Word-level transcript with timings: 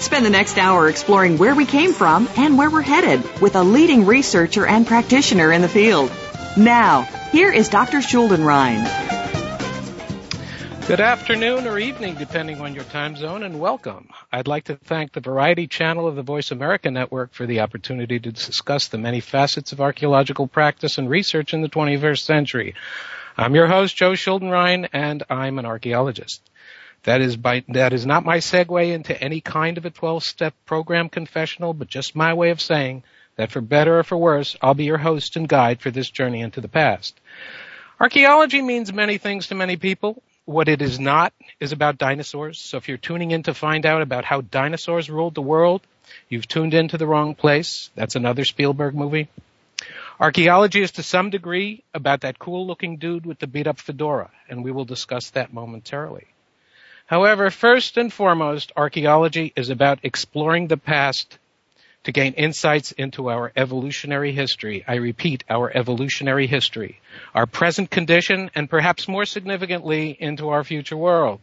Spend 0.00 0.26
the 0.26 0.30
next 0.30 0.58
hour 0.58 0.88
exploring 0.88 1.38
where 1.38 1.54
we 1.54 1.66
came 1.66 1.92
from 1.92 2.28
and 2.36 2.58
where 2.58 2.70
we're 2.70 2.82
headed 2.82 3.22
with 3.40 3.56
a 3.56 3.62
leading 3.62 4.06
researcher 4.06 4.66
and 4.66 4.86
practitioner 4.86 5.52
in 5.52 5.62
the 5.62 5.68
field. 5.68 6.10
Now, 6.56 7.02
here 7.32 7.52
is 7.52 7.68
Dr. 7.68 7.98
Schuldenrein. 7.98 8.84
Good 10.86 11.00
afternoon 11.00 11.66
or 11.66 11.78
evening, 11.78 12.14
depending 12.16 12.60
on 12.60 12.74
your 12.74 12.84
time 12.84 13.16
zone, 13.16 13.42
and 13.42 13.58
welcome. 13.58 14.10
I'd 14.30 14.46
like 14.46 14.64
to 14.64 14.76
thank 14.76 15.12
the 15.12 15.20
Variety 15.20 15.66
Channel 15.66 16.06
of 16.06 16.14
the 16.14 16.22
Voice 16.22 16.50
America 16.50 16.90
Network 16.90 17.32
for 17.32 17.46
the 17.46 17.60
opportunity 17.60 18.18
to 18.18 18.30
discuss 18.30 18.88
the 18.88 18.98
many 18.98 19.20
facets 19.20 19.72
of 19.72 19.80
archaeological 19.80 20.46
practice 20.46 20.98
and 20.98 21.08
research 21.08 21.54
in 21.54 21.62
the 21.62 21.70
21st 21.70 22.20
century. 22.20 22.74
I'm 23.36 23.54
your 23.54 23.66
host, 23.66 23.96
Joe 23.96 24.12
Schuldenrein, 24.12 24.88
and 24.92 25.22
I'm 25.30 25.58
an 25.58 25.64
archaeologist. 25.64 26.42
That 27.04 27.20
is 27.20 27.36
by, 27.36 27.64
that 27.68 27.92
is 27.92 28.06
not 28.06 28.24
my 28.24 28.38
segue 28.38 28.92
into 28.92 29.18
any 29.22 29.40
kind 29.40 29.78
of 29.78 29.84
a 29.84 29.90
12 29.90 30.24
step 30.24 30.54
program 30.64 31.08
confessional, 31.08 31.74
but 31.74 31.88
just 31.88 32.16
my 32.16 32.32
way 32.32 32.50
of 32.50 32.60
saying 32.60 33.02
that 33.36 33.52
for 33.52 33.60
better 33.60 33.98
or 33.98 34.02
for 34.02 34.16
worse, 34.16 34.56
I'll 34.62 34.74
be 34.74 34.84
your 34.84 34.98
host 34.98 35.36
and 35.36 35.48
guide 35.48 35.82
for 35.82 35.90
this 35.90 36.08
journey 36.08 36.40
into 36.40 36.60
the 36.60 36.68
past. 36.68 37.20
Archaeology 38.00 38.62
means 38.62 38.92
many 38.92 39.18
things 39.18 39.48
to 39.48 39.54
many 39.54 39.76
people. 39.76 40.22
What 40.46 40.68
it 40.68 40.82
is 40.82 40.98
not 40.98 41.32
is 41.60 41.72
about 41.72 41.98
dinosaurs. 41.98 42.58
So 42.58 42.78
if 42.78 42.88
you're 42.88 42.98
tuning 42.98 43.30
in 43.30 43.42
to 43.44 43.54
find 43.54 43.86
out 43.86 44.02
about 44.02 44.24
how 44.24 44.40
dinosaurs 44.40 45.10
ruled 45.10 45.34
the 45.34 45.42
world, 45.42 45.82
you've 46.28 46.48
tuned 46.48 46.74
into 46.74 46.98
the 46.98 47.06
wrong 47.06 47.34
place. 47.34 47.90
That's 47.94 48.16
another 48.16 48.44
Spielberg 48.44 48.94
movie. 48.94 49.28
Archaeology 50.20 50.82
is 50.82 50.92
to 50.92 51.02
some 51.02 51.30
degree 51.30 51.82
about 51.92 52.22
that 52.22 52.38
cool 52.38 52.66
looking 52.66 52.96
dude 52.96 53.26
with 53.26 53.38
the 53.40 53.46
beat 53.46 53.66
up 53.66 53.78
fedora, 53.78 54.30
and 54.48 54.64
we 54.64 54.70
will 54.70 54.84
discuss 54.84 55.30
that 55.30 55.52
momentarily. 55.52 56.26
However, 57.06 57.50
first 57.50 57.98
and 57.98 58.12
foremost, 58.12 58.72
archaeology 58.76 59.52
is 59.56 59.68
about 59.68 59.98
exploring 60.02 60.68
the 60.68 60.78
past 60.78 61.38
to 62.04 62.12
gain 62.12 62.32
insights 62.34 62.92
into 62.92 63.28
our 63.30 63.52
evolutionary 63.56 64.32
history. 64.32 64.84
I 64.86 64.96
repeat, 64.96 65.44
our 65.48 65.74
evolutionary 65.74 66.46
history, 66.46 67.00
our 67.34 67.46
present 67.46 67.90
condition, 67.90 68.50
and 68.54 68.70
perhaps 68.70 69.08
more 69.08 69.24
significantly, 69.24 70.16
into 70.18 70.48
our 70.48 70.64
future 70.64 70.96
world. 70.96 71.40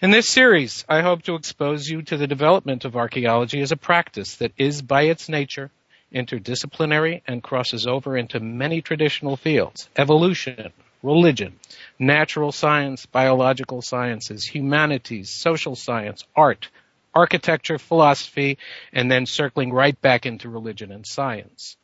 In 0.00 0.10
this 0.10 0.28
series, 0.28 0.84
I 0.88 1.00
hope 1.00 1.22
to 1.22 1.34
expose 1.34 1.88
you 1.88 2.02
to 2.02 2.16
the 2.16 2.26
development 2.26 2.84
of 2.84 2.96
archaeology 2.96 3.60
as 3.60 3.72
a 3.72 3.76
practice 3.76 4.36
that 4.36 4.52
is 4.56 4.82
by 4.82 5.02
its 5.02 5.28
nature 5.28 5.70
interdisciplinary 6.12 7.22
and 7.26 7.42
crosses 7.42 7.86
over 7.86 8.16
into 8.16 8.40
many 8.40 8.82
traditional 8.82 9.36
fields. 9.36 9.88
Evolution, 9.96 10.72
religion, 11.02 11.58
natural 11.98 12.52
science, 12.52 13.06
biological 13.06 13.82
sciences, 13.82 14.44
humanities, 14.44 15.30
social 15.30 15.76
science, 15.76 16.24
art, 16.34 16.68
architecture, 17.14 17.78
philosophy, 17.78 18.58
and 18.92 19.10
then 19.10 19.26
circling 19.26 19.72
right 19.72 20.00
back 20.00 20.26
into 20.26 20.48
religion 20.48 20.92
and 20.92 21.06
science. 21.06 21.76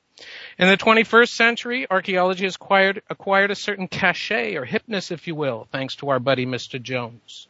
In 0.59 0.67
the 0.67 0.77
21st 0.77 1.29
century, 1.29 1.87
archaeology 1.89 2.45
has 2.45 2.57
acquired, 2.57 3.03
acquired 3.09 3.53
a 3.53 3.55
certain 3.55 3.87
cachet 3.87 4.57
or 4.57 4.67
hipness, 4.67 5.13
if 5.13 5.29
you 5.29 5.37
will, 5.37 5.69
thanks 5.71 5.95
to 5.97 6.09
our 6.09 6.19
buddy 6.19 6.45
Mr. 6.45 6.83
Jones. 6.83 7.47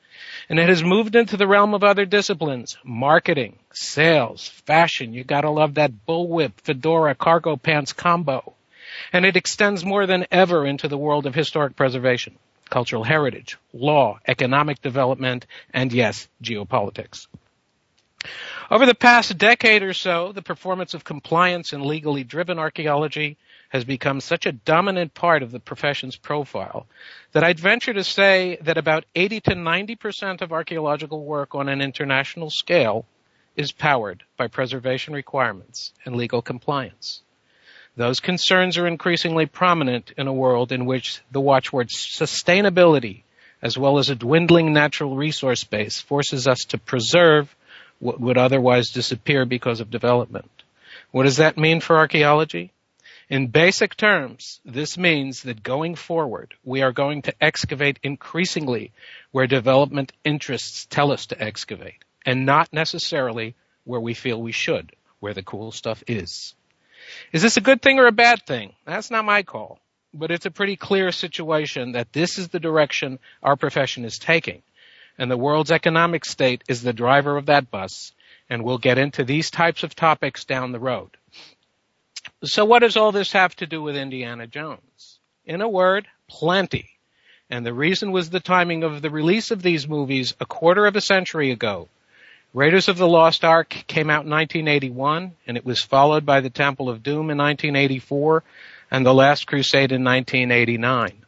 And 0.51 0.59
it 0.59 0.69
has 0.69 0.83
moved 0.83 1.17
into 1.17 1.39
the 1.39 1.47
realm 1.47 1.73
of 1.73 1.85
other 1.85 2.05
disciplines, 2.05 2.77
marketing, 2.85 3.59
sales, 3.73 4.49
fashion. 4.67 5.15
You 5.15 5.25
gotta 5.25 5.49
love 5.49 5.75
that 5.75 5.93
bullwhip, 6.07 6.61
fedora, 6.61 7.15
cargo 7.15 7.57
pants 7.57 7.95
combo 7.95 8.55
and 9.13 9.25
it 9.25 9.37
extends 9.37 9.85
more 9.85 10.07
than 10.07 10.27
ever 10.31 10.67
into 10.67 10.89
the 10.89 10.99
world 10.99 11.27
of 11.27 11.35
historic 11.35 11.77
preservation, 11.77 12.37
cultural 12.71 13.05
heritage, 13.05 13.57
law, 13.73 14.19
economic 14.27 14.81
development, 14.81 15.47
and 15.73 15.93
yes, 15.93 16.29
geopolitics. 16.43 17.27
Over 18.71 18.85
the 18.85 18.95
past 18.95 19.39
decade 19.39 19.83
or 19.83 19.95
so, 19.95 20.33
the 20.33 20.43
performance 20.43 20.93
of 20.93 21.05
compliance 21.05 21.73
and 21.73 21.87
legally 21.87 22.25
driven 22.25 22.59
archaeology 22.59 23.39
has 23.69 23.85
become 23.85 24.21
such 24.21 24.47
a 24.47 24.53
dominant 24.53 25.15
part 25.15 25.43
of 25.43 25.53
the 25.53 25.61
profession's 25.61 26.17
profile 26.17 26.87
that 27.33 27.45
I'd 27.45 27.61
venture 27.61 27.93
to 27.93 28.05
say 28.05 28.59
that 28.63 28.79
about 28.79 29.05
80 29.15 29.41
to 29.43 29.51
90% 29.53 30.43
of 30.43 30.53
archaeological 30.53 31.25
work 31.25 31.55
on 31.55 31.69
an 31.69 31.81
international 31.81 32.51
scale 32.51 33.07
is 33.57 33.73
powered 33.73 34.25
by 34.37 34.49
preservation 34.49 35.15
requirements 35.15 35.93
and 36.05 36.17
legal 36.17 36.43
compliance. 36.43 37.23
Those 37.99 38.21
concerns 38.21 38.79
are 38.79 38.87
increasingly 38.87 39.47
prominent 39.47 40.13
in 40.17 40.29
a 40.29 40.33
world 40.33 40.71
in 40.71 40.87
which 40.87 41.21
the 41.33 41.41
watchword 41.41 41.89
sustainability, 41.89 43.23
as 43.61 43.77
well 43.77 43.99
as 43.99 44.09
a 44.09 44.15
dwindling 44.15 44.73
natural 44.73 45.17
resource 45.17 45.65
base, 45.65 46.01
forces 46.01 46.47
us 46.47 46.61
to 46.67 46.79
preserve 46.79 47.57
what 47.99 48.21
would 48.21 48.39
otherwise 48.39 48.91
disappear 48.91 49.45
because 49.47 49.81
of 49.81 49.91
development. 49.91 50.49
What 51.11 51.25
does 51.25 51.39
that 51.39 51.59
mean 51.59 51.81
for 51.81 51.99
archaeology? 51.99 52.71
In 53.29 53.49
basic 53.49 53.97
terms, 53.97 54.61
this 54.65 54.97
means 54.97 55.43
that 55.43 55.65
going 55.65 55.97
forward, 55.97 56.55
we 56.65 56.83
are 56.83 56.93
going 56.93 57.23
to 57.23 57.35
excavate 57.43 57.99
increasingly 58.05 58.93
where 59.33 59.49
development 59.49 60.13
interests 60.23 60.87
tell 60.89 61.11
us 61.11 61.27
to 61.27 61.43
excavate, 61.43 62.05
and 62.25 62.47
not 62.47 62.73
necessarily 62.73 63.57
where 63.83 64.01
we 64.01 64.15
feel 64.15 64.41
we 64.41 64.53
should, 64.53 64.93
where 65.19 65.35
the 65.35 65.43
cool 65.43 65.73
stuff 65.73 66.05
is. 66.07 66.55
Is 67.33 67.43
this 67.43 67.57
a 67.57 67.63
good 67.63 67.83
thing 67.83 67.99
or 67.99 68.07
a 68.07 68.13
bad 68.13 68.47
thing? 68.47 68.75
That's 68.85 69.11
not 69.11 69.25
my 69.25 69.43
call. 69.43 69.79
But 70.15 70.31
it's 70.31 70.47
a 70.47 70.51
pretty 70.51 70.77
clear 70.77 71.13
situation 71.13 71.93
that 71.93 72.13
this 72.13 72.39
is 72.39 72.49
the 72.49 72.61
direction 72.61 73.19
our 73.43 73.57
profession 73.57 74.05
is 74.05 74.19
taking. 74.19 74.63
And 75.19 75.31
the 75.31 75.37
world's 75.37 75.73
economic 75.73 76.25
state 76.25 76.63
is 76.69 76.83
the 76.83 76.93
driver 76.93 77.37
of 77.37 77.47
that 77.47 77.71
bus. 77.71 78.13
And 78.49 78.65
we'll 78.65 78.79
get 78.79 78.99
into 78.99 79.25
these 79.25 79.51
types 79.51 79.83
of 79.83 79.95
topics 79.95 80.45
down 80.45 80.73
the 80.73 80.79
road. 80.79 81.11
So 82.45 82.65
what 82.65 82.81
does 82.81 82.97
all 82.97 83.13
this 83.13 83.33
have 83.33 83.55
to 83.57 83.67
do 83.67 83.83
with 83.83 83.97
Indiana 83.97 84.47
Jones? 84.47 85.19
In 85.45 85.61
a 85.61 85.69
word, 85.69 86.07
plenty. 86.29 86.91
And 87.51 87.65
the 87.65 87.75
reason 87.75 88.13
was 88.13 88.31
the 88.31 88.41
timing 88.41 88.85
of 88.85 89.03
the 89.03 89.11
release 89.11 89.51
of 89.51 89.63
these 89.63 89.89
movies 89.89 90.35
a 90.41 90.47
quarter 90.47 90.87
of 90.87 90.97
a 90.97 91.01
century 91.01 91.51
ago 91.51 91.89
Raiders 92.55 92.89
of 92.89 92.97
the 92.97 93.07
Lost 93.07 93.45
Ark 93.45 93.85
came 93.87 94.09
out 94.09 94.25
in 94.25 94.31
1981, 94.31 95.33
and 95.47 95.57
it 95.59 95.67
was 95.67 95.83
followed 95.83 96.25
by 96.25 96.41
The 96.41 96.49
Temple 96.49 96.89
of 96.89 97.03
Doom 97.03 97.31
in 97.31 97.37
1984 97.37 98.43
and 98.91 99.05
The 99.05 99.13
Last 99.13 99.47
Crusade 99.47 99.93
in 99.93 100.03
1989. 100.03 101.27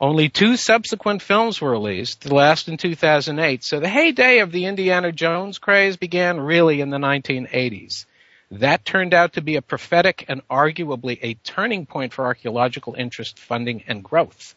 Only 0.00 0.28
two 0.28 0.56
subsequent 0.56 1.20
films 1.20 1.60
were 1.60 1.72
released, 1.72 2.20
the 2.20 2.34
last 2.34 2.68
in 2.68 2.76
2008, 2.76 3.64
so 3.64 3.80
the 3.80 3.88
heyday 3.88 4.38
of 4.38 4.52
the 4.52 4.66
Indiana 4.66 5.10
Jones 5.10 5.58
craze 5.58 5.96
began 5.96 6.38
really 6.38 6.80
in 6.80 6.90
the 6.90 6.98
1980s. 6.98 8.06
That 8.52 8.84
turned 8.84 9.14
out 9.14 9.32
to 9.32 9.42
be 9.42 9.56
a 9.56 9.62
prophetic 9.62 10.26
and 10.28 10.46
arguably 10.46 11.18
a 11.22 11.34
turning 11.34 11.86
point 11.86 12.12
for 12.12 12.24
archaeological 12.24 12.94
interest, 12.94 13.36
funding, 13.36 13.82
and 13.88 14.04
growth. 14.04 14.54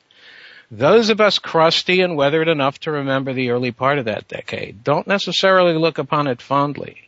Those 0.78 1.10
of 1.10 1.22
us 1.22 1.40
crusty 1.40 2.02
and 2.02 2.18
weathered 2.18 2.50
enough 2.50 2.82
to 2.82 2.92
remember 2.92 3.32
the 3.32 3.52
early 3.52 3.72
part 3.72 3.98
of 3.98 4.04
that 4.06 4.28
decade 4.28 4.84
don't 4.84 5.08
necessarily 5.08 5.74
look 5.74 5.98
upon 5.98 6.28
it 6.28 6.42
fondly. 6.42 7.08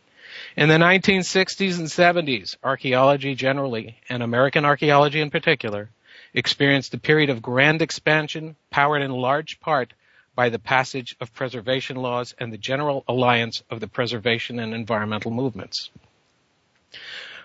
In 0.56 0.70
the 0.70 0.78
1960s 0.78 1.78
and 1.78 1.86
70s, 1.86 2.56
archaeology 2.64 3.34
generally, 3.34 3.98
and 4.08 4.22
American 4.22 4.64
archaeology 4.64 5.20
in 5.20 5.28
particular, 5.28 5.90
experienced 6.32 6.94
a 6.94 6.98
period 6.98 7.28
of 7.28 7.42
grand 7.42 7.82
expansion 7.82 8.56
powered 8.70 9.02
in 9.02 9.10
large 9.10 9.60
part 9.60 9.92
by 10.34 10.48
the 10.48 10.58
passage 10.58 11.14
of 11.20 11.34
preservation 11.34 11.98
laws 11.98 12.34
and 12.38 12.50
the 12.50 12.56
general 12.56 13.04
alliance 13.06 13.62
of 13.68 13.80
the 13.80 13.86
preservation 13.86 14.58
and 14.58 14.72
environmental 14.72 15.30
movements. 15.30 15.90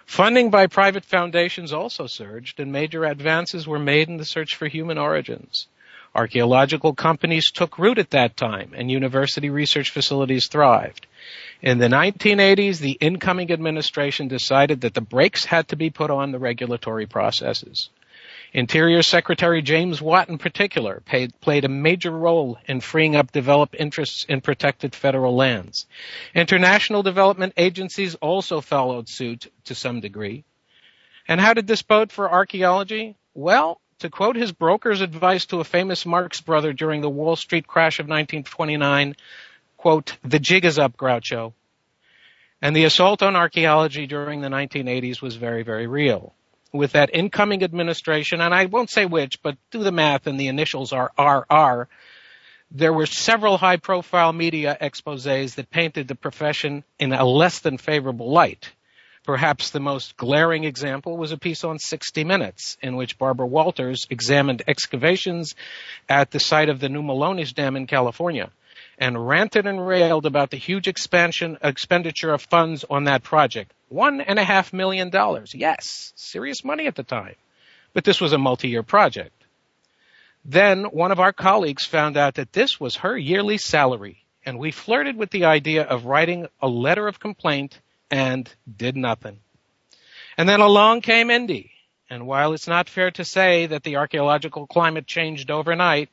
Funding 0.05 0.49
by 0.49 0.67
private 0.67 1.03
foundations 1.03 1.73
also 1.73 2.07
surged, 2.07 2.61
and 2.61 2.71
major 2.71 3.03
advances 3.03 3.67
were 3.67 3.77
made 3.77 4.07
in 4.07 4.15
the 4.15 4.23
search 4.23 4.55
for 4.55 4.69
human 4.69 4.97
origins. 4.97 5.67
Archaeological 6.15 6.93
companies 6.93 7.51
took 7.51 7.79
root 7.79 7.97
at 7.97 8.11
that 8.11 8.37
time, 8.37 8.73
and 8.75 8.91
university 8.91 9.49
research 9.49 9.89
facilities 9.89 10.47
thrived. 10.47 11.07
In 11.61 11.79
the 11.79 11.87
1980s, 11.87 12.79
the 12.79 12.97
incoming 12.99 13.51
administration 13.51 14.27
decided 14.27 14.81
that 14.81 14.93
the 14.93 15.01
brakes 15.01 15.45
had 15.45 15.69
to 15.69 15.75
be 15.75 15.89
put 15.89 16.11
on 16.11 16.31
the 16.31 16.39
regulatory 16.39 17.07
processes. 17.07 17.89
Interior 18.53 19.01
Secretary 19.01 19.63
James 19.63 19.99
Watt, 19.99 20.29
in 20.29 20.37
particular, 20.37 21.01
paid, 21.03 21.39
played 21.41 21.65
a 21.65 21.69
major 21.69 22.11
role 22.11 22.59
in 22.67 22.81
freeing 22.81 23.15
up 23.15 23.31
developed 23.31 23.75
interests 23.79 24.25
in 24.29 24.41
protected 24.41 24.93
federal 24.93 25.35
lands. 25.35 25.87
International 26.35 27.01
development 27.01 27.53
agencies 27.57 28.13
also 28.15 28.61
followed 28.61 29.09
suit 29.09 29.51
to 29.65 29.73
some 29.73 30.01
degree. 30.01 30.43
And 31.27 31.41
how 31.41 31.55
did 31.55 31.65
this 31.65 31.81
bode 31.81 32.11
for 32.11 32.31
archaeology? 32.31 33.15
Well, 33.33 33.81
to 33.99 34.09
quote 34.09 34.35
his 34.35 34.51
broker's 34.51 35.01
advice 35.01 35.45
to 35.47 35.59
a 35.59 35.63
famous 35.63 36.05
Marx 36.05 36.41
brother 36.41 36.73
during 36.73 37.01
the 37.01 37.09
Wall 37.09 37.35
Street 37.35 37.67
crash 37.67 37.99
of 37.99 38.05
1929, 38.05 39.15
quote, 39.77 40.17
the 40.23 40.39
jig 40.39 40.65
is 40.65 40.79
up, 40.79 40.97
Groucho. 40.97 41.53
And 42.61 42.75
the 42.75 42.85
assault 42.85 43.21
on 43.21 43.35
archaeology 43.35 44.07
during 44.07 44.41
the 44.41 44.47
1980s 44.47 45.21
was 45.21 45.35
very, 45.35 45.63
very 45.63 45.87
real 45.87 46.33
with 46.73 46.93
that 46.93 47.11
incoming 47.13 47.63
administration, 47.63 48.41
and 48.41 48.53
I 48.53 48.65
won't 48.65 48.89
say 48.89 49.05
which, 49.05 49.41
but 49.41 49.57
do 49.71 49.83
the 49.83 49.91
math 49.91 50.27
and 50.27 50.39
the 50.39 50.47
initials 50.47 50.91
are 50.91 51.11
RR, 51.17 51.87
there 52.71 52.91
were 52.91 53.05
several 53.05 53.57
high 53.57 53.77
profile 53.77 54.33
media 54.33 54.75
exposés 54.81 55.55
that 55.55 55.69
painted 55.69 56.07
the 56.07 56.15
profession 56.15 56.83
in 56.97 57.13
a 57.13 57.23
less 57.23 57.59
than 57.59 57.77
favorable 57.77 58.31
light. 58.31 58.71
Perhaps 59.23 59.69
the 59.69 59.79
most 59.79 60.17
glaring 60.17 60.65
example 60.65 61.15
was 61.15 61.31
a 61.31 61.37
piece 61.37 61.63
on 61.63 61.79
60 61.79 62.25
Minutes 62.25 62.77
in 62.81 62.97
which 62.97 63.17
Barbara 63.17 63.47
Walters 63.47 64.05
examined 64.09 64.63
excavations 64.67 65.55
at 66.09 66.31
the 66.31 66.41
site 66.41 66.67
of 66.67 66.81
the 66.81 66.89
New 66.89 67.01
Melones 67.01 67.53
Dam 67.53 67.77
in 67.77 67.87
California 67.87 68.51
and 68.97 69.27
ranted 69.27 69.65
and 69.65 69.85
railed 69.85 70.25
about 70.25 70.49
the 70.49 70.57
huge 70.57 70.89
expansion 70.89 71.57
expenditure 71.63 72.33
of 72.33 72.41
funds 72.41 72.83
on 72.89 73.05
that 73.05 73.23
project. 73.23 73.71
One 73.87 74.19
and 74.19 74.39
a 74.39 74.43
half 74.43 74.73
million 74.73 75.09
dollars. 75.09 75.53
Yes, 75.55 76.11
serious 76.15 76.65
money 76.65 76.87
at 76.87 76.95
the 76.95 77.03
time. 77.03 77.35
But 77.93 78.03
this 78.03 78.19
was 78.19 78.33
a 78.33 78.37
multi-year 78.37 78.83
project. 78.83 79.31
Then 80.43 80.83
one 80.85 81.11
of 81.13 81.21
our 81.21 81.31
colleagues 81.31 81.85
found 81.85 82.17
out 82.17 82.35
that 82.35 82.51
this 82.51 82.77
was 82.77 82.97
her 82.97 83.17
yearly 83.17 83.57
salary, 83.57 84.25
and 84.45 84.59
we 84.59 84.71
flirted 84.71 85.15
with 85.15 85.29
the 85.29 85.45
idea 85.45 85.83
of 85.83 86.05
writing 86.05 86.47
a 86.61 86.67
letter 86.67 87.07
of 87.07 87.21
complaint 87.21 87.79
and 88.13 88.53
did 88.77 88.95
nothing. 88.95 89.39
And 90.37 90.47
then 90.47 90.59
along 90.59 91.01
came 91.01 91.31
Indy, 91.31 91.71
and 92.11 92.27
while 92.27 92.53
it's 92.53 92.67
not 92.67 92.87
fair 92.87 93.09
to 93.09 93.25
say 93.25 93.65
that 93.65 93.81
the 93.81 93.95
archaeological 93.95 94.67
climate 94.67 95.07
changed 95.07 95.49
overnight, 95.49 96.09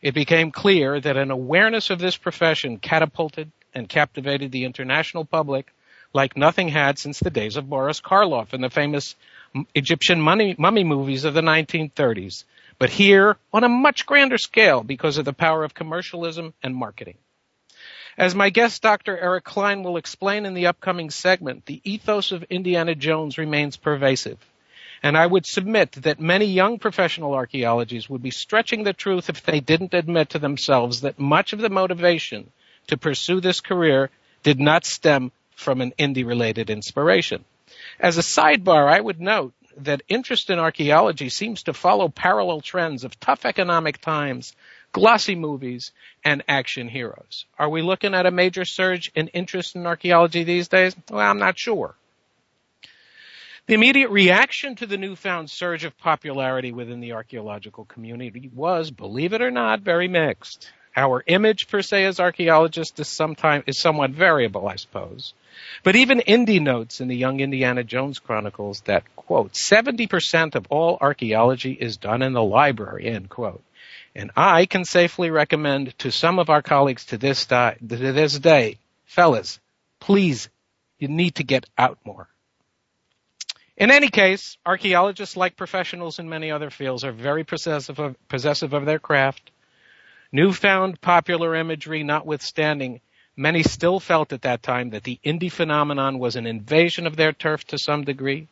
it 0.00 0.14
became 0.14 0.50
clear 0.50 0.98
that 0.98 1.18
an 1.18 1.30
awareness 1.30 1.90
of 1.90 1.98
this 1.98 2.16
profession 2.16 2.78
catapulted 2.78 3.52
and 3.74 3.86
captivated 3.86 4.52
the 4.52 4.64
international 4.64 5.26
public 5.26 5.70
like 6.14 6.34
nothing 6.34 6.68
had 6.68 6.98
since 6.98 7.18
the 7.18 7.30
days 7.30 7.56
of 7.56 7.68
Boris 7.68 8.00
Karloff 8.00 8.54
and 8.54 8.64
the 8.64 8.70
famous 8.70 9.14
Egyptian 9.74 10.22
mummy, 10.22 10.54
mummy 10.58 10.84
movies 10.84 11.24
of 11.24 11.34
the 11.34 11.42
1930s. 11.42 12.44
But 12.78 12.88
here, 12.88 13.36
on 13.52 13.64
a 13.64 13.68
much 13.68 14.06
grander 14.06 14.38
scale 14.38 14.82
because 14.82 15.18
of 15.18 15.26
the 15.26 15.34
power 15.34 15.62
of 15.62 15.74
commercialism 15.74 16.54
and 16.62 16.74
marketing. 16.74 17.18
As 18.16 18.34
my 18.34 18.50
guest 18.50 18.82
Dr. 18.82 19.18
Eric 19.18 19.44
Cline 19.44 19.82
will 19.82 19.96
explain 19.96 20.46
in 20.46 20.54
the 20.54 20.66
upcoming 20.66 21.10
segment, 21.10 21.66
the 21.66 21.80
ethos 21.84 22.30
of 22.30 22.44
Indiana 22.44 22.94
Jones 22.94 23.38
remains 23.38 23.76
pervasive. 23.76 24.38
And 25.02 25.16
I 25.16 25.26
would 25.26 25.44
submit 25.44 25.92
that 25.92 26.20
many 26.20 26.46
young 26.46 26.78
professional 26.78 27.34
archaeologists 27.34 28.08
would 28.08 28.22
be 28.22 28.30
stretching 28.30 28.84
the 28.84 28.92
truth 28.92 29.28
if 29.28 29.42
they 29.42 29.60
didn't 29.60 29.94
admit 29.94 30.30
to 30.30 30.38
themselves 30.38 31.00
that 31.00 31.18
much 31.18 31.52
of 31.52 31.58
the 31.58 31.68
motivation 31.68 32.50
to 32.86 32.96
pursue 32.96 33.40
this 33.40 33.60
career 33.60 34.10
did 34.42 34.60
not 34.60 34.86
stem 34.86 35.32
from 35.56 35.80
an 35.80 35.92
Indy 35.98 36.24
related 36.24 36.70
inspiration. 36.70 37.44
As 37.98 38.16
a 38.16 38.22
sidebar, 38.22 38.88
I 38.88 39.00
would 39.00 39.20
note 39.20 39.52
that 39.78 40.02
interest 40.08 40.50
in 40.50 40.58
archaeology 40.58 41.28
seems 41.28 41.64
to 41.64 41.72
follow 41.72 42.08
parallel 42.08 42.60
trends 42.60 43.04
of 43.04 43.18
tough 43.18 43.44
economic 43.44 44.00
times, 44.00 44.54
glossy 44.94 45.34
movies, 45.34 45.92
and 46.24 46.42
action 46.48 46.88
heroes. 46.88 47.44
Are 47.58 47.68
we 47.68 47.82
looking 47.82 48.14
at 48.14 48.26
a 48.26 48.30
major 48.30 48.64
surge 48.64 49.10
in 49.14 49.28
interest 49.28 49.74
in 49.74 49.86
archaeology 49.86 50.44
these 50.44 50.68
days? 50.68 50.96
Well, 51.10 51.20
I'm 51.20 51.40
not 51.40 51.58
sure. 51.58 51.94
The 53.66 53.74
immediate 53.74 54.10
reaction 54.10 54.76
to 54.76 54.86
the 54.86 54.96
newfound 54.96 55.50
surge 55.50 55.84
of 55.84 55.98
popularity 55.98 56.70
within 56.70 57.00
the 57.00 57.12
archaeological 57.12 57.86
community 57.86 58.50
was, 58.54 58.90
believe 58.90 59.32
it 59.32 59.42
or 59.42 59.50
not, 59.50 59.80
very 59.80 60.06
mixed. 60.06 60.70
Our 60.96 61.24
image 61.26 61.66
per 61.66 61.82
se 61.82 62.04
as 62.04 62.20
archaeologists 62.20 63.00
is 63.00 63.08
sometimes 63.08 63.64
is 63.66 63.80
somewhat 63.80 64.12
variable, 64.12 64.68
I 64.68 64.76
suppose. 64.76 65.34
But 65.82 65.96
even 65.96 66.20
Indy 66.20 66.60
notes 66.60 67.00
in 67.00 67.08
the 67.08 67.16
Young 67.16 67.40
Indiana 67.40 67.82
Jones 67.82 68.20
Chronicles 68.20 68.82
that, 68.82 69.02
quote, 69.16 69.54
70% 69.54 70.54
of 70.54 70.66
all 70.70 70.98
archaeology 71.00 71.72
is 71.72 71.96
done 71.96 72.22
in 72.22 72.32
the 72.32 72.44
library, 72.44 73.06
end 73.06 73.28
quote. 73.28 73.62
And 74.14 74.30
I 74.36 74.66
can 74.66 74.84
safely 74.84 75.30
recommend 75.30 75.98
to 75.98 76.12
some 76.12 76.38
of 76.38 76.50
our 76.50 76.62
colleagues 76.62 77.06
to 77.06 77.18
this, 77.18 77.46
di- 77.46 77.76
to 77.80 77.96
this 78.12 78.38
day, 78.38 78.78
fellas, 79.06 79.58
please, 80.00 80.48
you 80.98 81.08
need 81.08 81.36
to 81.36 81.44
get 81.44 81.66
out 81.76 81.98
more. 82.04 82.28
In 83.76 83.90
any 83.90 84.08
case, 84.08 84.56
archaeologists, 84.64 85.36
like 85.36 85.56
professionals 85.56 86.20
in 86.20 86.28
many 86.28 86.52
other 86.52 86.70
fields, 86.70 87.02
are 87.02 87.10
very 87.10 87.42
possessive 87.42 87.98
of, 87.98 88.16
possessive 88.28 88.72
of 88.72 88.86
their 88.86 89.00
craft. 89.00 89.50
Newfound 90.30 91.00
popular 91.00 91.56
imagery 91.56 92.04
notwithstanding, 92.04 93.00
Many 93.36 93.64
still 93.64 93.98
felt 93.98 94.32
at 94.32 94.42
that 94.42 94.62
time 94.62 94.90
that 94.90 95.02
the 95.02 95.18
Indy 95.24 95.48
phenomenon 95.48 96.20
was 96.20 96.36
an 96.36 96.46
invasion 96.46 97.06
of 97.06 97.16
their 97.16 97.32
turf 97.32 97.64
to 97.66 97.78
some 97.78 98.04
degree, 98.04 98.46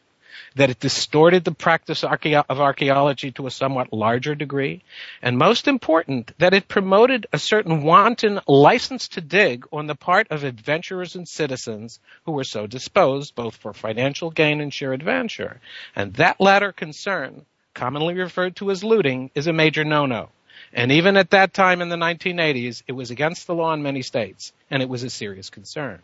that 0.56 0.70
it 0.70 0.80
distorted 0.80 1.44
the 1.44 1.52
practice 1.52 2.04
of 2.04 2.60
archaeology 2.60 3.32
to 3.32 3.46
a 3.46 3.50
somewhat 3.50 3.92
larger 3.92 4.34
degree, 4.34 4.82
and 5.22 5.38
most 5.38 5.68
important, 5.68 6.32
that 6.38 6.54
it 6.54 6.68
promoted 6.68 7.26
a 7.32 7.38
certain 7.38 7.82
wanton 7.82 8.40
license 8.46 9.08
to 9.08 9.20
dig 9.20 9.66
on 9.72 9.86
the 9.86 9.94
part 9.94 10.26
of 10.30 10.44
adventurers 10.44 11.16
and 11.16 11.28
citizens 11.28 12.00
who 12.24 12.32
were 12.32 12.44
so 12.44 12.66
disposed, 12.66 13.34
both 13.34 13.56
for 13.56 13.72
financial 13.72 14.30
gain 14.30 14.60
and 14.60 14.72
sheer 14.72 14.92
adventure. 14.92 15.60
And 15.96 16.14
that 16.14 16.40
latter 16.40 16.72
concern, 16.72 17.44
commonly 17.74 18.14
referred 18.14 18.56
to 18.56 18.70
as 18.70 18.84
looting, 18.84 19.30
is 19.34 19.46
a 19.46 19.52
major 19.52 19.84
no-no. 19.84 20.28
And 20.74 20.92
even 20.92 21.16
at 21.16 21.30
that 21.30 21.52
time 21.52 21.82
in 21.82 21.88
the 21.88 21.96
1980s, 21.96 22.82
it 22.86 22.92
was 22.92 23.10
against 23.10 23.46
the 23.46 23.54
law 23.54 23.74
in 23.74 23.82
many 23.82 24.02
states, 24.02 24.52
and 24.70 24.82
it 24.82 24.88
was 24.88 25.02
a 25.02 25.10
serious 25.10 25.50
concern. 25.50 26.00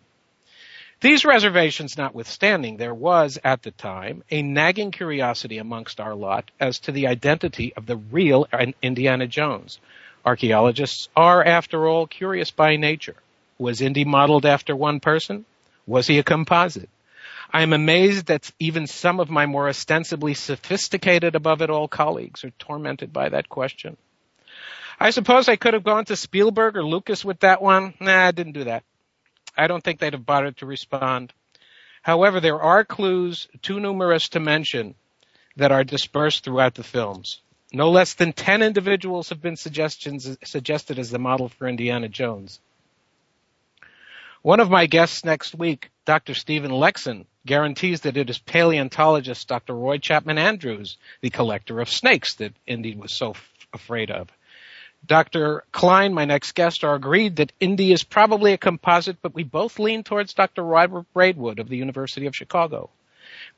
These 1.01 1.25
reservations 1.25 1.97
notwithstanding, 1.97 2.77
there 2.77 2.95
was, 2.95 3.39
at 3.45 3.63
the 3.63 3.71
time, 3.71 4.25
a 4.33 4.43
nagging 4.43 4.91
curiosity 4.91 5.59
amongst 5.59 6.01
our 6.01 6.15
lot 6.15 6.51
as 6.59 6.81
to 6.81 6.93
the 6.93 7.07
identity 7.07 7.73
of 7.77 7.87
the 7.87 7.97
real 7.97 8.49
Indiana 8.83 9.29
Jones. 9.29 9.79
Archaeologists 10.25 11.09
are, 11.15 11.45
after 11.45 11.87
all, 11.87 12.09
curious 12.09 12.51
by 12.51 12.75
nature. 12.75 13.15
Was 13.59 13.81
Indy 13.81 14.05
modeled 14.05 14.45
after 14.45 14.75
one 14.75 14.99
person? 14.99 15.45
Was 15.87 16.09
he 16.09 16.19
a 16.19 16.25
composite? 16.25 16.91
I 17.53 17.63
am 17.63 17.73
amazed 17.73 18.27
that 18.27 18.51
even 18.59 18.89
some 18.89 19.21
of 19.21 19.31
my 19.31 19.47
more 19.47 19.69
ostensibly 19.69 20.35
sophisticated 20.35 21.37
above 21.37 21.63
it 21.63 21.71
all 21.71 21.87
colleagues 21.87 22.43
are 22.43 22.51
tormented 22.59 23.13
by 23.13 23.29
that 23.29 23.49
question. 23.49 23.97
I 24.99 25.11
suppose 25.11 25.49
I 25.49 25.57
could 25.57 25.75
have 25.75 25.85
gone 25.85 26.07
to 26.07 26.17
Spielberg 26.17 26.77
or 26.77 26.85
Lucas 26.85 27.25
with 27.25 27.39
that 27.41 27.63
one. 27.63 27.95
Nah, 28.01 28.27
I 28.27 28.33
didn't 28.33 28.53
do 28.53 28.65
that. 28.65 28.83
I 29.59 29.67
don't 29.67 29.83
think 29.83 29.99
they'd 29.99 30.13
have 30.13 30.25
bothered 30.25 30.57
to 30.59 30.67
respond. 30.67 31.33
However, 32.03 32.41
there 32.41 32.63
are 32.63 32.85
clues 32.85 33.49
too 33.61 33.81
numerous 33.81 34.29
to 34.31 34.41
mention 34.41 34.95
that 35.57 35.73
are 35.73 35.85
dispersed 35.85 36.45
throughout 36.45 36.75
the 36.75 36.85
films. 36.85 37.41
No 37.73 37.91
less 37.91 38.15
than 38.15 38.33
10 38.33 38.63
individuals 38.63 39.29
have 39.29 39.43
been 39.43 39.57
suggested 39.57 40.99
as 40.99 41.11
the 41.11 41.19
model 41.19 41.49
for 41.49 41.69
Indiana 41.69 42.09
Jones. 42.09 42.61
One 44.43 44.61
of 44.61 44.71
my 44.71 44.87
guests 44.87 45.25
next 45.25 45.55
week, 45.55 45.91
Dr. 46.05 46.33
Stephen 46.33 46.71
Lekson, 46.71 47.27
guarantees 47.45 48.03
that 48.03 48.17
it 48.17 48.31
is 48.31 48.39
paleontologist 48.39 49.49
Dr. 49.49 49.75
Roy 49.75 49.99
Chapman 49.99 50.39
Andrews, 50.39 50.97
the 51.21 51.31
collector 51.31 51.81
of 51.81 51.91
snakes 51.91 52.37
that 52.37 52.55
Indy 52.67 52.95
was 52.95 53.13
so 53.13 53.31
f- 53.31 53.53
afraid 53.75 54.11
of. 54.11 54.29
Dr. 55.07 55.65
Cline, 55.73 56.13
my 56.13 56.25
next 56.25 56.53
guest, 56.53 56.85
are 56.85 56.95
agreed 56.95 57.37
that 57.37 57.53
Indy 57.61 57.93
is 57.93 58.05
probably 58.05 58.53
a 58.53 58.59
composite, 58.59 59.23
but 59.23 59.35
we 59.35 59.43
both 59.43 59.79
lean 59.79 60.03
towards 60.03 60.35
Dr. 60.35 60.63
Robert 60.63 61.07
Braidwood 61.15 61.59
of 61.59 61.69
the 61.69 61.77
University 61.77 62.27
of 62.27 62.37
Chicago. 62.37 62.91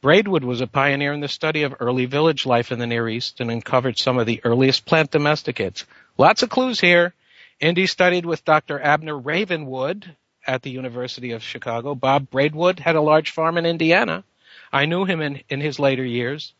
Braidwood 0.00 0.44
was 0.44 0.60
a 0.60 0.66
pioneer 0.66 1.12
in 1.12 1.20
the 1.20 1.28
study 1.28 1.62
of 1.62 1.74
early 1.80 2.06
village 2.06 2.46
life 2.46 2.72
in 2.72 2.78
the 2.78 2.86
Near 2.86 3.08
East 3.08 3.40
and 3.40 3.50
uncovered 3.50 3.98
some 3.98 4.18
of 4.18 4.26
the 4.26 4.40
earliest 4.44 4.86
plant 4.86 5.10
domesticates. 5.10 5.84
Lots 6.18 6.42
of 6.42 6.50
clues 6.50 6.80
here. 6.80 7.14
Indy 7.60 7.86
studied 7.86 8.24
with 8.24 8.44
Dr. 8.44 8.80
Abner 8.80 9.18
Ravenwood 9.18 10.16
at 10.46 10.62
the 10.62 10.70
University 10.70 11.32
of 11.32 11.42
Chicago. 11.42 11.94
Bob 11.94 12.30
Braidwood 12.30 12.78
had 12.78 12.96
a 12.96 13.00
large 13.00 13.30
farm 13.30 13.58
in 13.58 13.66
Indiana. 13.66 14.24
I 14.72 14.86
knew 14.86 15.04
him 15.04 15.20
in, 15.20 15.42
in 15.48 15.60
his 15.60 15.78
later 15.78 16.04
years. 16.04 16.54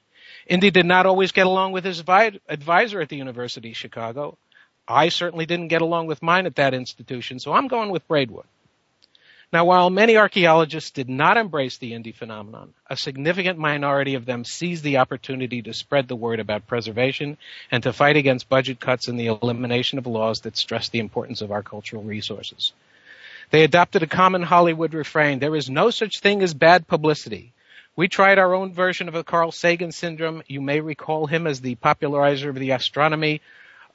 Indy 0.46 0.70
did 0.70 0.86
not 0.86 1.06
always 1.06 1.32
get 1.32 1.46
along 1.46 1.72
with 1.72 1.84
his 1.84 2.00
advisor 2.00 3.00
at 3.00 3.08
the 3.08 3.16
University 3.16 3.70
of 3.70 3.76
Chicago. 3.76 4.36
I 4.90 5.08
certainly 5.08 5.46
didn't 5.46 5.68
get 5.68 5.82
along 5.82 6.08
with 6.08 6.22
mine 6.22 6.46
at 6.46 6.56
that 6.56 6.74
institution, 6.74 7.38
so 7.38 7.52
I'm 7.52 7.68
going 7.68 7.90
with 7.90 8.06
Braidwood. 8.08 8.46
Now, 9.52 9.64
while 9.64 9.90
many 9.90 10.16
archaeologists 10.16 10.90
did 10.90 11.08
not 11.08 11.36
embrace 11.36 11.76
the 11.78 11.94
Indy 11.94 12.12
phenomenon, 12.12 12.72
a 12.88 12.96
significant 12.96 13.58
minority 13.58 14.14
of 14.14 14.24
them 14.24 14.44
seized 14.44 14.84
the 14.84 14.98
opportunity 14.98 15.62
to 15.62 15.74
spread 15.74 16.06
the 16.06 16.14
word 16.14 16.38
about 16.38 16.68
preservation 16.68 17.36
and 17.70 17.82
to 17.82 17.92
fight 17.92 18.16
against 18.16 18.48
budget 18.48 18.78
cuts 18.78 19.08
and 19.08 19.18
the 19.18 19.26
elimination 19.26 19.98
of 19.98 20.06
laws 20.06 20.40
that 20.40 20.56
stress 20.56 20.88
the 20.88 21.00
importance 21.00 21.40
of 21.40 21.50
our 21.50 21.64
cultural 21.64 22.04
resources. 22.04 22.72
They 23.50 23.64
adopted 23.64 24.04
a 24.04 24.06
common 24.06 24.42
Hollywood 24.42 24.94
refrain, 24.94 25.40
there 25.40 25.56
is 25.56 25.68
no 25.68 25.90
such 25.90 26.20
thing 26.20 26.42
as 26.42 26.54
bad 26.54 26.86
publicity. 26.86 27.52
We 27.96 28.06
tried 28.06 28.38
our 28.38 28.54
own 28.54 28.72
version 28.72 29.08
of 29.08 29.14
the 29.14 29.24
Carl 29.24 29.50
Sagan 29.50 29.90
syndrome. 29.90 30.44
You 30.46 30.60
may 30.60 30.80
recall 30.80 31.26
him 31.26 31.48
as 31.48 31.60
the 31.60 31.74
popularizer 31.74 32.48
of 32.48 32.54
the 32.54 32.70
astronomy 32.70 33.40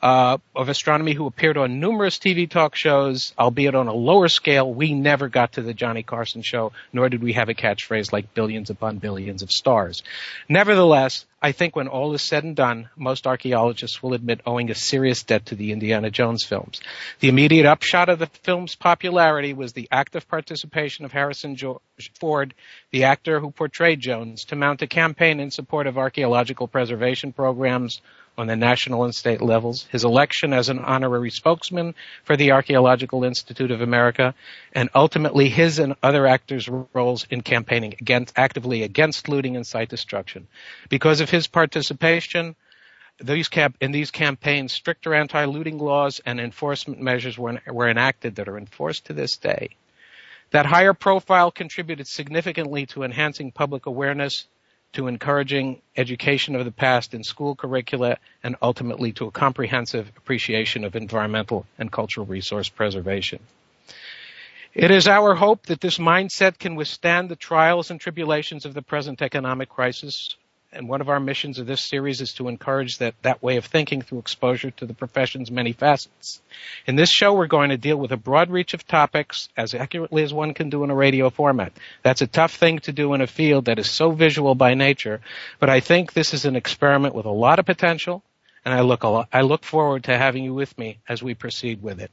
uh, 0.05 0.37
of 0.55 0.69
astronomy 0.69 1.13
who 1.13 1.25
appeared 1.25 1.57
on 1.57 1.79
numerous 1.79 2.19
TV 2.19 2.47
talk 2.47 2.75
shows, 2.75 3.33
albeit 3.39 3.73
on 3.73 3.87
a 3.87 3.93
lower 3.93 4.27
scale. 4.27 4.71
We 4.71 4.93
never 4.93 5.29
got 5.29 5.53
to 5.53 5.63
the 5.63 5.73
Johnny 5.73 6.03
Carson 6.03 6.43
show, 6.43 6.73
nor 6.93 7.09
did 7.09 7.23
we 7.23 7.33
have 7.33 7.49
a 7.49 7.55
catchphrase 7.55 8.13
like 8.13 8.35
billions 8.35 8.69
upon 8.69 8.99
billions 8.99 9.41
of 9.41 9.49
stars. 9.49 10.03
Nevertheless, 10.47 11.25
I 11.41 11.53
think 11.53 11.75
when 11.75 11.87
all 11.87 12.13
is 12.13 12.21
said 12.21 12.43
and 12.43 12.55
done, 12.55 12.89
most 12.95 13.25
archaeologists 13.25 14.03
will 14.03 14.13
admit 14.13 14.41
owing 14.45 14.69
a 14.69 14.75
serious 14.75 15.23
debt 15.23 15.47
to 15.47 15.55
the 15.55 15.71
Indiana 15.71 16.11
Jones 16.11 16.43
films. 16.43 16.81
The 17.19 17.29
immediate 17.29 17.65
upshot 17.65 18.07
of 18.07 18.19
the 18.19 18.27
film's 18.27 18.75
popularity 18.75 19.53
was 19.53 19.73
the 19.73 19.87
active 19.91 20.27
participation 20.27 21.05
of 21.05 21.13
Harrison 21.13 21.57
Ford, 22.19 22.53
the 22.91 23.05
actor 23.05 23.39
who 23.39 23.49
portrayed 23.49 24.01
Jones, 24.01 24.45
to 24.45 24.55
mount 24.55 24.83
a 24.83 24.87
campaign 24.87 25.39
in 25.39 25.49
support 25.49 25.87
of 25.87 25.97
archaeological 25.97 26.67
preservation 26.67 27.33
programs 27.33 28.01
on 28.37 28.47
the 28.47 28.55
national 28.55 29.03
and 29.03 29.15
state 29.15 29.41
levels, 29.41 29.87
his 29.91 30.03
election 30.03 30.53
as 30.53 30.69
an 30.69 30.79
honorary 30.79 31.29
spokesman 31.29 31.95
for 32.23 32.35
the 32.35 32.51
Archaeological 32.51 33.23
Institute 33.23 33.71
of 33.71 33.81
America, 33.81 34.33
and 34.73 34.89
ultimately 34.93 35.49
his 35.49 35.79
and 35.79 35.95
other 36.03 36.27
actors' 36.27 36.69
roles 36.93 37.25
in 37.29 37.41
campaigning 37.41 37.93
against, 37.99 38.33
actively 38.37 38.83
against 38.83 39.29
looting 39.29 39.55
and 39.55 39.65
site 39.65 39.89
destruction. 39.89 40.47
Because 40.89 41.21
of 41.21 41.29
his 41.29 41.47
participation, 41.47 42.55
these 43.19 43.47
camp- 43.47 43.77
in 43.79 43.91
these 43.91 44.11
campaigns, 44.11 44.73
stricter 44.73 45.13
anti-looting 45.13 45.77
laws 45.77 46.19
and 46.25 46.39
enforcement 46.39 47.01
measures 47.01 47.37
were, 47.37 47.61
were 47.67 47.89
enacted 47.89 48.35
that 48.35 48.49
are 48.49 48.57
enforced 48.57 49.05
to 49.05 49.13
this 49.13 49.37
day. 49.37 49.69
That 50.51 50.65
higher 50.65 50.93
profile 50.93 51.51
contributed 51.51 52.07
significantly 52.07 52.85
to 52.87 53.03
enhancing 53.03 53.51
public 53.51 53.85
awareness 53.85 54.47
to 54.95 55.07
encouraging 55.07 55.81
education 55.95 56.55
of 56.55 56.65
the 56.65 56.71
past 56.71 57.13
in 57.13 57.23
school 57.23 57.55
curricula 57.55 58.17
and 58.43 58.55
ultimately 58.61 59.11
to 59.13 59.27
a 59.27 59.31
comprehensive 59.31 60.11
appreciation 60.17 60.83
of 60.83 60.95
environmental 60.95 61.65
and 61.77 61.91
cultural 61.91 62.25
resource 62.25 62.69
preservation. 62.69 63.39
It 64.73 64.91
is 64.91 65.07
our 65.07 65.35
hope 65.35 65.67
that 65.67 65.79
this 65.79 65.97
mindset 65.97 66.59
can 66.59 66.75
withstand 66.75 67.29
the 67.29 67.37
trials 67.37 67.91
and 67.91 67.99
tribulations 67.99 68.65
of 68.65 68.73
the 68.73 68.81
present 68.81 69.21
economic 69.21 69.69
crisis 69.69 70.35
and 70.75 70.89
one 70.89 71.01
of 71.01 71.09
our 71.09 71.19
missions 71.19 71.57
of 71.57 71.65
this 71.65 71.81
series 71.81 72.21
is 72.21 72.33
to 72.33 72.47
encourage 72.47 72.97
that, 72.97 73.15
that 73.21 73.41
way 73.41 73.57
of 73.57 73.65
thinking 73.65 74.01
through 74.01 74.19
exposure 74.19 74.71
to 74.71 74.85
the 74.85 74.93
profession's 74.93 75.49
many 75.49 75.71
facets. 75.71 76.41
In 76.85 76.95
this 76.95 77.09
show, 77.09 77.33
we're 77.33 77.47
going 77.47 77.69
to 77.69 77.77
deal 77.77 77.97
with 77.97 78.11
a 78.11 78.17
broad 78.17 78.51
reach 78.51 78.73
of 78.73 78.85
topics 78.85 79.49
as 79.55 79.73
accurately 79.73 80.23
as 80.23 80.33
one 80.33 80.53
can 80.53 80.69
do 80.69 80.83
in 80.83 80.91
a 80.91 80.95
radio 80.95 81.29
format. 81.29 81.73
That's 82.03 82.21
a 82.21 82.27
tough 82.27 82.55
thing 82.55 82.79
to 82.79 82.91
do 82.91 83.13
in 83.13 83.21
a 83.21 83.27
field 83.27 83.65
that 83.65 83.79
is 83.79 83.89
so 83.89 84.11
visual 84.11 84.53
by 84.53 84.73
nature, 84.73 85.21
but 85.59 85.69
I 85.69 85.79
think 85.79 86.13
this 86.13 86.33
is 86.33 86.45
an 86.45 86.55
experiment 86.55 87.15
with 87.15 87.25
a 87.25 87.31
lot 87.31 87.59
of 87.59 87.65
potential, 87.65 88.23
and 88.65 88.73
I 88.73 88.81
look, 88.81 89.03
lot, 89.03 89.29
I 89.31 89.41
look 89.41 89.63
forward 89.63 90.05
to 90.05 90.17
having 90.17 90.43
you 90.43 90.53
with 90.53 90.77
me 90.77 90.99
as 91.07 91.23
we 91.23 91.33
proceed 91.33 91.81
with 91.81 92.01
it. 92.01 92.11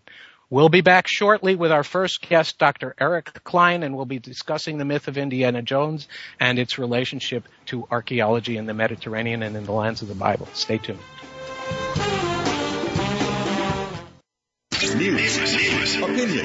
We'll 0.52 0.68
be 0.68 0.82
back 0.82 1.06
shortly 1.08 1.56
with 1.56 1.72
our 1.72 1.82
first 1.82 2.28
guest, 2.28 2.58
Dr. 2.58 2.94
Eric 3.00 3.42
Cline, 3.42 3.82
and 3.82 3.96
we'll 3.96 4.04
be 4.04 4.18
discussing 4.18 4.76
the 4.76 4.84
myth 4.84 5.08
of 5.08 5.16
Indiana 5.16 5.62
Jones 5.62 6.06
and 6.38 6.58
its 6.58 6.76
relationship 6.78 7.48
to 7.68 7.88
archaeology 7.90 8.58
in 8.58 8.66
the 8.66 8.74
Mediterranean 8.74 9.42
and 9.42 9.56
in 9.56 9.64
the 9.64 9.72
lands 9.72 10.02
of 10.02 10.08
the 10.08 10.14
Bible. 10.14 10.46
Stay 10.52 10.76
tuned. 10.76 10.98
News, 14.94 15.96
opinion, 15.96 16.44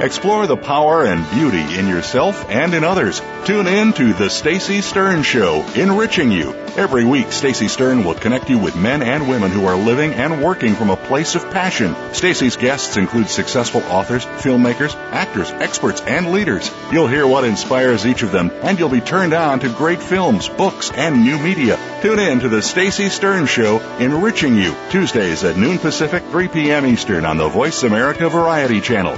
Explore 0.00 0.46
the 0.46 0.56
power 0.56 1.04
and 1.04 1.28
beauty 1.30 1.78
in 1.78 1.88
yourself 1.88 2.50
and 2.50 2.74
in 2.74 2.84
others. 2.84 3.22
Tune 3.44 3.66
in 3.66 3.92
to 3.94 4.12
The 4.12 4.28
Stacy 4.28 4.80
Stern 4.80 5.22
Show, 5.22 5.64
enriching 5.74 6.30
you. 6.30 6.52
Every 6.76 7.04
week, 7.04 7.30
Stacy 7.30 7.68
Stern 7.68 8.04
will 8.04 8.14
connect 8.14 8.50
you 8.50 8.58
with 8.58 8.74
men 8.76 9.02
and 9.02 9.28
women 9.28 9.50
who 9.50 9.66
are 9.66 9.76
living 9.76 10.12
and 10.12 10.42
working 10.42 10.74
from 10.74 10.90
a 10.90 10.96
place 10.96 11.36
of 11.36 11.50
passion. 11.50 11.94
Stacy's 12.12 12.56
guests 12.56 12.96
include 12.96 13.28
successful 13.28 13.82
authors, 13.84 14.26
filmmakers, 14.26 14.94
actors, 15.12 15.50
experts, 15.52 16.02
and 16.02 16.32
leaders. 16.32 16.70
You'll 16.92 17.06
hear 17.06 17.26
what 17.26 17.44
inspires 17.44 18.04
each 18.04 18.22
of 18.22 18.32
them, 18.32 18.50
and 18.62 18.78
you'll 18.78 18.88
be 18.88 19.00
turned 19.00 19.32
on 19.32 19.60
to 19.60 19.68
great 19.68 20.02
films, 20.02 20.48
books, 20.48 20.90
and 20.90 21.22
new 21.22 21.38
media. 21.38 21.78
Tune 22.02 22.18
in 22.18 22.40
to 22.40 22.48
The 22.48 22.62
Stacy 22.62 23.08
Stern 23.08 23.46
Show, 23.46 23.78
enriching 23.98 24.56
you, 24.56 24.74
Tuesdays 24.90 25.44
at 25.44 25.56
noon 25.56 25.78
Pacific, 25.78 26.24
3 26.24 26.48
p.m. 26.48 26.84
Eastern 26.84 27.24
on 27.24 27.36
the 27.36 27.48
Voice 27.48 27.84
America 27.84 28.28
Variety 28.28 28.80
Channel. 28.80 29.16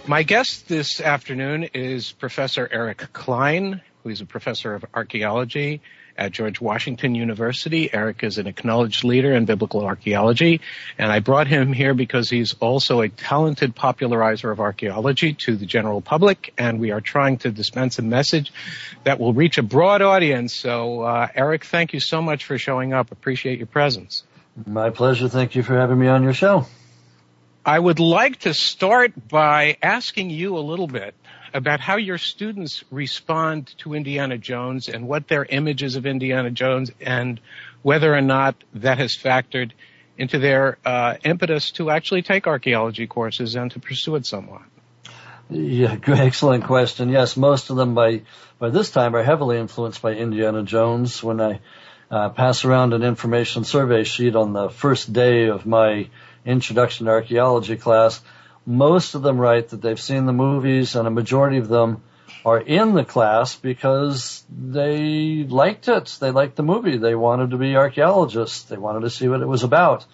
My 0.05 0.24
guest 0.24 0.67
this 0.67 1.00
afternoon 1.00 1.69
is 1.74 2.12
Professor 2.12 2.67
Eric 2.69 3.13
Cline, 3.13 3.81
who 4.03 4.10
is 4.10 4.19
a 4.19 4.25
professor 4.25 4.75
of 4.75 4.83
archaeology 4.93 5.79
at 6.17 6.33
George 6.33 6.60
Washington 6.60 7.15
University. 7.15 7.91
Eric 7.93 8.22
is 8.22 8.38
an 8.38 8.45
acknowledged 8.45 9.05
leader 9.05 9.31
in 9.31 9.45
biblical 9.45 9.86
archaeology, 9.86 10.60
and 10.98 11.10
I 11.10 11.19
brought 11.22 11.48
him 11.48 11.72
here 11.72 11.93
because 11.93 12.29
he's 12.29 12.53
also 12.55 13.00
a 13.00 13.07
talented 13.07 13.75
popularizer 13.75 14.51
of 14.51 14.60
archaeology 14.60 15.38
to 15.45 15.55
the 15.55 15.65
general 15.65 16.01
public, 16.01 16.53
and 16.57 16.81
we 16.81 16.91
are 16.91 17.00
trying 17.00 17.38
to 17.38 17.51
dispense 17.51 17.98
a 17.98 18.01
message 18.01 18.51
that 19.05 19.22
will 19.22 19.33
reach 19.33 19.57
a 19.57 19.63
broad 19.63 20.01
audience. 20.01 20.53
So, 20.53 21.03
uh, 21.03 21.29
Eric, 21.33 21.63
thank 21.63 21.93
you 21.93 22.01
so 22.01 22.22
much 22.22 22.43
for 22.43 22.57
showing 22.57 22.91
up. 22.91 23.13
Appreciate 23.13 23.57
your 23.57 23.67
presence. 23.67 24.24
My 24.65 24.89
pleasure. 24.89 25.29
Thank 25.29 25.55
you 25.55 25.63
for 25.63 25.77
having 25.77 25.98
me 25.98 26.07
on 26.07 26.24
your 26.24 26.33
show. 26.33 26.67
I 27.65 27.79
would 27.79 28.01
like 28.01 28.39
to 28.39 28.53
start 28.53 29.29
by 29.29 29.77
asking 29.82 30.29
you 30.29 30.58
a 30.58 30.60
little 30.60 30.88
bit 30.88 31.15
about 31.53 31.79
how 31.79 31.96
your 31.96 32.17
students 32.17 32.84
respond 32.91 33.74
to 33.77 33.93
Indiana 33.93 34.38
Jones 34.38 34.89
and 34.89 35.08
what 35.08 35.29
their 35.29 35.46
images 35.46 35.96
of 35.96 36.05
Indiana 36.05 36.51
Jones 36.51 36.91
and 37.00 37.39
whether 37.82 38.13
or 38.13 38.20
not 38.20 38.55
that 38.74 38.98
has 38.98 39.15
factored 39.15 39.72
into 40.17 40.39
their 40.39 40.77
uh, 40.84 41.15
impetus 41.24 41.72
to 41.72 41.89
actually 41.89 42.22
take 42.22 42.48
archaeology 42.48 43.08
courses 43.08 43.55
and 43.55 43.72
to 43.72 43.79
pursue 43.79 44.15
it 44.15 44.25
somewhat. 44.25 44.63
Yeah, 45.50 45.98
excellent 46.08 46.65
question. 46.65 47.08
Yes, 47.08 47.38
most 47.38 47.70
of 47.70 47.77
them 47.77 47.96
by 47.96 48.24
by 48.60 48.72
this 48.72 48.91
time 48.91 49.15
are 49.15 49.24
heavily 49.24 49.58
influenced 49.58 50.01
by 50.01 50.13
Indiana 50.13 50.63
Jones. 50.63 51.24
When 51.24 51.39
I 51.39 51.60
uh, 52.12 52.29
pass 52.29 52.65
around 52.65 52.93
an 52.93 53.03
information 53.03 53.63
survey 53.63 54.03
sheet 54.03 54.36
on 54.36 54.51
the 54.51 54.70
first 54.70 55.13
day 55.13 55.48
of 55.48 55.65
my 55.65 56.10
introduction 56.45 57.05
to 57.05 57.12
archaeology 57.12 57.77
class, 57.77 58.21
most 58.65 59.15
of 59.15 59.21
them 59.21 59.38
write 59.38 59.69
that 59.69 59.81
they've 59.81 60.00
seen 60.00 60.25
the 60.25 60.33
movies 60.33 60.95
and 60.95 61.07
a 61.07 61.12
majority 61.12 61.57
of 61.57 61.67
them 61.67 62.01
are 62.45 62.59
in 62.59 62.93
the 62.93 63.05
class 63.05 63.55
because 63.55 64.43
they 64.50 65.43
liked 65.43 65.88
it. 65.88 66.17
They 66.19 66.31
liked 66.31 66.55
the 66.55 66.63
movie. 66.63 66.97
They 66.97 67.15
wanted 67.15 67.51
to 67.51 67.57
be 67.57 67.75
archaeologists. 67.75 68.63
They 68.63 68.77
wanted 68.77 69.01
to 69.01 69.09
see 69.09 69.27
what 69.27 69.41
it 69.41 69.47
was 69.47 69.63
about. 69.63 70.05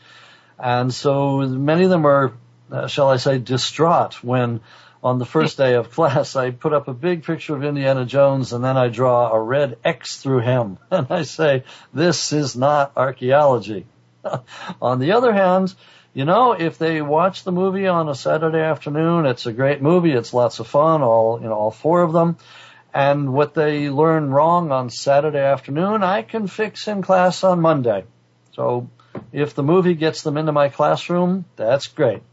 And 0.57 0.93
so 0.93 1.39
many 1.39 1.86
of 1.86 1.89
them 1.89 2.05
are, 2.05 2.33
uh, 2.71 2.88
shall 2.88 3.09
I 3.09 3.17
say, 3.17 3.39
distraught 3.39 4.24
when 4.24 4.62
on 5.01 5.17
the 5.17 5.25
first 5.25 5.57
day 5.57 5.75
of 5.75 5.91
class 5.91 6.36
I 6.36 6.51
put 6.51 6.74
up 6.74 6.88
a 6.88 6.93
big 6.93 7.24
picture 7.24 7.55
of 7.55 7.63
Indiana 7.63 8.05
Jones 8.05 8.53
and 8.53 8.63
then 8.63 8.77
I 8.77 8.89
draw 8.89 9.31
a 9.31 9.41
red 9.41 9.77
X 9.83 10.17
through 10.17 10.39
him 10.39 10.77
and 10.91 11.07
I 11.09 11.24
say, 11.24 11.63
this 11.93 12.33
is 12.33 12.55
not 12.55 12.93
archaeology. 12.95 13.86
on 14.81 15.00
the 15.00 15.13
other 15.13 15.33
hand, 15.33 15.74
you 16.13 16.25
know, 16.25 16.53
if 16.53 16.77
they 16.77 17.01
watch 17.01 17.43
the 17.43 17.51
movie 17.51 17.87
on 17.87 18.09
a 18.09 18.15
Saturday 18.15 18.61
afternoon, 18.61 19.25
it's 19.25 19.45
a 19.45 19.53
great 19.53 19.81
movie. 19.81 20.11
It's 20.11 20.33
lots 20.33 20.59
of 20.59 20.67
fun, 20.67 21.01
all, 21.01 21.39
you 21.41 21.47
know, 21.47 21.53
all 21.53 21.71
four 21.71 22.01
of 22.01 22.13
them. 22.13 22.37
And 22.93 23.33
what 23.33 23.53
they 23.53 23.89
learn 23.89 24.31
wrong 24.31 24.71
on 24.71 24.89
Saturday 24.89 25.39
afternoon, 25.39 26.01
I 26.03 26.23
can 26.23 26.47
fix 26.47 26.87
in 26.87 27.03
class 27.03 27.43
on 27.43 27.61
Monday. 27.61 28.05
So 28.53 28.89
if 29.31 29.53
the 29.53 29.63
movie 29.63 29.93
gets 29.93 30.23
them 30.23 30.37
into 30.37 30.51
my 30.51 30.69
classroom, 30.69 31.45
that's 31.55 31.87
great. 31.87 32.23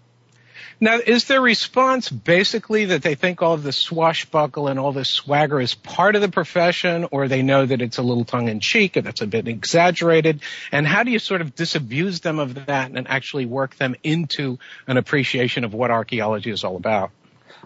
Now, 0.78 0.98
is 0.98 1.24
their 1.24 1.40
response 1.40 2.10
basically 2.10 2.86
that 2.86 3.02
they 3.02 3.14
think 3.14 3.40
all 3.40 3.54
of 3.54 3.62
the 3.62 3.72
swashbuckle 3.72 4.68
and 4.68 4.78
all 4.78 4.92
this 4.92 5.08
swagger 5.08 5.58
is 5.58 5.74
part 5.74 6.16
of 6.16 6.20
the 6.20 6.28
profession, 6.28 7.08
or 7.10 7.28
they 7.28 7.40
know 7.42 7.64
that 7.64 7.80
it's 7.80 7.96
a 7.96 8.02
little 8.02 8.26
tongue 8.26 8.48
in 8.48 8.60
cheek 8.60 8.96
and 8.96 9.06
that's 9.06 9.22
a 9.22 9.26
bit 9.26 9.48
exaggerated? 9.48 10.42
And 10.72 10.86
how 10.86 11.02
do 11.02 11.10
you 11.10 11.18
sort 11.18 11.40
of 11.40 11.54
disabuse 11.54 12.20
them 12.20 12.38
of 12.38 12.66
that 12.66 12.90
and 12.90 13.08
actually 13.08 13.46
work 13.46 13.76
them 13.76 13.96
into 14.02 14.58
an 14.86 14.98
appreciation 14.98 15.64
of 15.64 15.72
what 15.72 15.90
archaeology 15.90 16.50
is 16.50 16.62
all 16.62 16.76
about? 16.76 17.10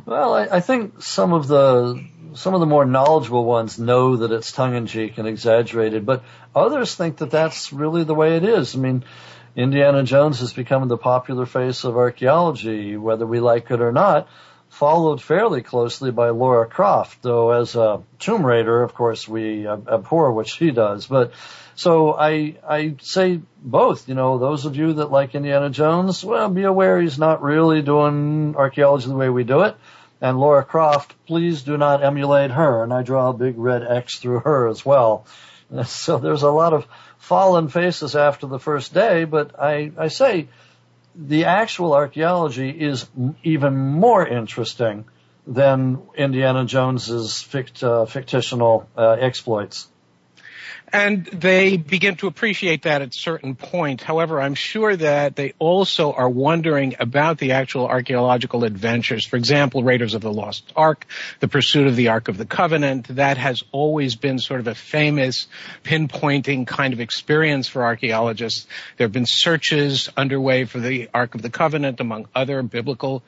Well, 0.06 0.34
I, 0.34 0.44
I 0.44 0.60
think 0.60 1.02
some 1.02 1.32
of 1.32 1.48
the 1.48 2.02
some 2.34 2.54
of 2.54 2.60
the 2.60 2.66
more 2.66 2.84
knowledgeable 2.84 3.44
ones 3.44 3.76
know 3.76 4.18
that 4.18 4.30
it's 4.30 4.52
tongue 4.52 4.76
in 4.76 4.86
cheek 4.86 5.18
and 5.18 5.26
exaggerated, 5.26 6.06
but 6.06 6.22
others 6.54 6.94
think 6.94 7.16
that 7.18 7.32
that's 7.32 7.73
really 7.73 8.04
the 8.04 8.14
way 8.14 8.36
it 8.36 8.44
is. 8.44 8.76
I 8.76 8.78
mean, 8.78 9.04
Indiana 9.56 10.02
Jones 10.04 10.41
has 10.41 10.52
become 10.52 10.86
the 10.89 10.97
popular 10.97 11.47
face 11.47 11.84
of 11.84 11.97
archaeology, 11.97 12.97
whether 12.97 13.26
we 13.26 13.41
like 13.41 13.71
it 13.71 13.80
or 13.80 13.93
not, 13.93 14.28
followed 14.69 15.21
fairly 15.21 15.63
closely 15.63 16.13
by 16.13 16.30
Laura 16.30 16.67
Croft, 16.67 17.23
though 17.23 17.50
as 17.50 17.75
a 17.75 18.02
Tomb 18.19 18.47
Raider, 18.47 18.82
of 18.82 18.95
course, 18.95 19.26
we 19.26 19.67
abhor 19.67 20.32
what 20.32 20.49
she 20.49 20.71
does. 20.71 21.06
But 21.06 21.32
so 21.75 22.15
I, 22.15 22.56
I 22.69 22.97
say 23.00 23.41
both, 23.60 24.08
you 24.08 24.15
know, 24.15 24.39
those 24.39 24.67
of 24.67 24.76
you 24.76 24.95
that 24.95 25.10
like 25.10 25.34
Indiana 25.34 25.71
Jones, 25.71 26.25
well, 26.25 26.49
be 26.49 26.63
aware 26.63 27.00
he's 27.00 27.19
not 27.19 27.43
really 27.43 27.82
doing 27.82 28.54
archaeology 28.56 29.08
the 29.08 29.17
way 29.17 29.28
we 29.28 29.45
do 29.45 29.63
it. 29.63 29.76
And 30.21 30.39
Laura 30.39 30.65
Croft, 30.65 31.15
please 31.26 31.63
do 31.63 31.76
not 31.76 32.04
emulate 32.04 32.50
her. 32.50 32.84
And 32.84 32.93
I 32.93 33.02
draw 33.02 33.30
a 33.30 33.32
big 33.32 33.58
red 33.58 33.82
X 33.82 34.19
through 34.19 34.41
her 34.41 34.69
as 34.69 34.84
well. 34.84 35.26
So 35.86 36.19
there's 36.19 36.43
a 36.43 36.50
lot 36.50 36.73
of 36.73 36.84
fallen 37.21 37.69
faces 37.69 38.17
after 38.17 38.47
the 38.47 38.59
first 38.59 38.93
day, 38.93 39.25
but 39.25 39.61
I, 39.61 39.93
I 39.97 40.09
say 40.09 40.49
the 41.15 41.45
actual 41.45 41.93
archaeology 41.93 42.71
is 42.71 43.06
even 43.45 43.76
more 43.76 44.26
interesting 44.26 45.04
than 45.47 46.00
Indiana 46.17 46.65
Jones's 46.65 47.43
fict, 47.43 47.85
uh, 47.85 48.06
fictional 48.06 48.89
uh, 48.97 49.17
exploits. 49.21 49.87
And 50.92 51.24
they 51.26 51.76
begin 51.76 52.16
to 52.16 52.26
appreciate 52.26 52.82
that 52.82 53.00
at 53.00 53.14
certain 53.14 53.54
point. 53.54 54.02
However, 54.02 54.40
I'm 54.40 54.54
sure 54.54 54.96
that 54.96 55.36
they 55.36 55.54
also 55.58 56.12
are 56.12 56.28
wondering 56.28 56.96
about 56.98 57.38
the 57.38 57.52
actual 57.52 57.86
archaeological 57.86 58.64
adventures. 58.64 59.24
For 59.24 59.36
example, 59.36 59.84
Raiders 59.84 60.14
of 60.14 60.20
the 60.20 60.32
Lost 60.32 60.72
Ark, 60.74 61.06
the 61.38 61.46
pursuit 61.46 61.86
of 61.86 61.94
the 61.94 62.08
Ark 62.08 62.26
of 62.26 62.38
the 62.38 62.44
Covenant, 62.44 63.06
that 63.14 63.38
has 63.38 63.62
always 63.70 64.16
been 64.16 64.40
sort 64.40 64.58
of 64.58 64.66
a 64.66 64.74
famous 64.74 65.46
pinpointing 65.84 66.66
kind 66.66 66.92
of 66.92 67.00
experience 67.00 67.68
for 67.68 67.84
archaeologists. 67.84 68.66
There 68.96 69.04
have 69.04 69.12
been 69.12 69.26
searches 69.26 70.08
underway 70.16 70.64
for 70.64 70.80
the 70.80 71.08
Ark 71.14 71.36
of 71.36 71.42
the 71.42 71.50
Covenant 71.50 72.00
among 72.00 72.26
other 72.34 72.62
biblical 72.62 73.22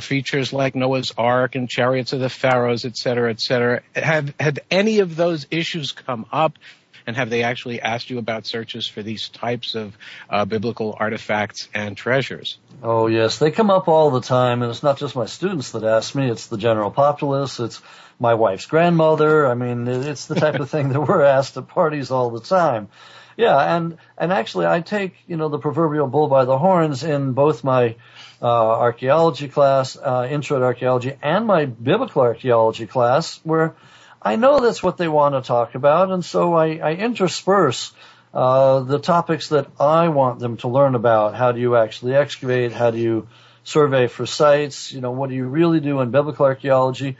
features 0.00 0.52
like 0.52 0.74
Noah's 0.74 1.12
Ark 1.16 1.54
and 1.54 1.68
Chariots 1.68 2.12
of 2.12 2.20
the 2.20 2.28
Pharaohs, 2.28 2.84
et 2.84 2.96
cetera, 2.96 3.30
et 3.30 3.40
cetera. 3.40 3.82
Have, 3.94 4.34
have 4.40 4.58
any 4.70 4.98
of 4.98 5.16
those 5.16 5.46
issues 5.50 5.92
come 5.92 6.26
up? 6.32 6.58
And 7.06 7.16
have 7.16 7.30
they 7.30 7.42
actually 7.42 7.80
asked 7.80 8.10
you 8.10 8.18
about 8.18 8.44
searches 8.44 8.86
for 8.86 9.02
these 9.02 9.30
types 9.30 9.74
of 9.74 9.96
uh, 10.28 10.44
biblical 10.44 10.94
artifacts 11.00 11.66
and 11.72 11.96
treasures? 11.96 12.58
Oh 12.82 13.06
yes, 13.06 13.38
they 13.38 13.50
come 13.50 13.70
up 13.70 13.88
all 13.88 14.10
the 14.10 14.20
time, 14.20 14.60
and 14.60 14.70
it's 14.70 14.82
not 14.82 14.98
just 14.98 15.16
my 15.16 15.24
students 15.24 15.70
that 15.70 15.84
ask 15.84 16.14
me; 16.14 16.30
it's 16.30 16.48
the 16.48 16.58
general 16.58 16.90
populace, 16.90 17.60
it's 17.60 17.80
my 18.20 18.34
wife's 18.34 18.66
grandmother. 18.66 19.46
I 19.46 19.54
mean, 19.54 19.88
it's 19.88 20.26
the 20.26 20.34
type 20.34 20.60
of 20.60 20.68
thing 20.74 20.90
that 20.90 21.00
we're 21.00 21.22
asked 21.22 21.56
at 21.56 21.68
parties 21.68 22.10
all 22.10 22.28
the 22.28 22.42
time. 22.42 22.88
Yeah, 23.38 23.56
and 23.56 23.96
and 24.18 24.32
actually, 24.32 24.66
I 24.66 24.80
take 24.80 25.14
you 25.26 25.36
know 25.36 25.48
the 25.48 25.58
proverbial 25.58 26.08
bull 26.08 26.28
by 26.28 26.44
the 26.44 26.58
horns 26.58 27.04
in 27.04 27.32
both 27.32 27.64
my 27.64 27.90
uh, 27.90 27.94
archaeology 28.46 29.48
class, 29.48 29.96
uh, 29.96 30.28
intro 30.30 30.58
to 30.58 30.64
archaeology, 30.64 31.16
and 31.22 31.46
my 31.46 31.66
biblical 31.66 32.22
archaeology 32.22 32.86
class, 32.86 33.40
where 33.42 33.74
I 34.20 34.36
know 34.36 34.60
that's 34.60 34.82
what 34.82 34.96
they 34.96 35.08
want 35.08 35.34
to 35.34 35.46
talk 35.46 35.74
about, 35.74 36.10
and 36.10 36.24
so 36.24 36.54
I, 36.54 36.76
I 36.76 36.92
intersperse 36.94 37.92
uh, 38.34 38.80
the 38.80 38.98
topics 38.98 39.48
that 39.48 39.68
I 39.80 40.08
want 40.08 40.38
them 40.38 40.56
to 40.58 40.68
learn 40.68 40.94
about. 40.94 41.34
How 41.34 41.52
do 41.52 41.60
you 41.60 41.76
actually 41.76 42.14
excavate? 42.14 42.72
How 42.72 42.90
do 42.90 42.98
you 42.98 43.28
survey 43.64 44.06
for 44.06 44.26
sites? 44.26 44.92
You 44.92 45.00
know, 45.00 45.12
what 45.12 45.30
do 45.30 45.36
you 45.36 45.46
really 45.46 45.80
do 45.80 46.00
in 46.00 46.10
biblical 46.10 46.46
archaeology? 46.46 47.16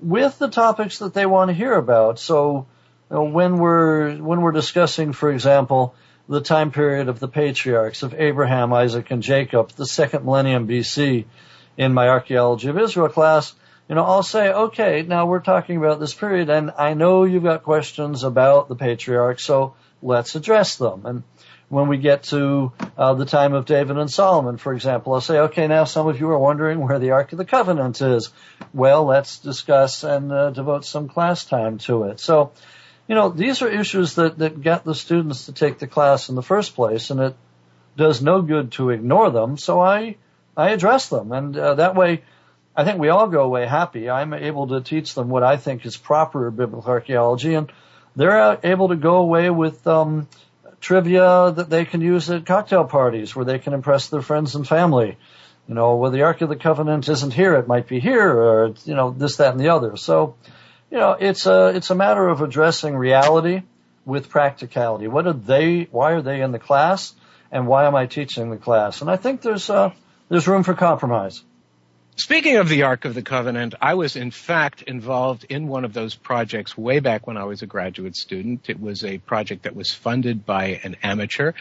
With 0.00 0.38
the 0.38 0.48
topics 0.48 0.98
that 0.98 1.14
they 1.14 1.26
want 1.26 1.48
to 1.48 1.54
hear 1.54 1.74
about. 1.74 2.18
So 2.18 2.66
you 3.10 3.16
know, 3.16 3.24
when 3.24 3.58
we're 3.58 4.16
when 4.16 4.40
we're 4.40 4.52
discussing, 4.52 5.12
for 5.12 5.30
example, 5.30 5.94
the 6.28 6.40
time 6.40 6.70
period 6.70 7.08
of 7.08 7.18
the 7.20 7.28
patriarchs 7.28 8.02
of 8.02 8.14
Abraham, 8.14 8.72
Isaac, 8.72 9.10
and 9.10 9.22
Jacob, 9.22 9.70
the 9.70 9.86
second 9.86 10.24
millennium 10.24 10.68
BC, 10.68 11.24
in 11.76 11.94
my 11.94 12.08
archaeology 12.08 12.68
of 12.68 12.78
Israel 12.78 13.08
class, 13.08 13.54
you 13.88 13.94
know, 13.94 14.04
I'll 14.04 14.22
say, 14.22 14.52
okay, 14.52 15.02
now 15.02 15.26
we're 15.26 15.40
talking 15.40 15.76
about 15.76 16.00
this 16.00 16.14
period 16.14 16.50
and 16.50 16.72
I 16.78 16.94
know 16.94 17.24
you've 17.24 17.42
got 17.42 17.62
questions 17.62 18.24
about 18.24 18.68
the 18.68 18.76
patriarchs, 18.76 19.44
so 19.44 19.74
let's 20.02 20.34
address 20.34 20.76
them. 20.76 21.04
And 21.04 21.22
when 21.68 21.88
we 21.88 21.96
get 21.96 22.24
to 22.24 22.72
uh, 22.98 23.14
the 23.14 23.24
time 23.24 23.54
of 23.54 23.64
David 23.64 23.96
and 23.96 24.10
Solomon, 24.10 24.58
for 24.58 24.74
example, 24.74 25.14
I'll 25.14 25.22
say, 25.22 25.38
okay, 25.40 25.66
now 25.66 25.84
some 25.84 26.06
of 26.06 26.20
you 26.20 26.28
are 26.28 26.38
wondering 26.38 26.80
where 26.80 26.98
the 26.98 27.12
Ark 27.12 27.32
of 27.32 27.38
the 27.38 27.44
Covenant 27.46 28.00
is. 28.02 28.30
Well, 28.74 29.04
let's 29.04 29.38
discuss 29.38 30.04
and 30.04 30.30
uh, 30.30 30.50
devote 30.50 30.84
some 30.84 31.08
class 31.08 31.44
time 31.46 31.78
to 31.78 32.04
it. 32.04 32.20
So, 32.20 32.52
you 33.12 33.16
know, 33.16 33.28
these 33.28 33.60
are 33.60 33.68
issues 33.68 34.14
that, 34.14 34.38
that 34.38 34.62
get 34.62 34.84
the 34.84 34.94
students 34.94 35.44
to 35.44 35.52
take 35.52 35.78
the 35.78 35.86
class 35.86 36.30
in 36.30 36.34
the 36.34 36.42
first 36.42 36.74
place, 36.74 37.10
and 37.10 37.20
it 37.20 37.36
does 37.94 38.22
no 38.22 38.40
good 38.40 38.72
to 38.72 38.88
ignore 38.88 39.30
them. 39.30 39.58
So 39.58 39.82
I, 39.82 40.16
I 40.56 40.70
address 40.70 41.10
them, 41.10 41.30
and 41.30 41.54
uh, 41.54 41.74
that 41.74 41.94
way 41.94 42.22
I 42.74 42.84
think 42.84 42.98
we 42.98 43.10
all 43.10 43.28
go 43.28 43.42
away 43.42 43.66
happy. 43.66 44.08
I'm 44.08 44.32
able 44.32 44.68
to 44.68 44.80
teach 44.80 45.12
them 45.12 45.28
what 45.28 45.42
I 45.42 45.58
think 45.58 45.84
is 45.84 45.94
proper 45.94 46.50
biblical 46.50 46.90
archaeology, 46.90 47.52
and 47.52 47.70
they're 48.16 48.58
able 48.64 48.88
to 48.88 48.96
go 48.96 49.16
away 49.16 49.50
with 49.50 49.86
um, 49.86 50.26
trivia 50.80 51.52
that 51.54 51.68
they 51.68 51.84
can 51.84 52.00
use 52.00 52.30
at 52.30 52.46
cocktail 52.46 52.84
parties 52.84 53.36
where 53.36 53.44
they 53.44 53.58
can 53.58 53.74
impress 53.74 54.08
their 54.08 54.22
friends 54.22 54.54
and 54.54 54.66
family. 54.66 55.18
You 55.68 55.74
know, 55.74 55.96
well, 55.96 56.12
the 56.12 56.22
Ark 56.22 56.40
of 56.40 56.48
the 56.48 56.56
Covenant 56.56 57.10
isn't 57.10 57.34
here; 57.34 57.56
it 57.56 57.68
might 57.68 57.88
be 57.88 58.00
here, 58.00 58.26
or 58.26 58.74
you 58.86 58.94
know, 58.94 59.10
this, 59.10 59.36
that, 59.36 59.52
and 59.52 59.60
the 59.60 59.68
other. 59.68 59.98
So, 59.98 60.36
you 60.92 60.98
know, 60.98 61.16
it's 61.18 61.46
a 61.46 61.68
it's 61.68 61.88
a 61.88 61.94
matter 61.94 62.28
of 62.28 62.42
addressing 62.42 62.94
reality 62.94 63.62
with 64.04 64.28
practicality. 64.28 65.08
What 65.08 65.26
are 65.26 65.32
they? 65.32 65.88
Why 65.90 66.12
are 66.12 66.20
they 66.20 66.42
in 66.42 66.52
the 66.52 66.58
class? 66.58 67.14
And 67.50 67.66
why 67.66 67.86
am 67.86 67.94
I 67.94 68.04
teaching 68.04 68.50
the 68.50 68.58
class? 68.58 69.00
And 69.00 69.10
I 69.10 69.16
think 69.16 69.40
there's 69.40 69.70
uh, 69.70 69.92
there's 70.28 70.46
room 70.46 70.64
for 70.64 70.74
compromise. 70.74 71.42
Speaking 72.16 72.56
of 72.56 72.68
the 72.68 72.82
Ark 72.82 73.06
of 73.06 73.14
the 73.14 73.22
Covenant, 73.22 73.74
I 73.80 73.94
was 73.94 74.16
in 74.16 74.30
fact 74.30 74.82
involved 74.82 75.44
in 75.48 75.66
one 75.66 75.86
of 75.86 75.94
those 75.94 76.14
projects 76.14 76.76
way 76.76 77.00
back 77.00 77.26
when 77.26 77.38
I 77.38 77.44
was 77.44 77.62
a 77.62 77.66
graduate 77.66 78.14
student. 78.14 78.68
It 78.68 78.78
was 78.78 79.02
a 79.02 79.16
project 79.16 79.62
that 79.62 79.74
was 79.74 79.92
funded 79.92 80.44
by 80.44 80.78
an 80.84 80.96
amateur. 81.02 81.52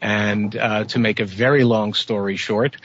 And 0.00 0.56
uh, 0.56 0.84
to 0.84 0.98
make 0.98 1.20
a 1.20 1.26
very 1.26 1.62
long 1.62 1.92
story 1.92 2.36
short, 2.36 2.78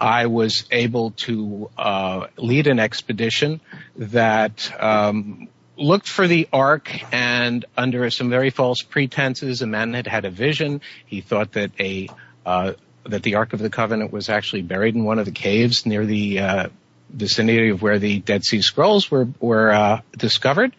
I 0.00 0.26
was 0.26 0.64
able 0.70 1.10
to 1.12 1.70
uh, 1.76 2.28
lead 2.38 2.66
an 2.66 2.78
expedition 2.78 3.60
that 3.96 4.72
um, 4.82 5.48
looked 5.76 6.08
for 6.08 6.26
the 6.26 6.48
ark 6.52 6.90
and 7.12 7.64
under 7.76 8.08
some 8.10 8.30
very 8.30 8.50
false 8.50 8.80
pretenses, 8.80 9.60
a 9.60 9.66
man 9.66 9.92
had 9.92 10.06
had 10.06 10.24
a 10.24 10.30
vision. 10.30 10.80
He 11.04 11.20
thought 11.20 11.52
that 11.52 11.72
a 11.78 12.08
uh, 12.46 12.72
that 13.04 13.22
the 13.22 13.34
Ark 13.34 13.52
of 13.52 13.58
the 13.58 13.70
Covenant 13.70 14.12
was 14.12 14.28
actually 14.28 14.62
buried 14.62 14.94
in 14.94 15.04
one 15.04 15.18
of 15.18 15.26
the 15.26 15.32
caves 15.32 15.86
near 15.86 16.06
the 16.06 16.38
uh, 16.38 16.68
vicinity 17.08 17.70
of 17.70 17.82
where 17.82 17.98
the 17.98 18.20
Dead 18.20 18.44
Sea 18.44 18.62
Scrolls 18.62 19.10
were 19.10 19.28
were 19.38 19.70
uh, 19.70 20.00
discovered, 20.16 20.74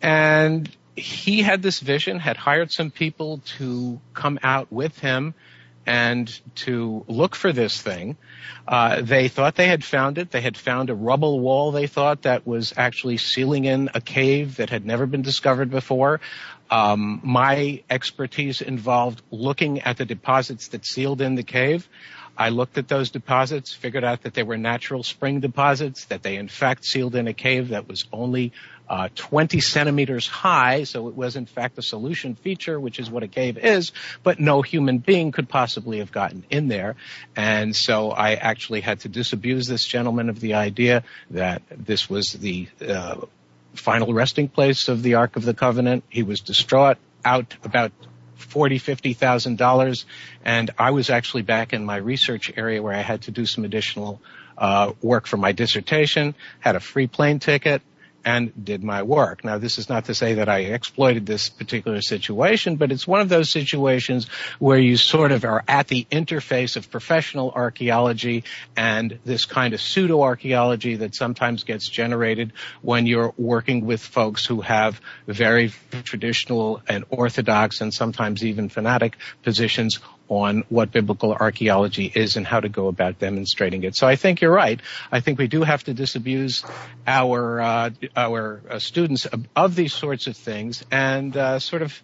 and 0.00 0.70
he 0.96 1.42
had 1.42 1.60
this 1.60 1.80
vision, 1.80 2.20
had 2.20 2.36
hired 2.36 2.70
some 2.70 2.90
people 2.90 3.40
to 3.58 4.00
come 4.12 4.38
out 4.42 4.70
with 4.72 4.98
him 5.00 5.34
and 5.86 6.40
to 6.54 7.04
look 7.08 7.34
for 7.34 7.52
this 7.52 7.80
thing. 7.80 8.16
Uh, 8.66 9.02
they 9.02 9.28
thought 9.28 9.56
they 9.56 9.68
had 9.68 9.84
found 9.84 10.18
it. 10.18 10.30
They 10.30 10.40
had 10.40 10.56
found 10.56 10.88
a 10.90 10.94
rubble 10.94 11.40
wall, 11.40 11.72
they 11.72 11.86
thought, 11.86 12.22
that 12.22 12.46
was 12.46 12.72
actually 12.76 13.18
sealing 13.18 13.64
in 13.64 13.90
a 13.94 14.00
cave 14.00 14.56
that 14.56 14.70
had 14.70 14.86
never 14.86 15.06
been 15.06 15.22
discovered 15.22 15.70
before. 15.70 16.20
Um, 16.70 17.20
my 17.22 17.82
expertise 17.90 18.62
involved 18.62 19.22
looking 19.30 19.80
at 19.82 19.98
the 19.98 20.06
deposits 20.06 20.68
that 20.68 20.86
sealed 20.86 21.20
in 21.20 21.34
the 21.34 21.42
cave. 21.42 21.88
I 22.36 22.48
looked 22.48 22.78
at 22.78 22.88
those 22.88 23.10
deposits, 23.10 23.72
figured 23.72 24.02
out 24.02 24.22
that 24.22 24.34
they 24.34 24.42
were 24.42 24.56
natural 24.56 25.04
spring 25.04 25.40
deposits, 25.40 26.06
that 26.06 26.22
they 26.22 26.36
in 26.36 26.48
fact 26.48 26.84
sealed 26.84 27.14
in 27.14 27.28
a 27.28 27.34
cave 27.34 27.68
that 27.68 27.86
was 27.86 28.06
only 28.12 28.52
uh, 28.88 29.08
20 29.14 29.60
centimeters 29.60 30.26
high, 30.26 30.84
so 30.84 31.08
it 31.08 31.14
was 31.14 31.36
in 31.36 31.46
fact 31.46 31.78
a 31.78 31.82
solution 31.82 32.34
feature, 32.34 32.78
which 32.78 32.98
is 32.98 33.10
what 33.10 33.22
a 33.22 33.28
cave 33.28 33.56
is, 33.56 33.92
but 34.22 34.38
no 34.38 34.62
human 34.62 34.98
being 34.98 35.32
could 35.32 35.48
possibly 35.48 35.98
have 35.98 36.12
gotten 36.12 36.44
in 36.50 36.68
there. 36.68 36.96
And 37.34 37.74
so 37.74 38.10
I 38.10 38.34
actually 38.34 38.82
had 38.82 39.00
to 39.00 39.08
disabuse 39.08 39.66
this 39.66 39.86
gentleman 39.86 40.28
of 40.28 40.40
the 40.40 40.54
idea 40.54 41.04
that 41.30 41.62
this 41.70 42.10
was 42.10 42.32
the 42.32 42.68
uh, 42.86 43.22
final 43.74 44.12
resting 44.12 44.48
place 44.48 44.88
of 44.88 45.02
the 45.02 45.14
Ark 45.14 45.36
of 45.36 45.44
the 45.44 45.54
Covenant. 45.54 46.04
He 46.08 46.22
was 46.22 46.40
distraught, 46.40 46.98
out 47.24 47.56
about 47.64 47.92
forty, 48.36 48.78
fifty 48.78 49.14
thousand 49.14 49.56
dollars, 49.56 50.04
and 50.44 50.70
I 50.78 50.90
was 50.90 51.10
actually 51.10 51.42
back 51.42 51.72
in 51.72 51.84
my 51.84 51.96
research 51.96 52.52
area 52.56 52.82
where 52.82 52.94
I 52.94 53.00
had 53.00 53.22
to 53.22 53.30
do 53.30 53.46
some 53.46 53.64
additional 53.64 54.20
uh, 54.58 54.92
work 55.00 55.26
for 55.26 55.36
my 55.36 55.52
dissertation. 55.52 56.34
Had 56.60 56.76
a 56.76 56.80
free 56.80 57.06
plane 57.06 57.38
ticket, 57.38 57.82
and 58.24 58.52
did 58.64 58.82
my 58.82 59.02
work. 59.02 59.44
Now, 59.44 59.58
this 59.58 59.78
is 59.78 59.88
not 59.88 60.06
to 60.06 60.14
say 60.14 60.34
that 60.34 60.48
I 60.48 60.60
exploited 60.60 61.26
this 61.26 61.48
particular 61.48 62.00
situation, 62.00 62.76
but 62.76 62.90
it's 62.90 63.06
one 63.06 63.20
of 63.20 63.28
those 63.28 63.50
situations 63.50 64.28
where 64.58 64.78
you 64.78 64.96
sort 64.96 65.32
of 65.32 65.44
are 65.44 65.62
at 65.68 65.88
the 65.88 66.06
interface 66.10 66.76
of 66.76 66.90
professional 66.90 67.50
archaeology 67.50 68.44
and 68.76 69.18
this 69.24 69.44
kind 69.44 69.74
of 69.74 69.80
pseudo 69.80 70.22
archaeology 70.22 70.96
that 70.96 71.14
sometimes 71.14 71.64
gets 71.64 71.88
generated 71.88 72.52
when 72.82 73.06
you're 73.06 73.34
working 73.36 73.84
with 73.84 74.00
folks 74.00 74.46
who 74.46 74.60
have 74.62 75.00
very 75.26 75.72
traditional 76.04 76.80
and 76.88 77.04
orthodox 77.10 77.80
and 77.80 77.92
sometimes 77.92 78.44
even 78.44 78.68
fanatic 78.68 79.16
positions 79.42 80.00
on 80.28 80.64
what 80.68 80.90
biblical 80.90 81.32
archaeology 81.32 82.10
is 82.14 82.36
and 82.36 82.46
how 82.46 82.60
to 82.60 82.68
go 82.68 82.88
about 82.88 83.18
demonstrating 83.18 83.84
it. 83.84 83.96
So 83.96 84.06
I 84.06 84.16
think 84.16 84.40
you're 84.40 84.52
right. 84.52 84.80
I 85.12 85.20
think 85.20 85.38
we 85.38 85.48
do 85.48 85.62
have 85.62 85.84
to 85.84 85.94
disabuse 85.94 86.64
our 87.06 87.60
uh, 87.60 87.90
our 88.16 88.62
uh, 88.70 88.78
students 88.78 89.26
of, 89.26 89.46
of, 89.54 89.74
these 89.74 89.92
sorts 89.92 90.26
of 90.26 90.36
things 90.36 90.84
and 90.90 91.36
uh, 91.36 91.58
sort 91.58 91.82
of 91.82 92.00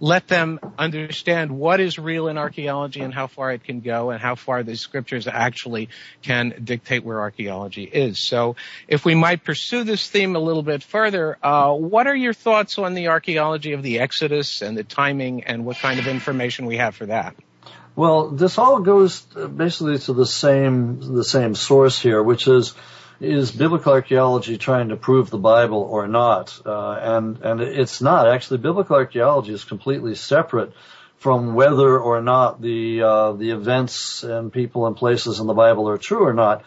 let 0.00 0.26
them 0.28 0.58
understand 0.78 1.50
what 1.50 1.78
is 1.78 1.98
real 1.98 2.28
in 2.28 2.38
archaeology 2.38 3.00
and 3.00 3.12
how 3.12 3.26
far 3.26 3.52
it 3.52 3.62
can 3.62 3.80
go 3.80 4.10
and 4.10 4.20
how 4.20 4.34
far 4.34 4.62
the 4.62 4.74
scriptures 4.74 5.28
actually 5.28 5.90
can 6.22 6.54
dictate 6.64 7.04
where 7.04 7.20
archaeology 7.20 7.84
is. 7.84 8.26
So 8.26 8.56
if 8.88 9.04
we 9.04 9.14
might 9.14 9.44
pursue 9.44 9.84
this 9.84 10.08
theme 10.08 10.36
a 10.36 10.38
little 10.38 10.62
bit 10.62 10.82
further, 10.82 11.36
uh, 11.42 11.74
what 11.74 12.06
are 12.06 12.16
your 12.16 12.32
thoughts 12.32 12.78
on 12.78 12.94
the 12.94 13.08
archaeology 13.08 13.72
of 13.72 13.82
the 13.82 14.00
Exodus 14.00 14.62
and 14.62 14.76
the 14.76 14.84
timing 14.84 15.44
and 15.44 15.66
what 15.66 15.76
kind 15.76 16.00
of 16.00 16.06
information 16.06 16.64
we 16.64 16.78
have 16.78 16.96
for 16.96 17.06
that? 17.06 17.36
Well, 17.96 18.30
this 18.30 18.58
all 18.58 18.80
goes 18.80 19.20
basically 19.20 19.98
to 19.98 20.12
the 20.12 20.26
same 20.26 21.14
the 21.14 21.24
same 21.24 21.54
source 21.54 21.98
here, 21.98 22.22
which 22.22 22.46
is 22.46 22.74
is 23.20 23.52
biblical 23.52 23.92
archaeology 23.92 24.56
trying 24.56 24.88
to 24.88 24.96
prove 24.96 25.28
the 25.28 25.38
Bible 25.38 25.82
or 25.82 26.08
not? 26.08 26.60
Uh, 26.64 26.92
and 26.92 27.38
and 27.42 27.60
it's 27.60 28.00
not 28.00 28.28
actually. 28.28 28.58
Biblical 28.58 28.96
archaeology 28.96 29.52
is 29.52 29.64
completely 29.64 30.14
separate 30.14 30.72
from 31.18 31.54
whether 31.54 31.98
or 31.98 32.22
not 32.22 32.62
the 32.62 33.02
uh, 33.02 33.32
the 33.32 33.50
events 33.50 34.22
and 34.22 34.52
people 34.52 34.86
and 34.86 34.96
places 34.96 35.40
in 35.40 35.46
the 35.46 35.54
Bible 35.54 35.88
are 35.88 35.98
true 35.98 36.24
or 36.24 36.32
not. 36.32 36.64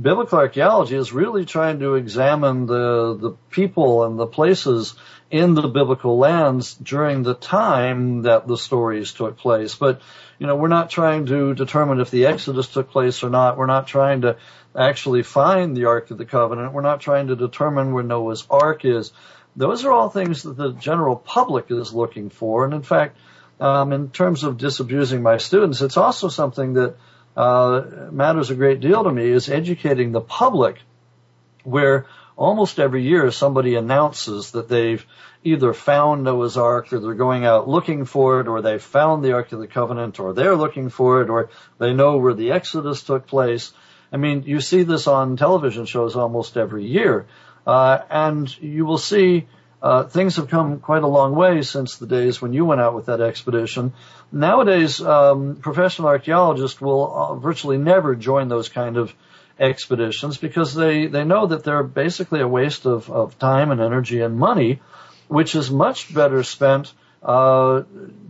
Biblical 0.00 0.38
archaeology 0.38 0.94
is 0.94 1.12
really 1.12 1.46
trying 1.46 1.80
to 1.80 1.94
examine 1.94 2.66
the 2.66 3.16
the 3.20 3.36
people 3.50 4.04
and 4.04 4.18
the 4.18 4.26
places 4.26 4.94
in 5.30 5.54
the 5.54 5.68
biblical 5.68 6.18
lands 6.18 6.74
during 6.74 7.22
the 7.22 7.34
time 7.34 8.22
that 8.22 8.46
the 8.46 8.56
stories 8.56 9.12
took 9.12 9.36
place. 9.36 9.74
But, 9.74 10.00
you 10.38 10.46
know, 10.46 10.56
we're 10.56 10.68
not 10.68 10.90
trying 10.90 11.26
to 11.26 11.54
determine 11.54 12.00
if 12.00 12.10
the 12.10 12.26
Exodus 12.26 12.68
took 12.68 12.90
place 12.90 13.22
or 13.22 13.30
not. 13.30 13.56
We're 13.58 13.66
not 13.66 13.88
trying 13.88 14.22
to 14.22 14.36
actually 14.76 15.22
find 15.22 15.76
the 15.76 15.86
Ark 15.86 16.10
of 16.10 16.18
the 16.18 16.24
Covenant. 16.24 16.72
We're 16.72 16.82
not 16.82 17.00
trying 17.00 17.28
to 17.28 17.36
determine 17.36 17.92
where 17.92 18.04
Noah's 18.04 18.46
Ark 18.48 18.84
is. 18.84 19.12
Those 19.56 19.84
are 19.84 19.92
all 19.92 20.08
things 20.08 20.44
that 20.44 20.56
the 20.56 20.72
general 20.72 21.16
public 21.16 21.70
is 21.70 21.92
looking 21.92 22.30
for. 22.30 22.64
And 22.64 22.72
in 22.72 22.82
fact, 22.82 23.16
um, 23.58 23.92
in 23.92 24.10
terms 24.10 24.44
of 24.44 24.56
disabusing 24.58 25.22
my 25.22 25.38
students, 25.38 25.80
it's 25.82 25.96
also 25.96 26.28
something 26.28 26.74
that 26.74 26.94
uh, 27.36 28.08
matters 28.12 28.50
a 28.50 28.54
great 28.54 28.80
deal 28.80 29.02
to 29.04 29.10
me 29.10 29.28
is 29.28 29.48
educating 29.48 30.12
the 30.12 30.20
public 30.20 30.78
where 31.64 32.06
almost 32.38 32.78
every 32.78 33.02
year 33.02 33.30
somebody 33.32 33.74
announces 33.74 34.52
that 34.52 34.68
they've 34.68 35.04
either 35.42 35.74
found 35.74 36.22
Noah's 36.22 36.56
Ark 36.56 36.92
or 36.92 37.00
they're 37.00 37.14
going 37.14 37.44
out 37.44 37.68
looking 37.68 38.04
for 38.04 38.40
it 38.40 38.46
or 38.46 38.62
they've 38.62 38.82
found 38.82 39.24
the 39.24 39.32
Ark 39.32 39.52
of 39.52 39.58
the 39.58 39.66
Covenant 39.66 40.20
or 40.20 40.32
they're 40.32 40.54
looking 40.54 40.88
for 40.88 41.20
it 41.20 41.30
or 41.30 41.50
they 41.78 41.92
know 41.92 42.16
where 42.16 42.34
the 42.34 42.52
Exodus 42.52 43.02
took 43.02 43.26
place. 43.26 43.72
I 44.12 44.18
mean, 44.18 44.44
you 44.46 44.60
see 44.60 44.84
this 44.84 45.08
on 45.08 45.36
television 45.36 45.84
shows 45.84 46.14
almost 46.14 46.56
every 46.56 46.86
year. 46.86 47.26
Uh, 47.66 47.98
and 48.08 48.62
you 48.62 48.86
will 48.86 48.98
see 48.98 49.48
uh, 49.82 50.04
things 50.04 50.36
have 50.36 50.48
come 50.48 50.78
quite 50.78 51.02
a 51.02 51.08
long 51.08 51.34
way 51.34 51.62
since 51.62 51.96
the 51.96 52.06
days 52.06 52.40
when 52.40 52.52
you 52.52 52.64
went 52.64 52.80
out 52.80 52.94
with 52.94 53.06
that 53.06 53.20
expedition. 53.20 53.92
Nowadays, 54.30 55.00
um, 55.00 55.56
professional 55.56 56.08
archaeologists 56.08 56.80
will 56.80 57.12
uh, 57.12 57.34
virtually 57.34 57.78
never 57.78 58.14
join 58.14 58.48
those 58.48 58.68
kind 58.68 58.96
of 58.96 59.12
expeditions 59.58 60.38
because 60.38 60.74
they, 60.74 61.06
they 61.06 61.24
know 61.24 61.46
that 61.46 61.64
they're 61.64 61.82
basically 61.82 62.40
a 62.40 62.48
waste 62.48 62.86
of, 62.86 63.10
of 63.10 63.38
time 63.38 63.70
and 63.70 63.80
energy 63.80 64.20
and 64.20 64.36
money, 64.36 64.80
which 65.28 65.54
is 65.54 65.70
much 65.70 66.14
better 66.14 66.42
spent 66.42 66.92
uh, 67.22 67.82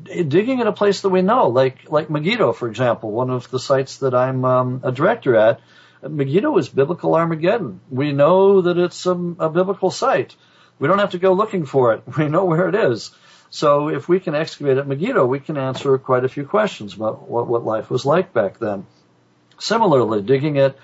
digging 0.04 0.60
in 0.60 0.66
a 0.66 0.72
place 0.72 1.02
that 1.02 1.10
we 1.10 1.22
know, 1.22 1.48
like 1.48 1.90
like 1.90 2.08
Megiddo, 2.08 2.52
for 2.52 2.68
example, 2.68 3.10
one 3.10 3.30
of 3.30 3.50
the 3.50 3.58
sites 3.58 3.98
that 3.98 4.14
I'm 4.14 4.44
um, 4.44 4.80
a 4.82 4.92
director 4.92 5.36
at. 5.36 5.60
Megiddo 6.02 6.56
is 6.58 6.68
biblical 6.68 7.14
Armageddon. 7.14 7.80
We 7.90 8.12
know 8.12 8.62
that 8.62 8.78
it's 8.78 9.04
a, 9.04 9.12
a 9.12 9.50
biblical 9.50 9.90
site. 9.90 10.36
We 10.78 10.86
don't 10.88 11.00
have 11.00 11.10
to 11.10 11.18
go 11.18 11.32
looking 11.32 11.66
for 11.66 11.92
it. 11.94 12.04
We 12.16 12.28
know 12.28 12.44
where 12.44 12.68
it 12.68 12.74
is. 12.74 13.10
So 13.50 13.88
if 13.88 14.08
we 14.08 14.20
can 14.20 14.34
excavate 14.34 14.78
at 14.78 14.86
Megiddo, 14.86 15.26
we 15.26 15.40
can 15.40 15.56
answer 15.56 15.96
quite 15.98 16.24
a 16.24 16.28
few 16.28 16.44
questions 16.44 16.94
about 16.94 17.28
what, 17.28 17.48
what 17.48 17.64
life 17.64 17.90
was 17.90 18.04
like 18.04 18.32
back 18.32 18.58
then. 18.58 18.86
Similarly, 19.58 20.22
digging 20.22 20.58
at 20.58 20.76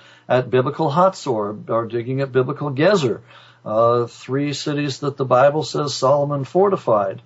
biblical 0.50 0.90
Hatzor 0.90 1.68
or 1.68 1.86
digging 1.86 2.20
at 2.20 2.32
biblical 2.32 2.70
Gezer, 2.70 3.20
uh, 3.64 4.06
three 4.06 4.52
cities 4.52 5.00
that 5.00 5.16
the 5.16 5.24
Bible 5.24 5.62
says 5.62 5.94
Solomon 5.94 6.44
fortified. 6.44 7.22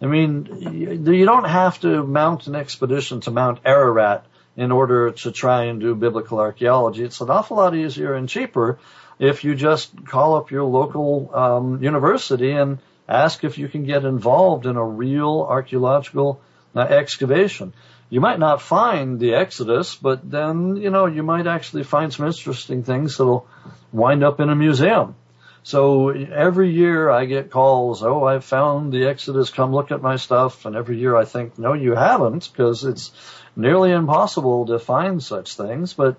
I 0.00 0.06
mean, 0.06 1.06
you 1.06 1.24
don't 1.24 1.48
have 1.48 1.80
to 1.80 2.02
mount 2.02 2.46
an 2.46 2.56
expedition 2.56 3.20
to 3.22 3.30
Mount 3.30 3.60
Ararat 3.64 4.26
in 4.56 4.72
order 4.72 5.12
to 5.12 5.30
try 5.30 5.64
and 5.64 5.80
do 5.80 5.94
biblical 5.94 6.40
archaeology. 6.40 7.04
It's 7.04 7.20
an 7.20 7.30
awful 7.30 7.56
lot 7.56 7.74
easier 7.74 8.14
and 8.14 8.28
cheaper 8.28 8.78
if 9.18 9.44
you 9.44 9.54
just 9.54 10.04
call 10.06 10.36
up 10.36 10.50
your 10.50 10.64
local 10.64 11.30
um, 11.34 11.82
university 11.82 12.50
and 12.50 12.78
ask 13.08 13.44
if 13.44 13.58
you 13.58 13.68
can 13.68 13.84
get 13.84 14.04
involved 14.04 14.66
in 14.66 14.76
a 14.76 14.84
real 14.84 15.46
archaeological 15.48 16.40
uh, 16.74 16.80
excavation 16.80 17.72
you 18.12 18.20
might 18.20 18.38
not 18.38 18.60
find 18.60 19.18
the 19.18 19.32
Exodus, 19.32 19.96
but 19.96 20.30
then, 20.30 20.76
you 20.76 20.90
know, 20.90 21.06
you 21.06 21.22
might 21.22 21.46
actually 21.46 21.82
find 21.82 22.12
some 22.12 22.26
interesting 22.26 22.82
things 22.82 23.16
that'll 23.16 23.48
wind 23.90 24.22
up 24.22 24.38
in 24.38 24.50
a 24.50 24.54
museum. 24.54 25.14
So 25.62 26.10
every 26.10 26.72
year 26.72 27.08
I 27.08 27.24
get 27.24 27.50
calls, 27.50 28.02
oh, 28.02 28.22
I 28.22 28.40
found 28.40 28.92
the 28.92 29.06
Exodus, 29.06 29.48
come 29.48 29.72
look 29.72 29.92
at 29.92 30.02
my 30.02 30.16
stuff. 30.16 30.66
And 30.66 30.76
every 30.76 30.98
year 30.98 31.16
I 31.16 31.24
think, 31.24 31.58
no, 31.58 31.72
you 31.72 31.94
haven't, 31.94 32.50
because 32.52 32.84
it's 32.84 33.12
nearly 33.56 33.92
impossible 33.92 34.66
to 34.66 34.78
find 34.78 35.22
such 35.22 35.56
things. 35.56 35.94
But 35.94 36.16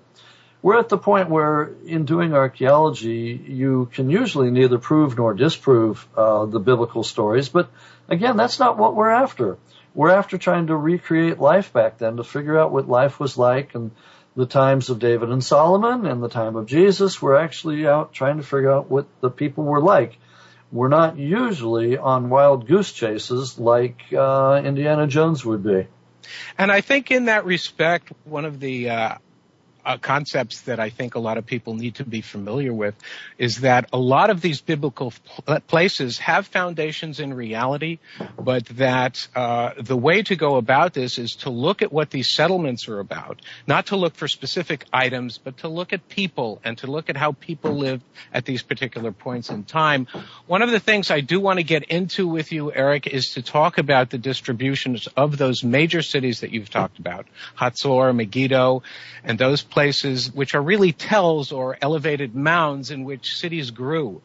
we're 0.63 0.79
at 0.79 0.89
the 0.89 0.97
point 0.97 1.29
where 1.29 1.75
in 1.85 2.05
doing 2.05 2.33
archaeology, 2.33 3.39
you 3.47 3.87
can 3.93 4.09
usually 4.09 4.49
neither 4.49 4.79
prove 4.79 5.15
nor 5.15 5.35
disprove 5.35 6.07
uh, 6.17 6.47
the 6.47 6.59
biblical 6.59 7.03
stories. 7.03 7.49
But 7.49 7.69
again, 8.09 8.35
that's 8.35 8.57
not 8.57 8.79
what 8.79 8.95
we're 8.95 9.11
after. 9.11 9.59
We're 9.95 10.11
after 10.11 10.37
trying 10.37 10.67
to 10.67 10.75
recreate 10.75 11.39
life 11.39 11.71
back 11.71 11.97
then 11.99 12.17
to 12.17 12.23
figure 12.23 12.57
out 12.57 12.71
what 12.71 12.89
life 12.89 13.19
was 13.19 13.37
like 13.37 13.75
and 13.75 13.91
the 14.35 14.45
times 14.45 14.89
of 14.89 14.99
David 14.99 15.29
and 15.29 15.43
Solomon 15.43 16.05
and 16.05 16.23
the 16.23 16.29
time 16.29 16.55
of 16.55 16.65
Jesus. 16.65 17.21
We're 17.21 17.37
actually 17.37 17.87
out 17.87 18.13
trying 18.13 18.37
to 18.37 18.43
figure 18.43 18.71
out 18.71 18.89
what 18.89 19.05
the 19.21 19.29
people 19.29 19.63
were 19.63 19.81
like. 19.81 20.17
We're 20.71 20.87
not 20.87 21.17
usually 21.17 21.97
on 21.97 22.29
wild 22.29 22.67
goose 22.67 22.91
chases 22.91 23.59
like 23.59 24.01
uh, 24.11 24.59
Indiana 24.65 25.05
Jones 25.05 25.45
would 25.45 25.63
be. 25.63 25.87
And 26.57 26.71
I 26.71 26.81
think 26.81 27.11
in 27.11 27.25
that 27.25 27.45
respect, 27.45 28.11
one 28.23 28.45
of 28.45 28.59
the 28.59 28.89
uh, 28.89 29.17
uh, 29.85 29.97
concepts 29.97 30.61
that 30.61 30.79
I 30.79 30.89
think 30.89 31.15
a 31.15 31.19
lot 31.19 31.37
of 31.37 31.45
people 31.45 31.75
need 31.75 31.95
to 31.95 32.05
be 32.05 32.21
familiar 32.21 32.73
with 32.73 32.95
is 33.37 33.61
that 33.61 33.89
a 33.93 33.97
lot 33.97 34.29
of 34.29 34.41
these 34.41 34.61
biblical 34.61 35.13
pl- 35.45 35.59
places 35.61 36.17
have 36.19 36.47
foundations 36.47 37.19
in 37.19 37.33
reality, 37.33 37.99
but 38.39 38.65
that 38.77 39.27
uh, 39.35 39.71
the 39.77 39.97
way 39.97 40.21
to 40.23 40.35
go 40.35 40.55
about 40.57 40.93
this 40.93 41.17
is 41.17 41.31
to 41.41 41.49
look 41.49 41.81
at 41.81 41.91
what 41.91 42.09
these 42.09 42.33
settlements 42.33 42.87
are 42.87 42.99
about, 42.99 43.41
not 43.67 43.87
to 43.87 43.95
look 43.95 44.15
for 44.15 44.27
specific 44.27 44.85
items, 44.93 45.37
but 45.37 45.57
to 45.57 45.67
look 45.67 45.93
at 45.93 46.07
people 46.09 46.61
and 46.63 46.77
to 46.79 46.87
look 46.87 47.09
at 47.09 47.17
how 47.17 47.31
people 47.33 47.73
lived 47.73 48.03
at 48.33 48.45
these 48.45 48.61
particular 48.61 49.11
points 49.11 49.49
in 49.49 49.63
time. 49.63 50.07
One 50.47 50.61
of 50.61 50.71
the 50.71 50.79
things 50.79 51.11
I 51.11 51.21
do 51.21 51.39
want 51.39 51.59
to 51.59 51.63
get 51.63 51.83
into 51.83 52.27
with 52.27 52.51
you, 52.51 52.71
Eric, 52.71 53.07
is 53.07 53.33
to 53.33 53.41
talk 53.41 53.77
about 53.77 54.09
the 54.09 54.17
distributions 54.17 55.07
of 55.17 55.37
those 55.37 55.63
major 55.63 56.01
cities 56.01 56.41
that 56.41 56.51
you've 56.51 56.69
talked 56.69 56.99
about, 56.99 57.27
Hatzor, 57.57 58.15
Megiddo, 58.15 58.83
and 59.23 59.37
those 59.37 59.61
places 59.73 60.31
which 60.31 60.53
are 60.53 60.61
really 60.61 60.91
tells 60.91 61.51
or 61.51 61.75
elevated 61.81 62.35
mounds 62.35 62.91
in 62.91 63.03
which 63.03 63.37
cities 63.37 63.71
grew. 63.71 64.21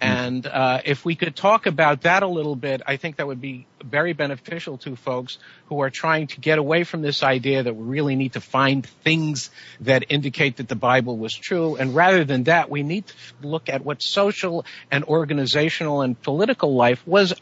And 0.00 0.46
uh, 0.46 0.80
if 0.84 1.04
we 1.04 1.14
could 1.14 1.34
talk 1.34 1.66
about 1.66 2.02
that 2.02 2.22
a 2.22 2.26
little 2.26 2.56
bit, 2.56 2.82
I 2.86 2.96
think 2.96 3.16
that 3.16 3.26
would 3.26 3.40
be 3.40 3.66
very 3.84 4.12
beneficial 4.12 4.78
to 4.78 4.96
folks 4.96 5.38
who 5.66 5.80
are 5.80 5.90
trying 5.90 6.28
to 6.28 6.40
get 6.40 6.58
away 6.58 6.84
from 6.84 7.02
this 7.02 7.22
idea 7.22 7.62
that 7.62 7.74
we 7.74 7.84
really 7.84 8.16
need 8.16 8.32
to 8.32 8.40
find 8.40 8.84
things 9.04 9.50
that 9.80 10.04
indicate 10.08 10.56
that 10.56 10.68
the 10.68 10.76
Bible 10.76 11.16
was 11.16 11.34
true. 11.34 11.76
And 11.76 11.94
rather 11.94 12.24
than 12.24 12.44
that, 12.44 12.68
we 12.68 12.82
need 12.82 13.06
to 13.06 13.14
look 13.42 13.68
at 13.68 13.84
what 13.84 14.02
social 14.02 14.64
and 14.90 15.04
organizational 15.04 16.02
and 16.02 16.20
political 16.20 16.74
life 16.74 17.04
was 17.06 17.34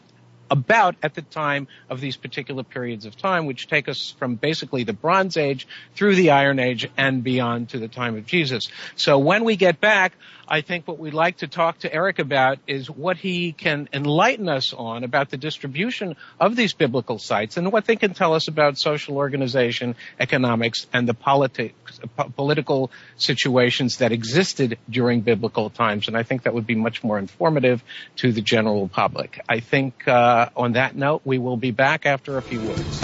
about 0.49 0.95
at 1.03 1.13
the 1.13 1.21
time 1.21 1.67
of 1.89 2.01
these 2.01 2.17
particular 2.17 2.63
periods 2.63 3.05
of 3.05 3.17
time, 3.17 3.45
which 3.45 3.67
take 3.67 3.87
us 3.87 4.15
from 4.19 4.35
basically 4.35 4.83
the 4.83 4.93
Bronze 4.93 5.37
Age 5.37 5.67
through 5.95 6.15
the 6.15 6.31
Iron 6.31 6.59
Age 6.59 6.89
and 6.97 7.23
beyond 7.23 7.69
to 7.69 7.79
the 7.79 7.87
time 7.87 8.17
of 8.17 8.25
Jesus. 8.25 8.69
So 8.95 9.17
when 9.19 9.43
we 9.43 9.55
get 9.55 9.79
back, 9.79 10.13
I 10.49 10.61
think 10.61 10.87
what 10.87 10.97
we'd 10.97 11.13
like 11.13 11.37
to 11.37 11.47
talk 11.47 11.79
to 11.79 11.93
Eric 11.93 12.19
about 12.19 12.59
is 12.67 12.89
what 12.89 13.17
he 13.17 13.51
can 13.51 13.89
enlighten 13.91 14.47
us 14.47 14.73
on 14.73 15.03
about 15.03 15.29
the 15.29 15.37
distribution 15.37 16.15
of 16.39 16.55
these 16.55 16.73
biblical 16.73 17.19
sites 17.19 17.57
and 17.57 17.71
what 17.71 17.85
they 17.85 17.97
can 17.97 18.13
tell 18.13 18.33
us 18.33 18.47
about 18.47 18.77
social 18.77 19.17
organization, 19.17 19.95
economics, 20.19 20.87
and 20.93 21.07
the 21.07 21.13
politics, 21.13 21.99
political 22.35 22.91
situations 23.17 23.97
that 23.97 24.11
existed 24.11 24.77
during 24.89 25.21
biblical 25.21 25.69
times. 25.69 26.07
And 26.07 26.15
I 26.15 26.23
think 26.23 26.43
that 26.43 26.53
would 26.53 26.67
be 26.67 26.75
much 26.75 27.03
more 27.03 27.19
informative 27.19 27.83
to 28.17 28.31
the 28.31 28.41
general 28.41 28.87
public. 28.87 29.39
I 29.49 29.59
think 29.59 30.07
uh, 30.07 30.49
on 30.55 30.73
that 30.73 30.95
note, 30.95 31.21
we 31.25 31.39
will 31.39 31.57
be 31.57 31.71
back 31.71 32.05
after 32.05 32.37
a 32.37 32.41
few 32.41 32.61
words. 32.61 33.03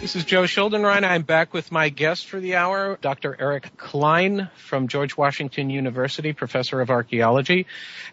This 0.08 0.16
is 0.16 0.24
Joe 0.24 0.44
Schuldenrein. 0.44 1.04
I'm 1.04 1.24
back 1.24 1.54
with 1.54 1.70
my 1.70 1.90
guest 1.90 2.28
for 2.28 2.40
the 2.40 2.56
hour, 2.56 2.98
Dr. 3.02 3.36
Eric 3.38 3.76
Cline 3.76 4.50
from 4.56 4.88
George 4.88 5.18
Washington 5.18 5.70
University, 5.70 6.32
professor 6.32 6.80
of 6.80 6.90
archaeology. 6.90 7.66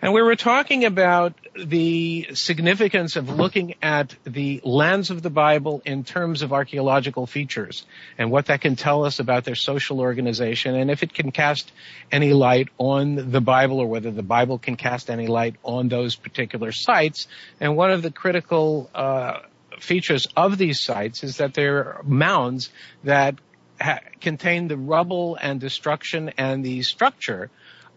And 0.03 0.13
we 0.13 0.21
were 0.21 0.35
talking 0.35 0.87
about 0.87 1.35
the 1.55 2.31
significance 2.35 3.15
of 3.15 3.29
looking 3.31 3.77
at 3.81 4.13
the 4.25 4.61
lands 4.65 5.11
of 5.11 5.23
the 5.23 5.31
Bible 5.31 5.83
in 5.85 6.03
terms 6.03 6.43
of 6.43 6.53
archaeological 6.53 7.29
features 7.29 7.87
and 8.19 8.29
what 8.29 8.47
that 8.47 8.61
can 8.61 8.75
tell 8.75 9.05
us 9.05 9.21
about 9.21 9.45
their 9.45 9.55
social 9.55 10.01
organization 10.01 10.75
and 10.75 10.91
if 10.91 11.05
it 11.05 11.15
can 11.15 11.31
cast 11.31 11.71
any 12.11 12.33
light 12.33 12.71
on 12.77 13.31
the 13.31 13.41
Bible 13.41 13.79
or 13.79 13.87
whether 13.87 14.11
the 14.11 14.25
Bible 14.25 14.59
can 14.59 14.75
cast 14.75 15.11
any 15.11 15.29
light 15.29 15.55
on 15.63 15.89
those 15.89 16.17
particular 16.17 16.73
sites. 16.73 17.29
And 17.61 17.77
one 17.77 17.93
of 17.93 18.03
the 18.03 18.11
critical 18.11 18.91
uh, 18.93 19.39
features 19.85 20.27
of 20.37 20.59
these 20.59 20.83
sites 20.83 21.23
is 21.23 21.37
that 21.37 21.55
they're 21.55 22.01
mounds 22.05 22.71
that 23.05 23.37
ha- 23.81 24.01
contain 24.21 24.69
the 24.69 24.77
rubble 24.77 25.37
and 25.41 25.61
destruction 25.61 26.33
and 26.37 26.65
the 26.65 26.83
structure 26.83 27.51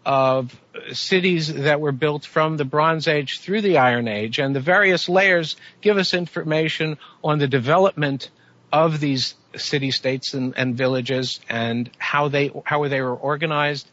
of 0.06 0.58
cities 0.94 1.54
that 1.54 1.82
were 1.82 1.92
built 1.92 2.26
from 2.26 2.56
the 2.56 2.64
Bronze 2.64 3.08
Age 3.08 3.40
through 3.42 3.62
the 3.62 3.78
Iron 3.78 4.08
Age, 4.08 4.40
and 4.40 4.56
the 4.56 4.62
various 4.62 5.10
layers 5.10 5.58
give 5.82 5.98
us 5.98 6.14
information 6.14 6.98
on 7.24 7.40
the 7.40 7.48
development 7.48 8.30
of 8.72 9.00
these 9.00 9.36
city 9.56 9.92
states 9.92 10.34
and, 10.34 10.54
and, 10.58 10.76
villages 10.76 11.40
and 11.50 11.90
how 11.98 12.28
they 12.30 12.52
how 12.64 12.88
they 12.88 13.02
were 13.02 13.16
organized 13.16 13.90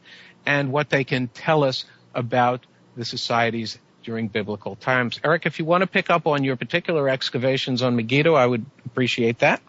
and 0.47 0.71
what 0.71 0.91
they 0.91 1.05
can 1.05 1.29
tell 1.29 1.65
us 1.65 1.85
about 2.15 2.65
the 2.97 3.05
societies 3.05 3.79
during 4.05 4.29
biblical 4.29 4.77
times. 4.77 5.19
Eric, 5.25 5.47
if 5.47 5.59
you 5.59 5.65
want 5.65 5.83
to 5.83 5.87
pick 5.87 6.11
up 6.11 6.27
on 6.27 6.45
your 6.45 6.57
particular 6.57 7.09
excavations 7.09 7.83
on 7.83 7.97
Megiddo, 7.97 8.35
I 8.35 8.47
would 8.47 8.65
appreciate 8.87 9.41
that. 9.41 9.63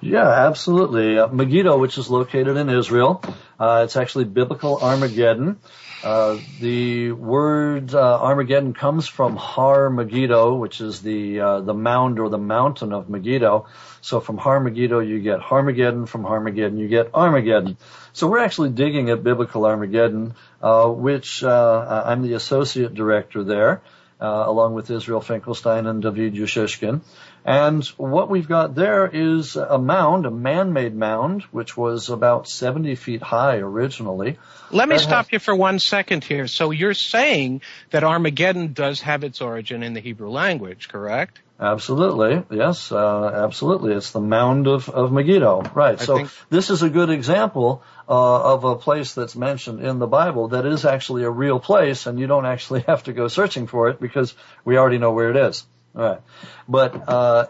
Yeah, 0.00 0.28
absolutely. 0.28 1.18
Uh, 1.18 1.28
Megiddo, 1.28 1.78
which 1.78 1.98
is 1.98 2.10
located 2.10 2.56
in 2.56 2.68
Israel, 2.68 3.22
uh, 3.58 3.82
it's 3.84 3.96
actually 3.96 4.24
biblical 4.24 4.78
Armageddon. 4.78 5.58
Uh, 6.02 6.38
the 6.58 7.12
word 7.12 7.94
uh, 7.94 8.20
Armageddon 8.20 8.74
comes 8.74 9.06
from 9.06 9.36
Har 9.36 9.88
Megiddo, 9.88 10.56
which 10.56 10.80
is 10.80 11.00
the 11.00 11.40
uh, 11.40 11.60
the 11.60 11.74
mound 11.74 12.18
or 12.18 12.28
the 12.28 12.38
mountain 12.38 12.92
of 12.92 13.08
Megiddo. 13.08 13.66
So 14.00 14.18
from 14.18 14.36
Har 14.36 14.58
Megiddo, 14.58 14.98
you 14.98 15.20
get 15.20 15.38
Harmageddon. 15.38 16.08
From 16.08 16.24
Harmageddon, 16.24 16.78
you 16.78 16.88
get 16.88 17.14
Armageddon. 17.14 17.76
So 18.12 18.26
we're 18.26 18.40
actually 18.40 18.70
digging 18.70 19.10
at 19.10 19.22
biblical 19.22 19.64
Armageddon, 19.64 20.34
uh, 20.60 20.88
which 20.88 21.44
uh, 21.44 22.02
I'm 22.04 22.22
the 22.22 22.34
associate 22.34 22.94
director 22.94 23.44
there, 23.44 23.80
along 24.18 24.74
with 24.74 24.90
Israel 24.90 25.20
Finkelstein 25.20 25.86
and 25.86 26.02
David 26.02 26.34
Ussishkin. 26.34 27.02
And 27.44 27.84
what 27.96 28.30
we've 28.30 28.48
got 28.48 28.74
there 28.74 29.06
is 29.12 29.56
a 29.56 29.78
mound, 29.78 30.26
a 30.26 30.30
man-made 30.30 30.94
mound, 30.94 31.42
which 31.50 31.76
was 31.76 32.08
about 32.08 32.48
70 32.48 32.94
feet 32.94 33.22
high 33.22 33.56
originally. 33.56 34.38
Let 34.70 34.88
me 34.88 34.98
stop 34.98 35.26
has... 35.26 35.32
you 35.32 35.38
for 35.40 35.54
one 35.54 35.80
second 35.80 36.22
here. 36.22 36.46
So 36.46 36.70
you're 36.70 36.94
saying 36.94 37.62
that 37.90 38.04
Armageddon 38.04 38.72
does 38.74 39.00
have 39.00 39.24
its 39.24 39.40
origin 39.40 39.82
in 39.82 39.92
the 39.92 40.00
Hebrew 40.00 40.30
language, 40.30 40.88
correct? 40.88 41.40
Absolutely, 41.62 42.42
yes, 42.56 42.90
uh, 42.90 43.44
absolutely. 43.44 43.92
It's 43.92 44.10
the 44.10 44.20
mound 44.20 44.66
of, 44.66 44.88
of 44.88 45.12
Megiddo, 45.12 45.62
right? 45.74 46.00
I 46.00 46.04
so 46.04 46.16
think... 46.16 46.30
this 46.50 46.70
is 46.70 46.82
a 46.82 46.90
good 46.90 47.08
example 47.08 47.84
uh, 48.08 48.54
of 48.54 48.64
a 48.64 48.74
place 48.74 49.14
that's 49.14 49.36
mentioned 49.36 49.80
in 49.80 50.00
the 50.00 50.08
Bible 50.08 50.48
that 50.48 50.66
is 50.66 50.84
actually 50.84 51.22
a 51.22 51.30
real 51.30 51.60
place, 51.60 52.06
and 52.06 52.18
you 52.18 52.26
don't 52.26 52.46
actually 52.46 52.80
have 52.88 53.04
to 53.04 53.12
go 53.12 53.28
searching 53.28 53.68
for 53.68 53.90
it 53.90 54.00
because 54.00 54.34
we 54.64 54.76
already 54.76 54.98
know 54.98 55.12
where 55.12 55.30
it 55.30 55.36
is. 55.36 55.64
Right. 55.94 56.20
But 56.68 57.08
uh, 57.08 57.46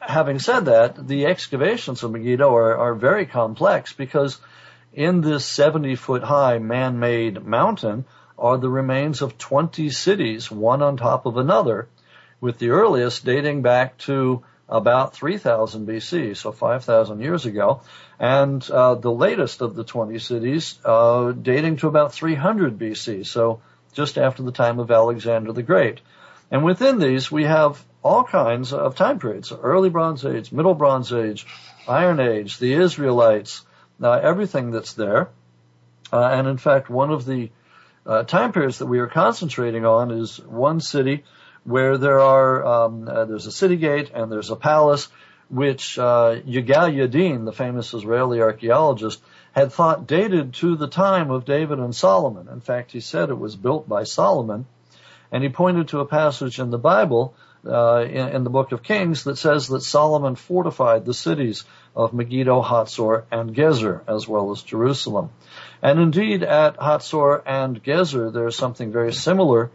having 0.00 0.38
said 0.38 0.66
that, 0.66 1.06
the 1.06 1.26
excavations 1.26 2.02
of 2.02 2.12
Megiddo 2.12 2.54
are, 2.54 2.76
are 2.76 2.94
very 2.94 3.26
complex 3.26 3.92
because 3.92 4.38
in 4.92 5.20
this 5.20 5.44
70 5.44 5.96
foot 5.96 6.22
high 6.22 6.58
man 6.58 6.98
made 6.98 7.44
mountain 7.44 8.04
are 8.38 8.58
the 8.58 8.70
remains 8.70 9.22
of 9.22 9.38
20 9.38 9.90
cities, 9.90 10.50
one 10.50 10.82
on 10.82 10.96
top 10.96 11.26
of 11.26 11.36
another, 11.36 11.88
with 12.40 12.58
the 12.58 12.70
earliest 12.70 13.24
dating 13.24 13.62
back 13.62 13.98
to 13.98 14.42
about 14.68 15.14
3000 15.14 15.86
BC, 15.86 16.36
so 16.36 16.52
5,000 16.52 17.20
years 17.20 17.44
ago, 17.44 17.82
and 18.18 18.68
uh, 18.70 18.94
the 18.94 19.10
latest 19.10 19.60
of 19.60 19.74
the 19.74 19.84
20 19.84 20.18
cities 20.18 20.78
uh, 20.84 21.32
dating 21.32 21.76
to 21.76 21.88
about 21.88 22.14
300 22.14 22.78
BC, 22.78 23.26
so 23.26 23.60
just 23.92 24.16
after 24.16 24.42
the 24.42 24.52
time 24.52 24.78
of 24.78 24.90
Alexander 24.90 25.52
the 25.52 25.62
Great. 25.62 26.00
And 26.50 26.64
within 26.64 26.98
these, 26.98 27.30
we 27.30 27.44
have 27.44 27.82
all 28.02 28.24
kinds 28.24 28.72
of 28.72 28.96
time 28.96 29.18
periods, 29.18 29.52
early 29.52 29.88
Bronze 29.88 30.24
Age, 30.24 30.52
Middle 30.52 30.74
Bronze 30.74 31.12
Age, 31.12 31.46
Iron 31.86 32.18
Age, 32.18 32.58
the 32.58 32.74
Israelites, 32.74 33.64
uh, 34.02 34.12
everything 34.12 34.70
that's 34.70 34.94
there. 34.94 35.28
Uh, 36.12 36.26
and 36.26 36.48
in 36.48 36.56
fact, 36.56 36.90
one 36.90 37.10
of 37.10 37.24
the 37.24 37.50
uh, 38.06 38.24
time 38.24 38.52
periods 38.52 38.78
that 38.78 38.86
we 38.86 38.98
are 38.98 39.06
concentrating 39.06 39.84
on 39.84 40.10
is 40.10 40.40
one 40.40 40.80
city 40.80 41.24
where 41.64 41.98
there 41.98 42.20
are, 42.20 42.64
um, 42.64 43.06
uh, 43.06 43.26
there's 43.26 43.46
a 43.46 43.52
city 43.52 43.76
gate 43.76 44.10
and 44.12 44.32
there's 44.32 44.50
a 44.50 44.56
palace, 44.56 45.08
which 45.50 45.98
uh, 45.98 46.36
Yigal 46.46 46.94
Yadin, 46.94 47.44
the 47.44 47.52
famous 47.52 47.92
Israeli 47.92 48.40
archaeologist, 48.40 49.22
had 49.52 49.72
thought 49.72 50.06
dated 50.06 50.54
to 50.54 50.76
the 50.76 50.88
time 50.88 51.30
of 51.30 51.44
David 51.44 51.78
and 51.78 51.94
Solomon. 51.94 52.48
In 52.48 52.60
fact, 52.60 52.92
he 52.92 53.00
said 53.00 53.28
it 53.28 53.38
was 53.38 53.56
built 53.56 53.88
by 53.88 54.04
Solomon 54.04 54.66
and 55.32 55.42
he 55.42 55.48
pointed 55.48 55.88
to 55.88 56.00
a 56.00 56.06
passage 56.06 56.58
in 56.58 56.70
the 56.70 56.78
Bible, 56.78 57.34
uh, 57.66 58.04
in, 58.08 58.28
in, 58.28 58.44
the 58.44 58.50
book 58.50 58.72
of 58.72 58.82
Kings 58.82 59.24
that 59.24 59.36
says 59.36 59.68
that 59.68 59.82
Solomon 59.82 60.34
fortified 60.34 61.04
the 61.04 61.14
cities 61.14 61.64
of 61.94 62.14
Megiddo, 62.14 62.62
Hatzor, 62.62 63.24
and 63.30 63.54
Gezer, 63.54 64.00
as 64.08 64.26
well 64.26 64.50
as 64.50 64.62
Jerusalem. 64.62 65.30
And 65.82 66.00
indeed, 66.00 66.42
at 66.42 66.78
Hatzor 66.78 67.42
and 67.44 67.82
Gezer, 67.82 68.32
there's 68.32 68.56
something 68.56 68.92
very 68.92 69.12
similar 69.12 69.70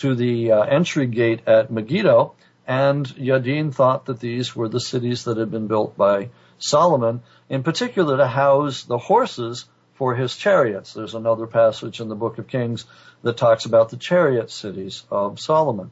to 0.00 0.14
the 0.14 0.52
uh, 0.52 0.62
entry 0.62 1.06
gate 1.06 1.42
at 1.46 1.70
Megiddo, 1.70 2.34
and 2.66 3.06
Yadin 3.06 3.72
thought 3.72 4.06
that 4.06 4.20
these 4.20 4.54
were 4.54 4.68
the 4.68 4.80
cities 4.80 5.24
that 5.24 5.38
had 5.38 5.50
been 5.50 5.68
built 5.68 5.96
by 5.96 6.30
Solomon, 6.58 7.22
in 7.48 7.62
particular 7.62 8.16
to 8.16 8.26
house 8.26 8.82
the 8.82 8.98
horses 8.98 9.64
for 9.98 10.14
his 10.14 10.36
chariots. 10.36 10.94
There's 10.94 11.16
another 11.16 11.48
passage 11.48 12.00
in 12.00 12.08
the 12.08 12.14
book 12.14 12.38
of 12.38 12.46
Kings 12.46 12.84
that 13.22 13.36
talks 13.36 13.64
about 13.64 13.90
the 13.90 13.96
chariot 13.96 14.48
cities 14.48 15.02
of 15.10 15.40
Solomon. 15.40 15.90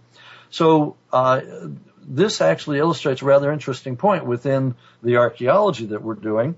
So 0.48 0.96
uh, 1.12 1.40
this 2.06 2.40
actually 2.40 2.78
illustrates 2.78 3.20
a 3.20 3.24
rather 3.24 3.50
interesting 3.50 3.96
point 3.96 4.24
within 4.24 4.76
the 5.02 5.16
archaeology 5.16 5.86
that 5.86 6.02
we're 6.02 6.14
doing, 6.14 6.54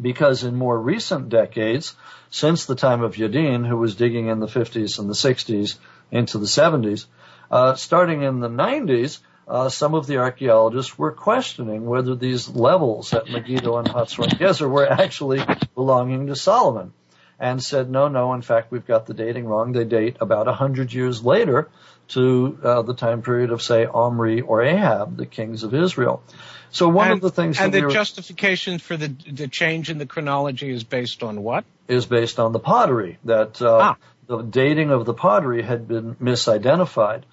because 0.00 0.44
in 0.44 0.56
more 0.56 0.80
recent 0.80 1.28
decades, 1.28 1.94
since 2.30 2.64
the 2.64 2.74
time 2.74 3.02
of 3.02 3.16
Yadin, 3.16 3.66
who 3.66 3.76
was 3.76 3.94
digging 3.94 4.28
in 4.28 4.40
the 4.40 4.46
50s 4.46 4.98
and 4.98 5.10
the 5.10 5.14
60s 5.14 5.76
into 6.10 6.38
the 6.38 6.46
70s, 6.46 7.04
uh, 7.50 7.74
starting 7.74 8.22
in 8.22 8.40
the 8.40 8.48
90s, 8.48 9.18
uh, 9.48 9.68
some 9.68 9.94
of 9.94 10.06
the 10.06 10.18
archaeologists 10.18 10.96
were 10.98 11.12
questioning 11.12 11.86
whether 11.86 12.14
these 12.14 12.48
levels 12.48 13.12
at 13.12 13.28
Megiddo 13.28 13.76
and 13.78 13.88
Hatzor 13.88 14.28
Gezer 14.38 14.70
were 14.70 14.90
actually 14.90 15.44
belonging 15.74 16.28
to 16.28 16.36
Solomon 16.36 16.92
and 17.38 17.62
said, 17.62 17.90
no, 17.90 18.06
no, 18.06 18.34
in 18.34 18.42
fact, 18.42 18.70
we've 18.70 18.86
got 18.86 19.06
the 19.06 19.14
dating 19.14 19.46
wrong. 19.46 19.72
They 19.72 19.84
date 19.84 20.18
about 20.20 20.46
a 20.46 20.52
hundred 20.52 20.92
years 20.92 21.24
later 21.24 21.68
to 22.08 22.58
uh, 22.62 22.82
the 22.82 22.94
time 22.94 23.22
period 23.22 23.50
of, 23.50 23.62
say, 23.62 23.84
Omri 23.84 24.42
or 24.42 24.62
Ahab, 24.62 25.16
the 25.16 25.26
kings 25.26 25.64
of 25.64 25.74
Israel. 25.74 26.22
So 26.70 26.88
one 26.88 27.08
and, 27.08 27.14
of 27.14 27.20
the 27.20 27.30
things 27.30 27.60
and 27.60 27.72
the 27.72 27.86
we 27.86 27.92
justification 27.92 28.78
for 28.78 28.96
the 28.96 29.08
the 29.08 29.46
change 29.46 29.90
in 29.90 29.98
the 29.98 30.06
chronology 30.06 30.70
is 30.70 30.84
based 30.84 31.22
on 31.22 31.42
what? 31.42 31.64
Is 31.86 32.06
based 32.06 32.38
on 32.38 32.52
the 32.52 32.58
pottery 32.58 33.18
that 33.24 33.60
uh, 33.60 33.78
ah. 33.82 33.96
the 34.26 34.40
dating 34.40 34.90
of 34.90 35.04
the 35.04 35.12
pottery 35.12 35.62
had 35.62 35.86
been 35.86 36.14
misidentified. 36.14 37.24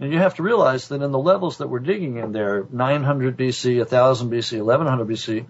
And 0.00 0.12
you 0.12 0.18
have 0.18 0.36
to 0.36 0.42
realize 0.42 0.88
that 0.88 1.02
in 1.02 1.10
the 1.10 1.18
levels 1.18 1.58
that 1.58 1.68
we're 1.68 1.80
digging 1.80 2.18
in 2.18 2.32
there, 2.32 2.66
900 2.70 3.36
BC, 3.36 3.78
1000 3.78 4.30
BC, 4.30 4.58
1100 4.58 5.08
BC, 5.08 5.46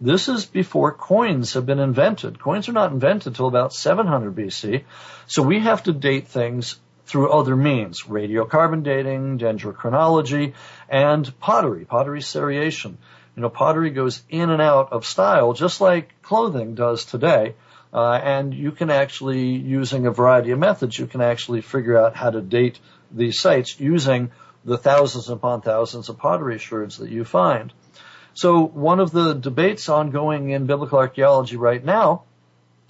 this 0.00 0.28
is 0.28 0.44
before 0.44 0.92
coins 0.92 1.54
have 1.54 1.64
been 1.64 1.78
invented. 1.78 2.38
Coins 2.38 2.68
are 2.68 2.72
not 2.72 2.92
invented 2.92 3.28
until 3.28 3.48
about 3.48 3.72
700 3.72 4.34
BC. 4.34 4.84
So 5.26 5.42
we 5.42 5.60
have 5.60 5.84
to 5.84 5.92
date 5.92 6.28
things 6.28 6.78
through 7.06 7.30
other 7.30 7.56
means, 7.56 8.02
radiocarbon 8.02 8.82
dating, 8.82 9.38
dendrochronology, 9.38 10.52
and 10.88 11.38
pottery, 11.40 11.86
pottery 11.86 12.20
seriation. 12.20 12.98
You 13.36 13.42
know, 13.42 13.48
pottery 13.48 13.90
goes 13.90 14.22
in 14.28 14.50
and 14.50 14.60
out 14.60 14.92
of 14.92 15.06
style 15.06 15.52
just 15.54 15.80
like 15.80 16.20
clothing 16.20 16.74
does 16.74 17.04
today. 17.04 17.54
Uh, 17.94 18.12
and 18.12 18.52
you 18.52 18.72
can 18.72 18.90
actually, 18.90 19.54
using 19.54 20.06
a 20.06 20.10
variety 20.10 20.50
of 20.50 20.58
methods, 20.58 20.98
you 20.98 21.06
can 21.06 21.22
actually 21.22 21.62
figure 21.62 21.96
out 21.96 22.14
how 22.14 22.30
to 22.30 22.42
date 22.42 22.78
these 23.10 23.40
sites 23.40 23.78
using 23.78 24.30
the 24.64 24.78
thousands 24.78 25.28
upon 25.28 25.62
thousands 25.62 26.08
of 26.08 26.18
pottery 26.18 26.58
sherds 26.58 26.98
that 26.98 27.10
you 27.10 27.24
find. 27.24 27.72
So 28.34 28.66
one 28.66 29.00
of 29.00 29.12
the 29.12 29.32
debates 29.34 29.88
ongoing 29.88 30.50
in 30.50 30.66
biblical 30.66 30.98
archaeology 30.98 31.56
right 31.56 31.82
now 31.82 32.24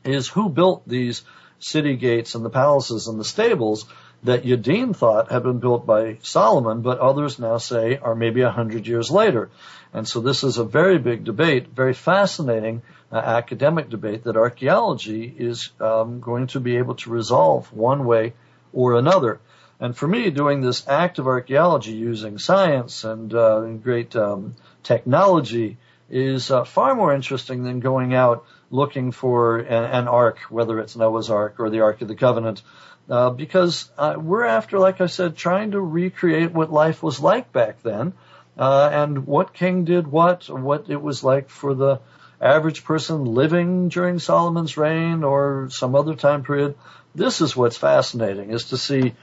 is 0.05 0.29
who 0.29 0.49
built 0.49 0.89
these 0.89 1.23
city 1.59 1.97
gates 1.97 2.35
and 2.35 2.45
the 2.45 2.51
palaces 2.51 3.09
and 3.09 3.19
the 3.19 3.25
stables 3.25 3.87
that 4.23 4.45
Yadin 4.45 4.95
thought 4.97 5.31
had 5.31 5.43
been 5.43 5.59
built 5.59 5.87
by 5.87 6.19
Solomon, 6.23 6.83
but 6.83 6.99
others 6.99 7.39
now 7.39 7.59
say 7.59 7.97
are 7.97 8.15
maybe 8.15 8.41
a 8.41 8.51
hundred 8.51 8.87
years 8.87 9.11
later. 9.11 9.51
And 9.93 10.09
so 10.09 10.21
this 10.21 10.43
is 10.43 10.59
a 10.59 10.65
very 10.65 10.99
big 10.99 11.25
debate, 11.25 11.69
very 11.69 11.95
fascinating 11.95 12.83
uh, 13.13 13.17
academic 13.17 13.89
debate 13.89 14.25
that 14.25 14.37
archaeology 14.37 15.33
is 15.39 15.71
um, 15.81 16.21
going 16.21 16.49
to 16.49 16.61
be 16.61 16.77
able 16.77 16.97
to 16.97 17.11
resolve 17.11 17.73
one 17.73 18.05
way 18.05 18.35
or 18.73 18.95
another. 18.95 19.41
And 19.79 19.97
for 19.97 20.09
me, 20.09 20.31
doing 20.31 20.63
this 20.63 20.87
act 20.89 21.19
of 21.19 21.27
archaeology 21.27 21.93
using 21.93 22.39
science 22.39 23.05
and 23.05 23.33
uh, 23.35 23.61
great 23.61 24.17
um, 24.17 24.57
technology 24.83 25.77
is 26.09 26.51
uh, 26.51 26.65
far 26.65 26.95
more 26.95 27.13
interesting 27.13 27.63
than 27.65 27.81
going 27.81 28.15
out 28.15 28.47
looking 28.71 29.13
for 29.13 29.59
an, 29.59 29.85
an, 29.85 30.09
ark, 30.09 30.39
whether 30.51 30.81
it's 30.81 30.97
Noah's 30.97 31.31
Ark 31.31 31.57
or 31.59 31.71
the 31.71 31.81
Ark 31.81 32.01
of 32.01 32.09
the 32.09 32.15
Covenant, 32.15 32.63
uh, 33.09 33.31
because 33.31 33.91
uh, 33.99 34.17
we're 34.19 34.45
after, 34.45 34.79
like 34.79 35.01
I 35.01 35.07
said, 35.07 35.37
trying 35.37 35.73
to 35.73 35.81
recreate 35.81 36.53
what 36.53 36.73
life 36.73 37.03
was 37.03 37.21
like 37.21 37.53
back 37.53 37.83
then, 37.83 38.15
uh, 38.57 38.89
and 38.93 39.27
what 39.27 39.53
king 39.53 39.85
did 39.85 40.07
what, 40.07 40.49
what 40.49 40.89
it 40.89 41.01
was 41.01 41.23
like 41.23 41.49
for 41.49 41.75
the 41.75 42.01
average 42.41 42.85
person 42.85 43.25
living 43.25 43.89
during 43.89 44.19
Solomon's 44.19 44.77
reign 44.77 45.23
or 45.23 45.69
some 45.71 45.95
other 45.95 46.15
time 46.15 46.43
period. 46.45 46.77
This 47.15 47.41
is 47.41 47.57
what's 47.57 47.77
fascinating, 47.77 48.51
is 48.51 48.67
to 48.67 48.77
see 48.77 49.15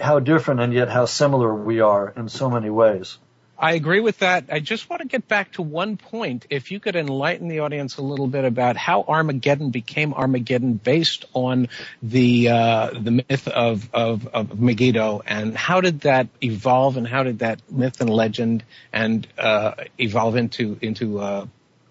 how 0.00 0.20
different 0.20 0.60
and 0.60 0.72
yet 0.72 0.88
how 0.88 1.06
similar 1.06 1.54
we 1.54 1.80
are 1.80 2.12
in 2.16 2.28
so 2.28 2.50
many 2.50 2.70
ways. 2.70 3.18
I 3.62 3.74
agree 3.74 4.00
with 4.00 4.18
that. 4.18 4.46
I 4.50 4.58
just 4.58 4.90
want 4.90 5.02
to 5.02 5.08
get 5.08 5.28
back 5.28 5.52
to 5.52 5.62
one 5.62 5.96
point. 5.96 6.46
If 6.50 6.72
you 6.72 6.80
could 6.80 6.96
enlighten 6.96 7.46
the 7.46 7.60
audience 7.60 7.96
a 7.96 8.02
little 8.02 8.26
bit 8.26 8.44
about 8.44 8.76
how 8.76 9.04
Armageddon 9.06 9.70
became 9.70 10.14
Armageddon 10.14 10.74
based 10.74 11.26
on 11.32 11.68
the 12.02 12.48
uh, 12.48 12.90
the 12.90 13.12
myth 13.12 13.46
of, 13.46 13.88
of, 13.94 14.26
of 14.26 14.58
Megiddo, 14.58 15.22
and 15.24 15.56
how 15.56 15.80
did 15.80 16.00
that 16.00 16.26
evolve, 16.42 16.96
and 16.96 17.06
how 17.06 17.22
did 17.22 17.38
that 17.38 17.60
myth 17.70 18.00
and 18.00 18.10
legend 18.10 18.64
and 18.92 19.28
uh, 19.38 19.74
evolve 19.96 20.34
into 20.34 20.76
into 20.82 21.20
uh, 21.20 21.46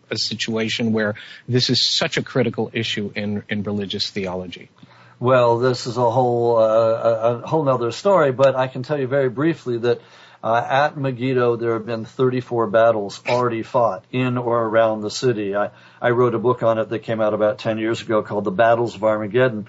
a 0.09 0.17
situation 0.17 0.91
where 0.91 1.15
this 1.47 1.69
is 1.69 1.89
such 1.89 2.17
a 2.17 2.21
critical 2.21 2.69
issue 2.73 3.13
in 3.15 3.43
in 3.47 3.63
religious 3.63 4.09
theology. 4.09 4.69
Well, 5.21 5.59
this 5.59 5.85
is 5.85 5.97
a 5.97 6.09
whole 6.09 6.57
uh, 6.57 7.41
a, 7.43 7.47
whole 7.47 7.69
other 7.69 7.91
story, 7.91 8.31
but 8.31 8.55
I 8.55 8.67
can 8.67 8.81
tell 8.81 8.99
you 8.99 9.05
very 9.05 9.29
briefly 9.29 9.77
that 9.77 10.01
uh, 10.43 10.65
at 10.67 10.97
Megiddo, 10.97 11.57
there 11.57 11.73
have 11.73 11.85
been 11.85 12.05
34 12.05 12.65
battles 12.65 13.21
already 13.29 13.61
fought 13.61 14.03
in 14.11 14.39
or 14.39 14.63
around 14.63 15.01
the 15.01 15.11
city. 15.11 15.55
I, 15.55 15.69
I 16.01 16.09
wrote 16.09 16.33
a 16.33 16.39
book 16.39 16.63
on 16.63 16.79
it 16.79 16.89
that 16.89 17.03
came 17.03 17.21
out 17.21 17.35
about 17.35 17.59
10 17.59 17.77
years 17.77 18.01
ago 18.01 18.23
called 18.23 18.45
The 18.45 18.51
Battles 18.51 18.95
of 18.95 19.03
Armageddon. 19.03 19.67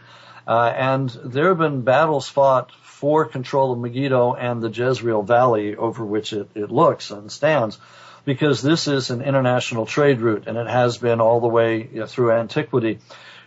Uh, 0.48 0.72
and 0.74 1.11
there 1.22 1.48
have 1.48 1.59
been 1.59 1.82
battles 1.82 2.30
fought 2.30 2.72
for 2.80 3.26
control 3.26 3.74
of 3.74 3.78
Megiddo 3.78 4.32
and 4.32 4.62
the 4.62 4.70
Jezreel 4.70 5.22
Valley 5.22 5.76
over 5.76 6.03
which 6.03 6.32
it, 6.32 6.48
it 6.55 6.70
looks 6.70 7.11
and 7.11 7.30
stands 7.30 7.78
because 8.24 8.62
this 8.62 8.88
is 8.88 9.11
an 9.11 9.20
international 9.20 9.84
trade 9.84 10.22
route 10.22 10.46
and 10.46 10.57
it 10.57 10.66
has 10.66 10.96
been 10.96 11.20
all 11.20 11.40
the 11.40 11.48
way 11.48 11.90
you 11.92 12.00
know, 12.00 12.07
through 12.07 12.32
antiquity. 12.32 13.00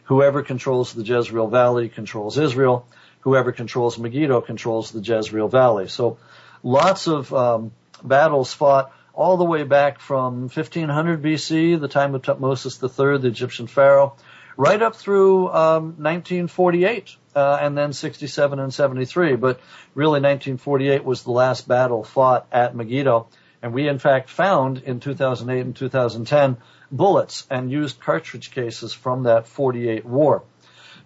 Whoever 0.05 0.43
controls 0.43 0.93
the 0.93 1.03
Jezreel 1.03 1.47
Valley 1.47 1.89
controls 1.89 2.37
Israel. 2.37 2.87
Whoever 3.21 3.51
controls 3.51 3.97
Megiddo 3.97 4.41
controls 4.41 4.91
the 4.91 5.01
Jezreel 5.01 5.47
Valley. 5.47 5.87
So 5.87 6.17
lots 6.63 7.07
of 7.07 7.33
um, 7.33 7.71
battles 8.03 8.53
fought 8.53 8.91
all 9.13 9.37
the 9.37 9.45
way 9.45 9.63
back 9.63 9.99
from 9.99 10.41
1500 10.41 11.23
BC, 11.23 11.79
the 11.79 11.87
time 11.87 12.13
of 12.13 12.21
Thutmosis 12.21 12.81
III, 12.83 13.19
the 13.19 13.29
Egyptian 13.29 13.65
pharaoh, 13.65 14.15
right 14.57 14.81
up 14.81 14.95
through 14.95 15.47
um, 15.47 15.95
1948, 15.97 17.15
uh, 17.35 17.57
and 17.61 17.77
then 17.77 17.93
67 17.93 18.59
and 18.59 18.73
73. 18.73 19.35
But 19.37 19.59
really, 19.95 20.19
1948 20.19 21.03
was 21.03 21.23
the 21.23 21.31
last 21.31 21.67
battle 21.67 22.03
fought 22.03 22.45
at 22.51 22.75
Megiddo, 22.75 23.27
and 23.61 23.73
we 23.73 23.87
in 23.87 23.99
fact 23.99 24.29
found 24.29 24.79
in 24.79 24.99
2008 24.99 25.61
and 25.61 25.75
2010 25.75 26.57
bullets 26.91 27.45
and 27.49 27.71
used 27.71 27.99
cartridge 27.99 28.51
cases 28.51 28.93
from 28.93 29.23
that 29.23 29.47
48 29.47 30.05
war. 30.05 30.43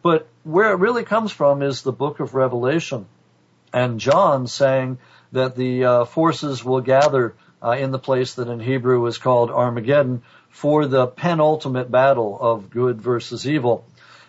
But 0.02 0.28
where 0.44 0.72
it 0.72 0.80
really 0.80 1.04
comes 1.04 1.32
from 1.32 1.62
is 1.62 1.82
the 1.82 1.92
book 1.92 2.20
of 2.20 2.34
Revelation, 2.34 3.06
and 3.74 4.00
John 4.00 4.48
saying 4.48 4.98
that 5.32 5.56
the 5.56 5.86
uh, 5.86 6.06
forces 6.06 6.64
will 6.64 6.82
gather 6.82 7.36
uh, 7.62 7.72
in 7.72 7.92
the 7.92 8.00
place 8.00 8.36
that 8.36 8.48
in 8.48 8.60
Hebrew 8.60 9.06
is 9.06 9.18
called 9.18 9.52
Armageddon 9.52 10.24
for 10.50 10.86
the 10.86 11.08
penultimate 11.08 11.92
battle 11.92 12.38
of 12.40 12.70
good 12.70 13.02
versus 13.02 13.48
evil. 13.48 13.86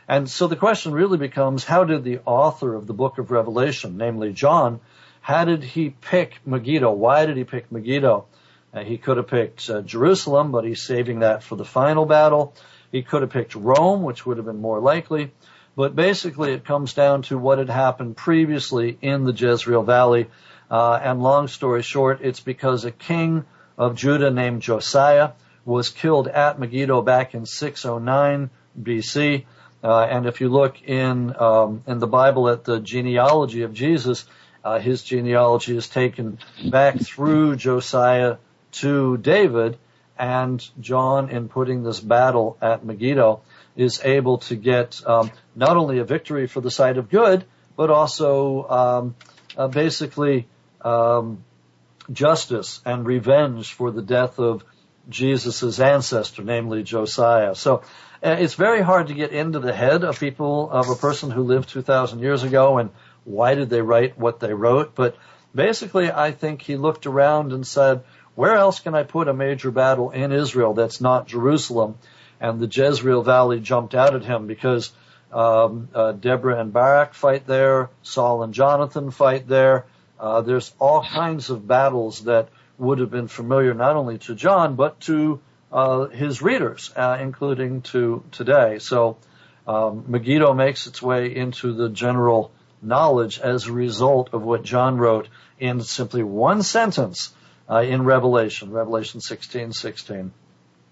And 0.09 0.29
so 0.29 0.49
the 0.49 0.57
question 0.57 0.93
really 0.93 1.19
becomes, 1.19 1.65
how 1.65 1.85
did 1.85 2.03
the 2.03 2.19
author 2.27 2.75
of 2.75 2.87
the 2.87 2.93
book 2.93 3.19
of 3.19 3.31
Revelation, 3.31 3.97
namely 3.97 4.33
John, 4.33 4.81
how 5.21 5.45
did 5.45 5.63
he 5.63 5.91
pick 5.91 6.41
Megiddo? 6.45 6.91
Why 6.91 7.27
did 7.27 7.37
he 7.37 7.45
pick 7.45 7.71
Megiddo? 7.71 8.27
Uh, 8.73 8.85
he 8.85 8.99
could 8.99 9.17
have 9.17 9.27
picked 9.27 9.69
uh, 9.69 9.83
Jerusalem, 9.83 10.53
but 10.53 10.65
he's 10.65 10.83
saving 10.83 11.21
that 11.21 11.43
for 11.43 11.57
the 11.57 11.65
final 11.65 12.07
battle. 12.07 12.55
He 12.93 13.03
could 13.03 13.23
have 13.23 13.31
picked 13.31 13.55
Rome, 13.55 14.03
which 14.03 14.27
would 14.27 14.37
have 14.37 14.47
been 14.47 14.61
more 14.61 14.81
likely. 14.81 15.33
But 15.77 15.97
basically, 15.97 16.53
it 16.53 16.65
comes 16.65 16.95
down 16.95 17.23
to 17.23 17.39
what 17.39 17.59
had 17.59 17.71
happened 17.71 18.17
previously 18.17 18.99
in 19.01 19.25
the 19.25 19.33
Jezreel 19.33 19.83
Valley 19.83 20.29
uh, 20.71 21.01
and 21.03 21.23
long 21.23 21.49
story 21.49 21.83
short, 21.83 22.21
it's 22.23 22.41
because 22.41 22.85
a 22.85 22.93
king 22.93 23.45
of 23.77 23.97
Judah 23.97 24.31
named 24.31 24.63
Josiah 24.63 25.33
was 25.65 25.89
killed 25.89 26.29
at 26.29 26.61
Megiddo 26.61 27.03
back 27.03 27.35
in 27.35 27.45
609 27.45 28.51
BC. 28.81 29.45
Uh, 29.83 30.03
and 30.03 30.27
if 30.27 30.41
you 30.41 30.49
look 30.49 30.81
in 30.83 31.35
um, 31.39 31.83
in 31.87 31.99
the 31.99 32.07
Bible 32.07 32.49
at 32.49 32.65
the 32.65 32.79
genealogy 32.79 33.63
of 33.63 33.75
Jesus, 33.75 34.27
uh, 34.63 34.79
his 34.79 35.03
genealogy 35.03 35.77
is 35.77 35.89
taken 35.89 36.39
back 36.69 37.01
through 37.01 37.57
Josiah 37.57 38.37
to 38.73 39.17
David, 39.17 39.79
and 40.19 40.63
John, 40.81 41.31
in 41.31 41.49
putting 41.49 41.83
this 41.83 42.01
battle 42.01 42.59
at 42.61 42.85
Megiddo, 42.85 43.41
is 43.77 44.01
able 44.05 44.39
to 44.39 44.57
get 44.57 45.01
um, 45.07 45.31
not 45.57 45.77
only 45.77 45.99
a 45.99 46.05
victory 46.05 46.47
for 46.47 46.61
the 46.61 46.71
side 46.71 46.99
of 46.99 47.09
good, 47.09 47.45
but 47.77 47.91
also 47.91 48.69
um, 48.69 49.15
uh, 49.57 49.69
basically 49.69 50.47
um, 50.83 51.43
justice 52.13 52.83
and 52.85 53.07
revenge 53.07 53.73
for 53.73 53.91
the 53.91 54.03
death 54.03 54.39
of 54.39 54.65
Jesus' 55.09 55.81
ancestor, 55.81 56.43
namely 56.43 56.83
Josiah. 56.83 57.55
So 57.55 57.83
uh, 58.23 58.37
it's 58.39 58.55
very 58.55 58.83
hard 58.83 59.09
to 59.09 59.15
get 59.15 59.33
into 59.33 59.59
the 59.59 59.73
head 59.73 60.05
of 60.05 60.21
people, 60.21 60.71
of 60.71 60.89
a 60.89 60.95
person 60.95 61.31
who 61.31 61.43
lived 61.43 61.71
2,000 61.71 62.21
years 62.21 62.43
ago 62.43 62.79
and 62.79 62.91
why 63.25 63.55
did 63.55 63.71
they 63.71 63.81
write 63.81 64.19
what 64.19 64.41
they 64.41 64.53
wrote. 64.53 64.95
But 64.95 65.17
basically, 65.55 66.11
I 66.11 66.33
think 66.33 66.63
he 66.63 66.77
looked 66.77 67.07
around 67.07 67.53
and 67.53 67.67
said, 67.67 68.03
where 68.41 68.55
else 68.55 68.81
can 68.81 68.95
I 68.95 69.03
put 69.03 69.29
a 69.29 69.35
major 69.35 69.71
battle 69.71 70.13
in 70.13 70.33
Israel 70.33 70.73
that's 70.73 70.99
not 70.99 71.27
Jerusalem? 71.27 71.99
And 72.41 72.59
the 72.59 72.67
Jezreel 72.67 73.21
Valley 73.23 73.61
jumped 73.61 73.95
out 73.95 74.15
at 74.15 74.25
him 74.25 74.47
because 74.47 74.93
um, 75.31 75.91
uh, 75.95 76.13
Deborah 76.13 76.59
and 76.59 76.73
Barak 76.73 77.13
fight 77.13 77.47
there, 77.47 77.91
Saul 78.01 78.43
and 78.43 78.55
Jonathan 78.55 79.11
fight 79.11 79.47
there, 79.47 79.85
uh, 80.19 80.41
there's 80.41 80.75
all 80.79 81.05
kinds 81.05 81.51
of 81.51 81.69
battles 81.69 82.25
that 82.25 82.49
would 82.79 83.01
have 83.01 83.11
been 83.11 83.29
familiar 83.29 83.75
not 83.75 83.97
only 83.97 84.17
to 84.17 84.35
John 84.35 84.75
but 84.75 84.99
to 85.01 85.43
uh, 85.71 86.07
his 86.07 86.41
readers, 86.41 86.91
uh, 86.97 87.19
including 87.21 87.83
to 87.93 88.25
today. 88.33 88.79
So 88.79 89.19
um, 89.67 90.05
Megiddo 90.09 90.55
makes 90.55 90.87
its 90.87 91.03
way 91.03 91.37
into 91.37 91.75
the 91.75 91.91
general 91.91 92.53
knowledge 92.81 93.39
as 93.39 93.67
a 93.67 93.73
result 93.73 94.31
of 94.33 94.43
what 94.43 94.63
John 94.63 94.97
wrote 94.97 95.29
in 95.59 95.83
simply 95.83 96.23
one 96.23 96.63
sentence 96.63 97.35
in 97.79 98.03
Revelation, 98.05 98.71
Revelation 98.71 99.21
16:16. 99.21 100.33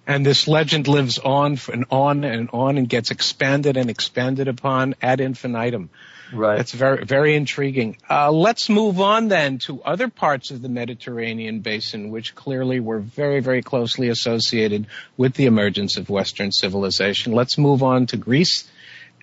And 0.07 0.25
this 0.25 0.49
legend 0.49 0.89
lives 0.89 1.19
on 1.19 1.59
and 1.71 1.85
on 1.91 2.25
and 2.25 2.49
on 2.53 2.79
and 2.79 2.89
gets 2.89 3.11
expanded 3.11 3.77
and 3.77 3.91
expanded 3.91 4.49
upon 4.49 4.95
ad 5.03 5.21
infinitum. 5.21 5.91
Right. 6.33 6.57
That's 6.57 6.73
very, 6.73 7.05
very 7.05 7.35
intriguing. 7.35 7.99
Uh, 8.09 8.31
let's 8.31 8.69
move 8.69 9.01
on 9.01 9.29
then 9.29 9.59
to 9.61 9.83
other 9.83 10.09
parts 10.09 10.51
of 10.51 10.63
the 10.63 10.69
Mediterranean 10.69 11.61
basin, 11.61 12.11
which 12.11 12.35
clearly 12.35 12.81
were 12.81 13.01
very, 13.01 13.41
very 13.41 13.63
closely 13.63 14.09
associated 14.09 14.87
with 15.17 15.35
the 15.35 15.47
emergence 15.47 15.97
of 15.97 16.09
Western 16.09 16.53
civilization. 16.53 17.33
Let's 17.33 17.59
move 17.59 17.83
on 17.83 18.07
to 18.07 18.17
Greece 18.17 18.71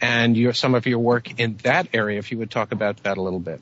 and 0.02 0.36
your, 0.36 0.54
some 0.54 0.76
of 0.76 0.86
your 0.86 1.00
work 1.00 1.40
in 1.40 1.58
that 1.64 1.88
area, 1.94 2.20
if 2.20 2.32
you 2.32 2.38
would 2.38 2.52
talk 2.52 2.72
about 2.72 3.04
that 3.04 3.18
a 3.18 3.22
little 3.22 3.40
bit. 3.40 3.62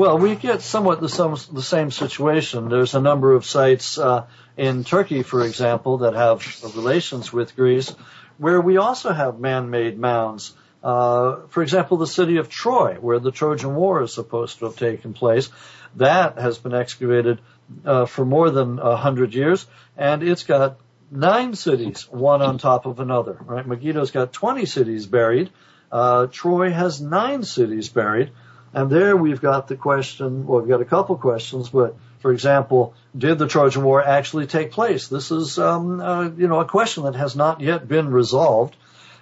Well, 0.00 0.16
we 0.16 0.34
get 0.34 0.62
somewhat 0.62 1.02
the, 1.02 1.48
the 1.52 1.62
same 1.62 1.90
situation. 1.90 2.70
There's 2.70 2.94
a 2.94 3.02
number 3.02 3.34
of 3.34 3.44
sites 3.44 3.98
uh, 3.98 4.28
in 4.56 4.82
Turkey, 4.82 5.22
for 5.22 5.44
example, 5.44 5.98
that 5.98 6.14
have 6.14 6.40
relations 6.74 7.34
with 7.34 7.54
Greece, 7.54 7.94
where 8.38 8.62
we 8.62 8.78
also 8.78 9.12
have 9.12 9.38
man-made 9.38 9.98
mounds. 9.98 10.54
Uh, 10.82 11.40
for 11.50 11.62
example, 11.62 11.98
the 11.98 12.06
city 12.06 12.38
of 12.38 12.48
Troy, 12.48 12.94
where 12.94 13.18
the 13.18 13.30
Trojan 13.30 13.74
War 13.74 14.02
is 14.02 14.14
supposed 14.14 14.60
to 14.60 14.64
have 14.64 14.76
taken 14.76 15.12
place, 15.12 15.50
that 15.96 16.38
has 16.38 16.56
been 16.56 16.72
excavated 16.72 17.42
uh, 17.84 18.06
for 18.06 18.24
more 18.24 18.48
than 18.48 18.78
a 18.78 18.96
hundred 18.96 19.34
years, 19.34 19.66
and 19.98 20.22
it's 20.22 20.44
got 20.44 20.78
nine 21.10 21.54
cities, 21.54 22.08
one 22.10 22.40
on 22.40 22.56
top 22.56 22.86
of 22.86 23.00
another. 23.00 23.36
Right? 23.38 23.66
Megiddo's 23.66 24.12
got 24.12 24.32
20 24.32 24.64
cities 24.64 25.04
buried. 25.04 25.50
Uh, 25.92 26.26
Troy 26.28 26.70
has 26.70 27.02
nine 27.02 27.42
cities 27.42 27.90
buried. 27.90 28.30
And 28.72 28.90
there 28.90 29.16
we've 29.16 29.40
got 29.40 29.68
the 29.68 29.76
question, 29.76 30.46
well, 30.46 30.60
we've 30.60 30.68
got 30.68 30.80
a 30.80 30.84
couple 30.86 31.16
questions, 31.16 31.70
but 31.70 31.96
for 32.20 32.32
example, 32.32 32.94
did 33.16 33.38
the 33.38 33.48
Trojan 33.48 33.82
War 33.82 34.02
actually 34.02 34.46
take 34.46 34.70
place? 34.70 35.08
This 35.08 35.30
is, 35.30 35.58
um, 35.58 36.00
uh, 36.00 36.28
you 36.28 36.48
know, 36.48 36.60
a 36.60 36.64
question 36.64 37.04
that 37.04 37.14
has 37.16 37.34
not 37.34 37.60
yet 37.60 37.88
been 37.88 38.10
resolved. 38.10 38.76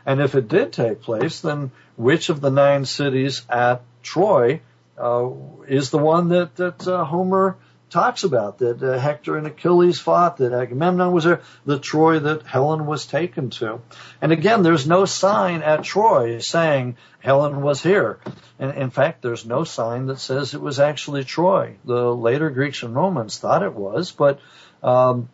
And 0.05 0.21
if 0.21 0.35
it 0.35 0.49
did 0.49 0.73
take 0.73 1.03
place, 1.03 1.41
then 1.41 1.71
which 1.97 2.29
of 2.29 2.41
the 2.41 2.51
nine 2.51 2.85
cities 2.85 3.43
at 3.49 3.83
Troy 4.03 4.61
uh, 4.99 5.31
is 5.67 5.91
the 5.91 5.99
one 5.99 6.29
that 6.31 6.57
that 6.57 6.87
uh, 6.89 7.05
Homer 7.05 7.57
talks 7.91 8.25
about? 8.25 8.59
That 8.59 8.83
uh, 8.83 8.99
Hector 8.99 9.37
and 9.37 9.47
Achilles 9.47 10.01
fought, 10.01 10.39
that 10.39 10.53
Agamemnon 10.53 11.13
was 11.13 11.25
there, 11.25 11.43
the 11.65 11.79
Troy 11.79 12.19
that 12.19 12.43
Helen 12.43 12.87
was 12.87 13.07
taken 13.07 13.51
to. 13.51 13.81
And 14.21 14.33
again, 14.33 14.63
there's 14.63 14.87
no 14.87 15.05
sign 15.05 15.63
at 15.63 15.85
Troy 15.85 16.39
saying 16.39 16.97
Helen 17.21 17.63
was 17.63 17.83
here. 17.83 18.21
And 18.59 18.77
in 18.77 18.91
fact, 18.91 19.23
there's 19.23 19.47
no 19.47 19.65
sign 19.65 20.07
that 20.07 20.21
says 20.21 20.55
it 20.55 20.61
was 20.61 20.81
actually 20.81 21.25
Troy. 21.25 21.77
The 21.85 22.15
later 22.15 22.51
Greeks 22.51 22.83
and 22.83 22.95
Romans 22.95 23.39
thought 23.39 23.63
it 23.63 23.75
was, 23.75 24.13
but 24.13 24.41
um, 24.83 25.29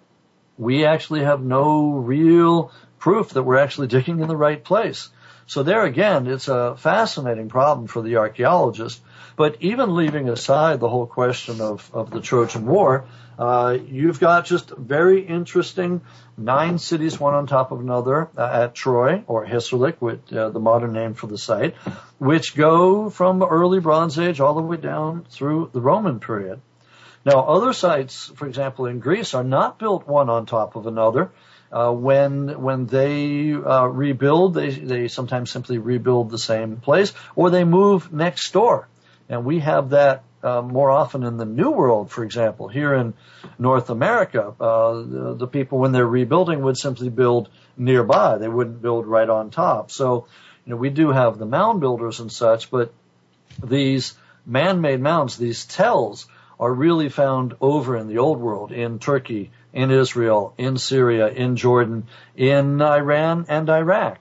we 0.57 0.85
actually 0.85 1.25
have 1.25 1.43
no 1.43 1.93
real 1.93 2.73
proof 2.99 3.31
that 3.31 3.43
we're 3.43 3.59
actually 3.59 3.89
digging 3.89 4.21
in 4.21 4.29
the 4.29 4.37
right 4.37 4.63
place. 4.63 5.11
So 5.47 5.63
there 5.63 5.85
again, 5.85 6.27
it's 6.27 6.49
a 6.49 6.75
fascinating 6.77 7.49
problem 7.49 7.87
for 7.87 8.01
the 8.01 8.17
archaeologist. 8.17 9.01
But 9.37 9.57
even 9.61 9.97
leaving 9.97 10.29
aside 10.29 10.81
the 10.81 10.89
whole 10.89 11.07
question 11.07 11.61
of, 11.61 11.91
of 11.93 12.11
the 12.11 12.21
Trojan 12.21 12.67
War, 12.67 13.07
uh, 13.37 13.77
you've 13.89 14.21
got 14.21 14.45
just 14.45 14.71
very 14.71 15.27
interesting 15.27 16.03
nine 16.37 16.79
cities, 16.79 17.19
one 17.19 17.35
on 17.35 17.47
top 17.47 17.73
of 17.73 17.81
another, 17.81 18.29
uh, 18.37 18.63
at 18.65 18.75
Troy 18.75 19.25
or 19.27 19.45
Hissarlik, 19.45 20.01
with 20.01 20.33
uh, 20.33 20.51
the 20.51 20.61
modern 20.61 20.93
name 20.93 21.15
for 21.15 21.27
the 21.27 21.39
site, 21.39 21.75
which 22.19 22.55
go 22.55 23.11
from 23.11 23.43
early 23.43 23.81
Bronze 23.81 24.19
Age 24.19 24.41
all 24.41 24.55
the 24.55 24.63
way 24.63 24.77
down 24.77 25.27
through 25.31 25.71
the 25.73 25.81
Roman 25.81 26.21
period. 26.21 26.61
Now, 27.25 27.41
other 27.41 27.73
sites, 27.73 28.31
for 28.37 28.47
example, 28.47 28.87
in 28.87 29.01
Greece, 29.01 29.35
are 29.35 29.43
not 29.45 29.79
built 29.79 30.07
one 30.07 30.29
on 30.29 30.47
top 30.47 30.77
of 30.77 30.87
another. 30.87 31.33
Uh, 31.73 31.91
when 31.91 32.61
when 32.63 32.87
they 32.87 33.53
uh, 33.53 33.87
rebuild, 33.87 34.55
they 34.55 34.71
they 34.71 35.09
sometimes 35.09 35.51
simply 35.51 35.79
rebuild 35.79 36.31
the 36.31 36.39
same 36.39 36.77
place, 36.77 37.13
or 37.35 37.51
they 37.51 37.65
move 37.65 38.13
next 38.13 38.53
door. 38.53 38.87
And 39.29 39.45
we 39.45 39.61
have 39.61 39.91
that 39.91 40.25
uh, 40.43 40.61
more 40.61 40.91
often 40.91 41.23
in 41.23 41.39
the 41.39 41.47
New 41.47 41.71
World, 41.71 42.11
for 42.11 42.23
example. 42.23 42.69
Here 42.69 42.95
in 42.95 43.15
North 43.59 43.89
America, 43.89 44.55
uh, 44.61 44.93
the, 44.93 45.35
the, 45.39 45.47
people, 45.47 45.79
when 45.79 45.93
they're 45.93 46.07
rebuilding, 46.07 46.63
would 46.63 46.77
simply 46.77 47.09
build 47.09 47.49
nearby. 47.79 48.37
They 48.37 48.49
wouldn't 48.49 48.83
build 48.83 49.07
right 49.07 49.29
on 49.29 49.51
top. 49.51 49.91
So, 49.91 50.27
you 50.67 50.71
know, 50.71 50.77
we 50.77 50.91
do 50.91 51.11
have 51.11 51.39
the 51.39 51.47
mound 51.47 51.81
builders 51.81 52.21
and 52.21 52.31
such, 52.31 52.71
but 52.71 52.93
these 53.63 54.15
man-made 54.45 55.01
mounds, 55.01 55.39
these 55.39 55.65
tells, 55.65 56.27
are 56.61 56.73
really 56.73 57.09
found 57.09 57.55
over 57.61 57.97
in 57.97 58.07
the 58.07 58.19
old 58.19 58.39
world, 58.39 58.71
in 58.71 58.99
Turkey, 58.99 59.51
in 59.73 59.91
Israel, 59.91 60.55
in 60.59 60.77
Syria, 60.77 61.29
in 61.29 61.57
Jordan, 61.57 62.07
in 62.37 62.81
Iran 62.83 63.47
and 63.49 63.69
Iraq. 63.69 64.21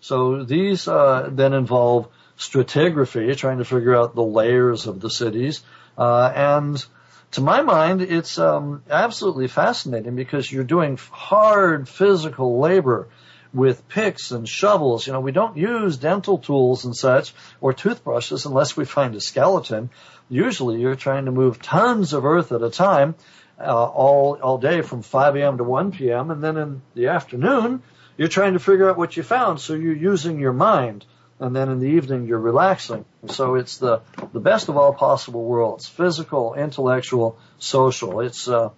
So 0.00 0.44
these 0.44 0.86
uh, 0.86 1.28
then 1.32 1.52
involve 1.52 2.08
stratigraphy, 2.38 3.36
trying 3.36 3.58
to 3.58 3.64
figure 3.64 3.96
out 3.96 4.14
the 4.14 4.22
layers 4.22 4.86
of 4.86 5.00
the 5.00 5.10
cities. 5.10 5.62
Uh, 5.96 6.32
and 6.34 6.84
to 7.32 7.40
my 7.40 7.62
mind, 7.62 8.02
it's 8.02 8.38
um, 8.38 8.82
absolutely 8.88 9.48
fascinating 9.48 10.14
because 10.16 10.50
you're 10.50 10.64
doing 10.64 10.98
hard 11.10 11.88
physical 11.88 12.60
labor 12.60 13.08
with 13.52 13.88
picks 13.88 14.32
and 14.32 14.48
shovels. 14.48 15.06
You 15.06 15.12
know, 15.12 15.20
we 15.20 15.32
don't 15.32 15.56
use 15.56 15.96
dental 15.96 16.38
tools 16.38 16.84
and 16.84 16.94
such 16.94 17.34
or 17.60 17.72
toothbrushes 17.72 18.46
unless 18.46 18.76
we 18.76 18.84
find 18.84 19.14
a 19.14 19.20
skeleton. 19.20 19.90
Usually 20.28 20.80
you're 20.80 20.96
trying 20.96 21.26
to 21.26 21.32
move 21.32 21.62
tons 21.62 22.12
of 22.12 22.24
earth 22.24 22.50
at 22.50 22.62
a 22.62 22.70
time, 22.70 23.14
uh, 23.58 23.84
all, 23.84 24.38
all 24.42 24.58
day 24.58 24.82
from 24.82 25.02
5 25.02 25.36
a.m. 25.36 25.58
to 25.58 25.64
1 25.64 25.92
p.m. 25.92 26.30
And 26.30 26.42
then 26.42 26.56
in 26.56 26.82
the 26.94 27.08
afternoon, 27.08 27.82
you're 28.16 28.28
trying 28.28 28.54
to 28.54 28.58
figure 28.58 28.90
out 28.90 28.98
what 28.98 29.16
you 29.16 29.22
found. 29.22 29.60
So 29.60 29.74
you're 29.74 29.96
using 29.96 30.40
your 30.40 30.52
mind 30.52 31.04
and 31.40 31.54
then 31.54 31.68
in 31.68 31.80
the 31.80 31.88
evening 31.88 32.26
you're 32.26 32.38
relaxing. 32.38 33.04
So 33.28 33.56
it's 33.56 33.78
the 33.78 34.02
the 34.32 34.40
best 34.40 34.68
of 34.68 34.76
all 34.76 34.92
possible 34.92 35.44
worlds: 35.44 35.88
physical, 35.88 36.54
intellectual, 36.54 37.38
social. 37.58 38.20
It's 38.20 38.48
uh, 38.48 38.70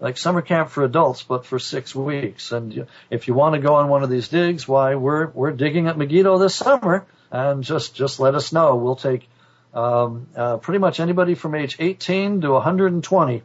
like 0.00 0.16
summer 0.16 0.42
camp 0.42 0.70
for 0.70 0.84
adults, 0.84 1.22
but 1.22 1.44
for 1.44 1.58
six 1.58 1.94
weeks. 1.94 2.52
And 2.52 2.86
if 3.10 3.28
you 3.28 3.34
want 3.34 3.54
to 3.54 3.60
go 3.60 3.74
on 3.74 3.88
one 3.88 4.02
of 4.02 4.10
these 4.10 4.28
digs, 4.28 4.66
why 4.66 4.94
we're 4.94 5.28
we're 5.28 5.52
digging 5.52 5.88
at 5.88 5.98
Megiddo 5.98 6.38
this 6.38 6.54
summer, 6.54 7.06
and 7.30 7.62
just 7.62 7.94
just 7.94 8.20
let 8.20 8.34
us 8.34 8.52
know. 8.52 8.76
We'll 8.76 8.96
take 8.96 9.28
um, 9.74 10.28
uh, 10.34 10.56
pretty 10.58 10.78
much 10.78 11.00
anybody 11.00 11.34
from 11.34 11.54
age 11.54 11.76
18 11.78 12.40
to 12.42 12.52
120 12.52 13.42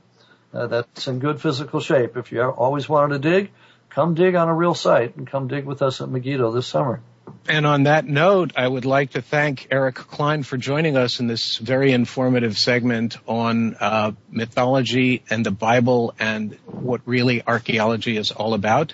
uh, 0.53 0.67
that's 0.67 1.07
in 1.07 1.19
good 1.19 1.41
physical 1.41 1.79
shape. 1.79 2.15
If 2.17 2.31
you 2.31 2.41
always 2.43 2.87
wanted 2.87 3.21
to 3.21 3.29
dig, 3.29 3.51
come 3.89 4.13
dig 4.13 4.35
on 4.35 4.47
a 4.47 4.53
real 4.53 4.73
site 4.73 5.15
and 5.17 5.27
come 5.27 5.47
dig 5.47 5.65
with 5.65 5.81
us 5.81 6.01
at 6.01 6.09
Megiddo 6.09 6.51
this 6.51 6.67
summer. 6.67 7.01
And 7.47 7.65
on 7.65 7.83
that 7.83 8.05
note, 8.05 8.53
I 8.55 8.65
would 8.65 8.85
like 8.85 9.11
to 9.11 9.21
thank 9.21 9.67
Eric 9.69 9.95
Cline 9.95 10.43
for 10.43 10.55
joining 10.55 10.95
us 10.95 11.19
in 11.19 11.27
this 11.27 11.57
very 11.57 11.91
informative 11.91 12.57
segment 12.57 13.17
on 13.27 13.75
uh, 13.79 14.13
mythology 14.29 15.23
and 15.29 15.45
the 15.45 15.51
Bible 15.51 16.13
and 16.19 16.57
what 16.65 17.01
really 17.05 17.43
archaeology 17.45 18.15
is 18.15 18.31
all 18.31 18.53
about. 18.53 18.93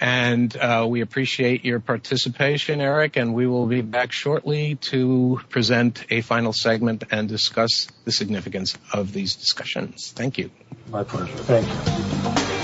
And 0.00 0.54
uh, 0.56 0.86
we 0.88 1.02
appreciate 1.02 1.64
your 1.64 1.78
participation, 1.78 2.80
Eric, 2.80 3.16
and 3.16 3.32
we 3.32 3.46
will 3.46 3.66
be 3.66 3.80
back 3.80 4.10
shortly 4.10 4.74
to 4.90 5.40
present 5.48 6.04
a 6.10 6.20
final 6.20 6.52
segment 6.52 7.04
and 7.12 7.28
discuss 7.28 7.86
the 8.04 8.10
significance 8.10 8.76
of 8.92 9.12
these 9.12 9.36
discussions. 9.36 10.10
Thank 10.10 10.38
you. 10.38 10.50
My 10.90 11.04
pleasure. 11.04 11.36
Thank 11.36 11.68
you. 11.68 12.63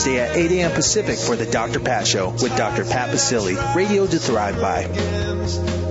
at 0.07 0.35
8 0.35 0.51
a.m. 0.51 0.71
Pacific 0.71 1.17
for 1.17 1.35
the 1.35 1.45
Dr. 1.45 1.79
Pat 1.79 2.07
Show 2.07 2.29
with 2.29 2.55
Dr. 2.57 2.85
Pat 2.85 3.09
Baccili, 3.09 3.75
radio 3.75 4.07
to 4.07 4.19
thrive 4.19 4.59
by. 4.59 5.90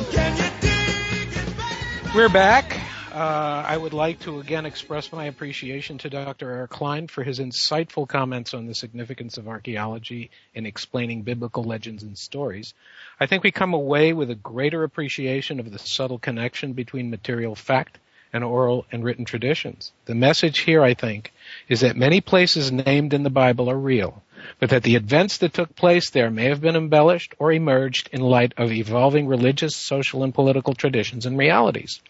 We're 2.14 2.28
back. 2.28 2.82
Uh, 3.12 3.62
I 3.66 3.76
would 3.76 3.92
like 3.92 4.20
to 4.20 4.40
again 4.40 4.64
express 4.64 5.12
my 5.12 5.26
appreciation 5.26 5.98
to 5.98 6.08
Dr. 6.08 6.50
Eric 6.50 6.70
Cline 6.70 7.08
for 7.08 7.22
his 7.22 7.40
insightful 7.40 8.08
comments 8.08 8.54
on 8.54 8.64
the 8.64 8.74
significance 8.74 9.36
of 9.36 9.48
archaeology 9.48 10.30
in 10.54 10.64
explaining 10.64 11.20
biblical 11.20 11.62
legends 11.62 12.02
and 12.04 12.16
stories. 12.16 12.72
I 13.20 13.26
think 13.26 13.42
we 13.42 13.50
come 13.50 13.74
away 13.74 14.14
with 14.14 14.30
a 14.30 14.34
greater 14.34 14.82
appreciation 14.82 15.60
of 15.60 15.70
the 15.70 15.78
subtle 15.78 16.18
connection 16.18 16.72
between 16.72 17.10
material 17.10 17.54
fact 17.54 17.98
and 18.32 18.42
oral 18.42 18.86
and 18.90 19.04
written 19.04 19.26
traditions. 19.26 19.92
The 20.06 20.14
message 20.14 20.60
here, 20.60 20.82
I 20.82 20.94
think, 20.94 21.34
is 21.68 21.80
that 21.80 21.96
many 21.96 22.22
places 22.22 22.72
named 22.72 23.12
in 23.12 23.24
the 23.24 23.30
Bible 23.30 23.68
are 23.70 23.78
real, 23.78 24.22
but 24.59 24.70
that 24.70 24.82
the 24.82 24.97
events 24.97 25.38
that 25.38 25.53
took 25.53 25.74
place 25.74 26.11
there 26.11 26.30
may 26.30 26.47
have 26.47 26.61
been 26.61 26.76
embellished 26.76 27.34
or 27.38 27.53
emerged 27.53 28.09
in 28.12 28.20
light 28.20 28.55
of 28.57 28.72
evolving 28.72 29.26
religious, 29.26 29.76
social, 29.76 30.22
and 30.24 30.34
political 30.34 30.74
traditions 30.74 31.26
and 31.26 31.38
realities. 31.38 32.01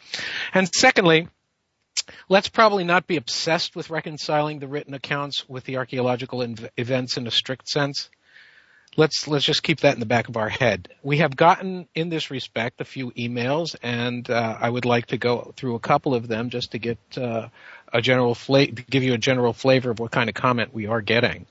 And 0.52 0.68
secondly, 0.68 1.28
let's 2.28 2.48
probably 2.48 2.84
not 2.84 3.06
be 3.06 3.16
obsessed 3.16 3.76
with 3.76 3.90
reconciling 3.90 4.58
the 4.58 4.68
written 4.68 4.94
accounts 4.94 5.48
with 5.48 5.64
the 5.64 5.76
archaeological 5.76 6.40
inv- 6.40 6.68
events 6.76 7.16
in 7.16 7.26
a 7.26 7.30
strict 7.30 7.68
sense. 7.68 8.10
Let's 8.94 9.26
let's 9.26 9.46
just 9.46 9.62
keep 9.62 9.80
that 9.80 9.94
in 9.94 10.00
the 10.00 10.06
back 10.06 10.28
of 10.28 10.36
our 10.36 10.50
head. 10.50 10.90
We 11.02 11.18
have 11.18 11.34
gotten 11.34 11.88
in 11.94 12.10
this 12.10 12.30
respect 12.30 12.82
a 12.82 12.84
few 12.84 13.10
emails, 13.12 13.74
and 13.82 14.28
uh, 14.28 14.58
I 14.60 14.68
would 14.68 14.84
like 14.84 15.06
to 15.06 15.16
go 15.16 15.54
through 15.56 15.76
a 15.76 15.80
couple 15.80 16.14
of 16.14 16.28
them 16.28 16.50
just 16.50 16.72
to 16.72 16.78
get 16.78 16.98
uh, 17.16 17.48
a 17.92 18.00
general 18.00 18.34
fla- 18.34 18.66
give 18.66 19.02
you 19.02 19.14
a 19.14 19.18
general 19.18 19.52
flavor 19.52 19.90
of 19.90 19.98
what 19.98 20.10
kind 20.10 20.28
of 20.28 20.34
comment 20.34 20.72
we 20.72 20.86
are 20.86 21.00
getting. 21.00 21.46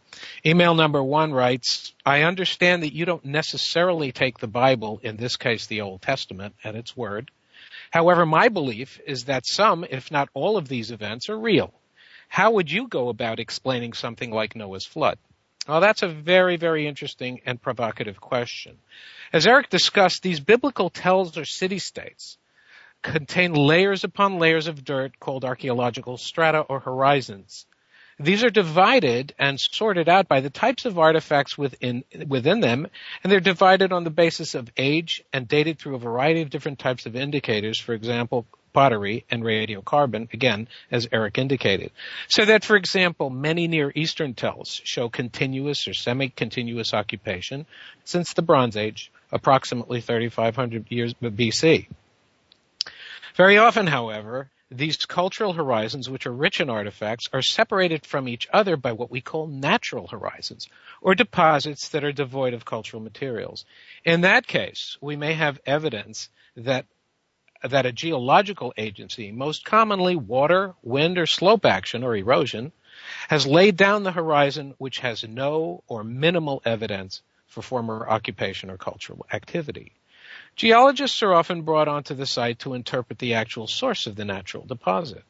Email 0.45 0.75
number 0.75 1.03
one 1.03 1.31
writes, 1.33 1.93
I 2.05 2.21
understand 2.23 2.83
that 2.83 2.93
you 2.93 3.05
don't 3.05 3.25
necessarily 3.25 4.11
take 4.11 4.39
the 4.39 4.47
Bible, 4.47 4.99
in 5.03 5.17
this 5.17 5.35
case 5.35 5.67
the 5.67 5.81
Old 5.81 6.01
Testament, 6.01 6.55
at 6.63 6.75
its 6.75 6.95
word. 6.97 7.31
However, 7.91 8.25
my 8.25 8.49
belief 8.49 8.99
is 9.05 9.25
that 9.25 9.45
some, 9.45 9.83
if 9.89 10.11
not 10.11 10.29
all 10.33 10.57
of 10.57 10.67
these 10.67 10.91
events 10.91 11.29
are 11.29 11.37
real. 11.37 11.73
How 12.27 12.51
would 12.51 12.71
you 12.71 12.87
go 12.87 13.09
about 13.09 13.39
explaining 13.39 13.93
something 13.93 14.31
like 14.31 14.55
Noah's 14.55 14.85
flood? 14.85 15.17
Well, 15.67 15.81
that's 15.81 16.01
a 16.01 16.07
very, 16.07 16.57
very 16.57 16.87
interesting 16.87 17.41
and 17.45 17.61
provocative 17.61 18.19
question. 18.19 18.77
As 19.33 19.45
Eric 19.45 19.69
discussed, 19.69 20.23
these 20.23 20.39
biblical 20.39 20.89
tells 20.89 21.37
are 21.37 21.45
city 21.45 21.79
states 21.79 22.37
contain 23.01 23.53
layers 23.53 24.03
upon 24.03 24.39
layers 24.39 24.67
of 24.67 24.83
dirt 24.83 25.19
called 25.19 25.45
archaeological 25.45 26.17
strata 26.17 26.61
or 26.61 26.79
horizons. 26.79 27.65
These 28.19 28.43
are 28.43 28.51
divided 28.51 29.33
and 29.39 29.59
sorted 29.59 30.07
out 30.07 30.27
by 30.27 30.41
the 30.41 30.51
types 30.51 30.85
of 30.85 30.99
artifacts 30.99 31.57
within, 31.57 32.03
within 32.27 32.59
them, 32.59 32.87
and 33.23 33.31
they're 33.31 33.39
divided 33.39 33.91
on 33.91 34.03
the 34.03 34.11
basis 34.11 34.53
of 34.53 34.69
age 34.77 35.23
and 35.33 35.47
dated 35.47 35.79
through 35.79 35.95
a 35.95 35.99
variety 35.99 36.41
of 36.41 36.51
different 36.51 36.77
types 36.77 37.07
of 37.07 37.15
indicators, 37.15 37.79
for 37.79 37.93
example, 37.93 38.45
pottery 38.73 39.25
and 39.31 39.43
radiocarbon, 39.43 40.31
again, 40.33 40.67
as 40.91 41.07
Eric 41.11 41.39
indicated. 41.39 41.91
So 42.27 42.45
that, 42.45 42.63
for 42.63 42.75
example, 42.75 43.29
many 43.29 43.67
Near 43.67 43.91
Eastern 43.95 44.35
tells 44.35 44.81
show 44.83 45.09
continuous 45.09 45.87
or 45.87 45.93
semi-continuous 45.93 46.93
occupation 46.93 47.65
since 48.03 48.33
the 48.33 48.43
Bronze 48.43 48.77
Age, 48.77 49.11
approximately 49.31 49.99
3,500 49.99 50.85
years 50.89 51.13
BC. 51.15 51.87
Very 53.35 53.57
often, 53.57 53.87
however, 53.87 54.49
these 54.69 54.97
cultural 54.97 55.53
horizons, 55.53 56.09
which 56.09 56.25
are 56.25 56.33
rich 56.33 56.61
in 56.61 56.69
artifacts, 56.69 57.29
are 57.33 57.41
separated 57.41 58.05
from 58.05 58.27
each 58.27 58.47
other 58.53 58.77
by 58.77 58.93
what 58.93 59.11
we 59.11 59.21
call 59.21 59.47
natural 59.47 60.07
horizons, 60.07 60.67
or 61.01 61.13
deposits 61.13 61.89
that 61.89 62.03
are 62.03 62.11
devoid 62.11 62.53
of 62.53 62.65
cultural 62.65 63.01
materials. 63.03 63.65
In 64.05 64.21
that 64.21 64.47
case, 64.47 64.97
we 65.01 65.15
may 65.15 65.33
have 65.33 65.59
evidence 65.65 66.29
that 66.55 66.85
that 67.63 67.85
a 67.85 67.91
geological 67.91 68.73
agency, 68.75 69.31
most 69.31 69.63
commonly 69.63 70.15
water, 70.15 70.73
wind, 70.81 71.19
or 71.19 71.27
slope 71.27 71.63
action 71.63 72.03
or 72.03 72.15
erosion, 72.15 72.71
has 73.29 73.45
laid 73.45 73.77
down 73.77 74.03
the 74.03 74.11
horizon 74.11 74.73
which 74.79 74.99
has 74.99 75.23
no 75.23 75.83
or 75.87 76.03
minimal 76.03 76.61
evidence 76.65 77.21
for 77.45 77.61
former 77.61 78.07
occupation 78.09 78.71
or 78.71 78.77
cultural 78.77 79.25
activity. 79.31 79.91
Geologists 80.55 81.23
are 81.23 81.33
often 81.33 81.63
brought 81.63 81.87
onto 81.87 82.13
the 82.13 82.25
site 82.25 82.59
to 82.59 82.73
interpret 82.73 83.19
the 83.19 83.33
actual 83.33 83.67
source 83.67 84.05
of 84.05 84.15
the 84.15 84.25
natural 84.25 84.65
deposit. 84.65 85.23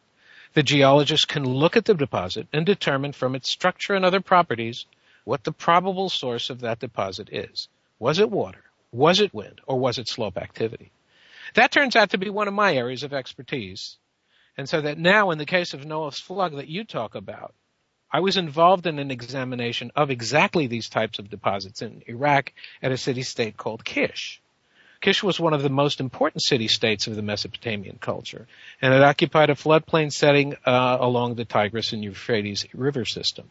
The 0.54 0.64
geologist 0.64 1.28
can 1.28 1.46
look 1.46 1.78
at 1.78 1.86
the 1.86 1.94
deposit 1.94 2.48
and 2.52 2.66
determine 2.66 3.14
from 3.14 3.36
its 3.36 3.50
structure 3.50 3.94
and 3.94 4.04
other 4.04 4.20
properties 4.20 4.86
what 5.24 5.44
the 5.44 5.54
probable 5.54 6.10
source 6.10 6.50
of 6.50 6.62
that 6.62 6.80
deposit 6.80 7.30
is. 7.32 7.70
Was 8.00 8.20
it 8.20 8.30
water? 8.30 8.64
Was 8.92 9.22
it 9.22 9.34
wind? 9.34 9.62
Or 9.68 9.80
was 9.80 9.98
it 9.98 10.10
slope 10.10 10.38
activity? 10.38 10.92
That 11.54 11.72
turns 11.72 11.96
out 11.96 12.10
to 12.10 12.18
be 12.18 12.30
one 12.30 12.48
of 12.48 12.54
my 12.54 12.76
areas 12.76 13.04
of 13.04 13.14
expertise. 13.14 13.98
And 14.58 14.68
so 14.68 14.82
that 14.82 14.98
now 14.98 15.32
in 15.32 15.38
the 15.38 15.46
case 15.46 15.74
of 15.74 15.86
Noah's 15.86 16.20
flood 16.20 16.54
that 16.54 16.68
you 16.68 16.84
talk 16.84 17.16
about, 17.16 17.54
I 18.12 18.20
was 18.20 18.36
involved 18.36 18.88
in 18.88 19.00
an 19.00 19.12
examination 19.12 19.92
of 19.96 20.12
exactly 20.12 20.68
these 20.68 20.90
types 20.90 21.20
of 21.20 21.30
deposits 21.30 21.82
in 21.82 22.04
Iraq 22.08 22.52
at 22.82 22.92
a 22.92 22.98
city 22.98 23.24
state 23.24 23.56
called 23.56 23.86
Kish. 23.86 24.42
Kish 25.02 25.24
was 25.24 25.40
one 25.40 25.54
of 25.54 25.64
the 25.64 25.70
most 25.70 26.00
important 26.00 26.44
city-states 26.44 27.08
of 27.08 27.16
the 27.16 27.24
Mesopotamian 27.24 27.98
culture, 28.00 28.48
and 28.82 28.94
it 28.94 29.02
occupied 29.02 29.50
a 29.50 29.56
floodplain 29.56 30.12
setting 30.12 30.56
uh, 30.66 30.98
along 31.00 31.36
the 31.36 31.46
Tigris 31.46 31.92
and 31.92 32.04
Euphrates 32.04 32.68
river 32.74 33.04
system. 33.04 33.50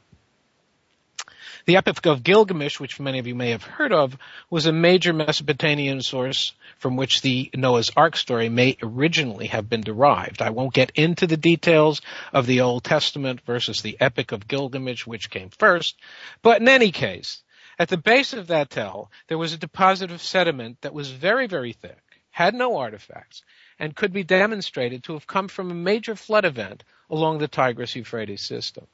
The 1.66 1.76
Epic 1.76 2.06
of 2.06 2.22
Gilgamesh, 2.22 2.80
which 2.80 3.00
many 3.00 3.18
of 3.18 3.26
you 3.26 3.34
may 3.34 3.50
have 3.50 3.64
heard 3.64 3.92
of, 3.92 4.16
was 4.48 4.66
a 4.66 4.72
major 4.72 5.12
Mesopotamian 5.12 6.00
source 6.00 6.54
from 6.78 6.96
which 6.96 7.20
the 7.20 7.50
Noah's 7.54 7.90
Ark 7.96 8.16
story 8.16 8.48
may 8.48 8.76
originally 8.82 9.48
have 9.48 9.68
been 9.68 9.82
derived. 9.82 10.40
I 10.40 10.50
won't 10.50 10.72
get 10.72 10.92
into 10.94 11.26
the 11.26 11.36
details 11.36 12.00
of 12.32 12.46
the 12.46 12.62
Old 12.62 12.84
Testament 12.84 13.40
versus 13.44 13.82
the 13.82 13.96
Epic 14.00 14.32
of 14.32 14.48
Gilgamesh, 14.48 15.06
which 15.06 15.30
came 15.30 15.50
first, 15.50 15.96
but 16.42 16.60
in 16.60 16.68
any 16.68 16.92
case, 16.92 17.42
at 17.80 17.88
the 17.88 17.96
base 17.96 18.34
of 18.34 18.48
that 18.48 18.68
tell, 18.68 19.10
there 19.28 19.38
was 19.38 19.54
a 19.54 19.58
deposit 19.58 20.10
of 20.10 20.20
sediment 20.20 20.78
that 20.82 20.92
was 20.92 21.10
very, 21.10 21.46
very 21.46 21.72
thick, 21.72 22.20
had 22.30 22.52
no 22.54 22.76
artifacts, 22.76 23.42
and 23.78 23.96
could 23.96 24.12
be 24.12 24.22
demonstrated 24.22 25.02
to 25.02 25.14
have 25.14 25.26
come 25.26 25.48
from 25.48 25.70
a 25.70 25.74
major 25.74 26.14
flood 26.14 26.44
event 26.44 26.84
along 27.08 27.38
the 27.38 27.48
Tigris 27.48 27.96
Euphrates 27.96 28.42
system. 28.42 28.86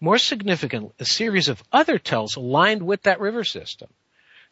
More 0.00 0.16
significant, 0.16 0.94
a 0.98 1.04
series 1.04 1.50
of 1.50 1.62
other 1.70 1.98
tells 1.98 2.36
aligned 2.36 2.82
with 2.86 3.02
that 3.02 3.20
river 3.20 3.44
system 3.44 3.90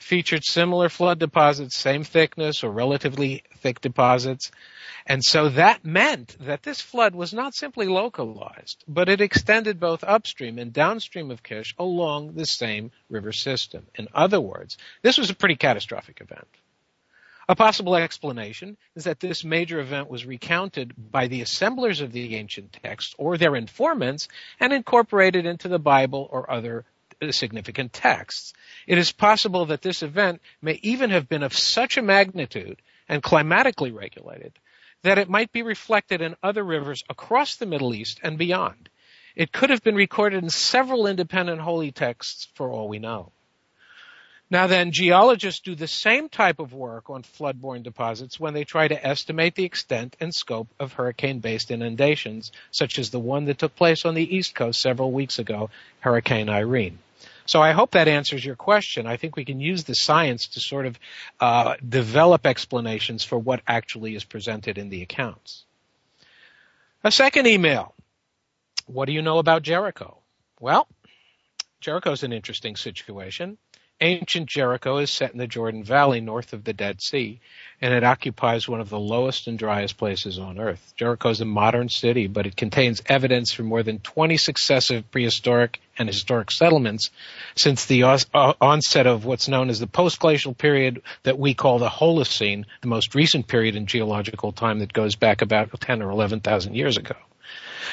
featured 0.02 0.44
similar 0.44 0.88
flood 0.88 1.18
deposits, 1.18 1.76
same 1.76 2.04
thickness 2.04 2.64
or 2.64 2.70
relatively 2.70 3.44
thick 3.58 3.80
deposits. 3.80 4.50
And 5.06 5.24
so 5.24 5.48
that 5.50 5.84
meant 5.84 6.36
that 6.40 6.62
this 6.62 6.80
flood 6.80 7.14
was 7.14 7.32
not 7.32 7.54
simply 7.54 7.86
localized, 7.86 8.84
but 8.86 9.08
it 9.08 9.20
extended 9.20 9.80
both 9.80 10.04
upstream 10.04 10.58
and 10.58 10.72
downstream 10.72 11.30
of 11.30 11.42
Kish 11.42 11.74
along 11.78 12.34
the 12.34 12.46
same 12.46 12.90
river 13.08 13.32
system. 13.32 13.86
In 13.94 14.08
other 14.14 14.40
words, 14.40 14.76
this 15.02 15.18
was 15.18 15.30
a 15.30 15.34
pretty 15.34 15.56
catastrophic 15.56 16.20
event. 16.20 16.46
A 17.48 17.56
possible 17.56 17.96
explanation 17.96 18.76
is 18.94 19.04
that 19.04 19.18
this 19.18 19.42
major 19.42 19.80
event 19.80 20.08
was 20.08 20.24
recounted 20.24 20.94
by 21.10 21.26
the 21.26 21.42
assemblers 21.42 22.00
of 22.00 22.12
the 22.12 22.36
ancient 22.36 22.72
texts 22.72 23.14
or 23.18 23.36
their 23.36 23.56
informants 23.56 24.28
and 24.60 24.72
incorporated 24.72 25.44
into 25.44 25.68
the 25.68 25.80
Bible 25.80 26.28
or 26.30 26.48
other 26.50 26.84
significant 27.30 27.92
texts. 27.92 28.52
It 28.86 28.98
is 28.98 29.12
possible 29.12 29.66
that 29.66 29.82
this 29.82 30.02
event 30.02 30.40
may 30.60 30.80
even 30.82 31.10
have 31.10 31.28
been 31.28 31.44
of 31.44 31.56
such 31.56 31.96
a 31.96 32.02
magnitude 32.02 32.82
and 33.08 33.22
climatically 33.22 33.92
regulated 33.92 34.52
that 35.02 35.18
it 35.18 35.28
might 35.28 35.52
be 35.52 35.62
reflected 35.62 36.20
in 36.20 36.36
other 36.42 36.62
rivers 36.62 37.04
across 37.08 37.56
the 37.56 37.66
Middle 37.66 37.94
East 37.94 38.20
and 38.22 38.38
beyond. 38.38 38.88
It 39.34 39.52
could 39.52 39.70
have 39.70 39.82
been 39.82 39.94
recorded 39.94 40.42
in 40.42 40.50
several 40.50 41.06
independent 41.06 41.60
holy 41.60 41.92
texts 41.92 42.48
for 42.54 42.70
all 42.70 42.88
we 42.88 42.98
know. 42.98 43.32
Now 44.50 44.66
then, 44.66 44.92
geologists 44.92 45.60
do 45.60 45.74
the 45.74 45.88
same 45.88 46.28
type 46.28 46.58
of 46.58 46.74
work 46.74 47.08
on 47.08 47.22
flood-borne 47.22 47.82
deposits 47.82 48.38
when 48.38 48.52
they 48.52 48.64
try 48.64 48.86
to 48.86 49.06
estimate 49.06 49.54
the 49.54 49.64
extent 49.64 50.14
and 50.20 50.34
scope 50.34 50.68
of 50.78 50.92
hurricane-based 50.92 51.70
inundations, 51.70 52.52
such 52.70 52.98
as 52.98 53.08
the 53.08 53.18
one 53.18 53.46
that 53.46 53.56
took 53.56 53.74
place 53.74 54.04
on 54.04 54.14
the 54.14 54.36
East 54.36 54.54
Coast 54.54 54.82
several 54.82 55.10
weeks 55.10 55.38
ago, 55.38 55.70
Hurricane 56.00 56.50
Irene. 56.50 56.98
So 57.46 57.62
I 57.62 57.72
hope 57.72 57.92
that 57.92 58.08
answers 58.08 58.44
your 58.44 58.56
question. 58.56 59.06
I 59.06 59.16
think 59.16 59.36
we 59.36 59.44
can 59.44 59.60
use 59.60 59.84
the 59.84 59.94
science 59.94 60.48
to 60.48 60.60
sort 60.60 60.86
of 60.86 60.98
uh, 61.40 61.74
develop 61.86 62.46
explanations 62.46 63.24
for 63.24 63.38
what 63.38 63.60
actually 63.66 64.14
is 64.14 64.24
presented 64.24 64.78
in 64.78 64.88
the 64.88 65.02
accounts. 65.02 65.64
A 67.04 67.10
second 67.10 67.46
email. 67.46 67.94
what 68.86 69.06
do 69.06 69.12
you 69.12 69.22
know 69.22 69.38
about 69.38 69.62
Jericho? 69.62 70.18
Well, 70.60 70.86
Jericho's 71.80 72.22
an 72.22 72.32
interesting 72.32 72.76
situation. 72.76 73.58
Ancient 74.02 74.48
Jericho 74.48 74.98
is 74.98 75.12
set 75.12 75.30
in 75.30 75.38
the 75.38 75.46
Jordan 75.46 75.84
Valley 75.84 76.20
north 76.20 76.52
of 76.52 76.64
the 76.64 76.72
Dead 76.72 77.00
Sea, 77.00 77.38
and 77.80 77.94
it 77.94 78.02
occupies 78.02 78.68
one 78.68 78.80
of 78.80 78.88
the 78.88 78.98
lowest 78.98 79.46
and 79.46 79.56
driest 79.56 79.96
places 79.96 80.40
on 80.40 80.58
earth. 80.58 80.92
Jericho 80.96 81.28
is 81.28 81.40
a 81.40 81.44
modern 81.44 81.88
city, 81.88 82.26
but 82.26 82.44
it 82.44 82.56
contains 82.56 83.00
evidence 83.06 83.52
for 83.52 83.62
more 83.62 83.84
than 83.84 84.00
20 84.00 84.36
successive 84.38 85.08
prehistoric 85.12 85.80
and 85.96 86.08
historic 86.08 86.50
settlements 86.50 87.10
since 87.56 87.86
the 87.86 88.02
onset 88.02 89.06
of 89.06 89.24
what's 89.24 89.46
known 89.46 89.70
as 89.70 89.78
the 89.78 89.86
post-glacial 89.86 90.54
period 90.54 91.00
that 91.22 91.38
we 91.38 91.54
call 91.54 91.78
the 91.78 91.88
Holocene, 91.88 92.64
the 92.80 92.88
most 92.88 93.14
recent 93.14 93.46
period 93.46 93.76
in 93.76 93.86
geological 93.86 94.50
time 94.50 94.80
that 94.80 94.92
goes 94.92 95.14
back 95.14 95.42
about 95.42 95.80
10 95.80 96.02
or 96.02 96.10
11,000 96.10 96.74
years 96.74 96.96
ago. 96.96 97.14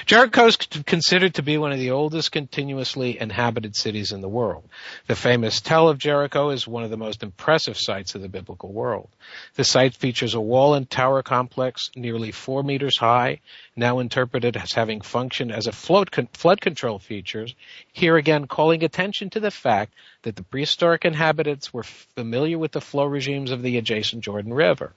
Jericho 0.06 0.48
is 0.48 0.56
considered 0.56 1.36
to 1.36 1.42
be 1.42 1.58
one 1.58 1.72
of 1.72 1.80
the 1.80 1.92
oldest 1.92 2.32
continuously 2.32 3.20
inhabited 3.20 3.76
cities 3.76 4.12
in 4.12 4.22
the 4.22 4.30
world. 4.30 4.68
The 5.08 5.16
famous 5.16 5.62
Tell 5.62 5.90
of 5.90 5.98
Jericho 5.98 6.50
is 6.50 6.68
one 6.68 6.84
of 6.84 6.90
the 6.90 6.98
most 6.98 7.24
impressive 7.24 7.78
sites 7.78 8.16
of 8.16 8.22
the 8.22 8.30
biblical 8.30 8.72
world. 8.72 9.10
The 9.56 9.64
site 9.64 9.96
features 9.96 10.34
a 10.34 10.42
wall 10.42 10.74
and 10.74 10.90
tower 10.90 11.24
complex 11.24 11.90
nearly 11.96 12.32
four 12.32 12.64
meters 12.64 12.98
high, 12.98 13.40
now 13.76 14.00
interpreted 14.00 14.58
as 14.58 14.74
having 14.74 15.02
functioned 15.02 15.52
as 15.52 15.68
a 15.68 15.72
flood 15.72 16.12
control 16.12 17.00
feature, 17.00 17.48
here 17.92 18.18
again 18.18 18.48
calling 18.48 18.84
attention 18.84 19.30
to 19.32 19.40
the 19.40 19.52
fact 19.52 19.94
that 20.24 20.36
the 20.36 20.44
prehistoric 20.44 21.06
inhabitants 21.06 21.74
were 21.74 21.84
familiar 21.84 22.58
with 22.58 22.72
the 22.72 22.82
flow 22.82 23.06
regimes 23.06 23.52
of 23.52 23.62
the 23.62 23.78
adjacent 23.78 24.24
Jordan 24.24 24.54
River. 24.54 24.94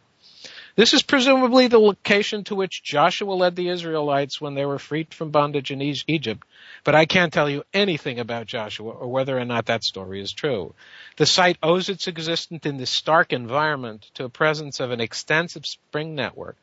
This 0.74 0.94
is 0.94 1.02
presumably 1.02 1.66
the 1.66 1.78
location 1.78 2.44
to 2.44 2.54
which 2.54 2.82
Joshua 2.82 3.34
led 3.34 3.56
the 3.56 3.68
Israelites 3.68 4.40
when 4.40 4.54
they 4.54 4.64
were 4.64 4.78
freed 4.78 5.12
from 5.12 5.30
bondage 5.30 5.70
in 5.70 5.82
Egypt, 5.82 6.46
but 6.82 6.94
I 6.94 7.04
can't 7.04 7.30
tell 7.30 7.50
you 7.50 7.64
anything 7.74 8.18
about 8.18 8.46
Joshua 8.46 8.90
or 8.90 9.08
whether 9.08 9.38
or 9.38 9.44
not 9.44 9.66
that 9.66 9.84
story 9.84 10.22
is 10.22 10.32
true. 10.32 10.74
The 11.18 11.26
site 11.26 11.58
owes 11.62 11.90
its 11.90 12.08
existence 12.08 12.64
in 12.64 12.78
this 12.78 12.90
stark 12.90 13.34
environment 13.34 14.10
to 14.14 14.24
a 14.24 14.30
presence 14.30 14.80
of 14.80 14.90
an 14.90 15.00
extensive 15.02 15.66
spring 15.66 16.14
network 16.14 16.56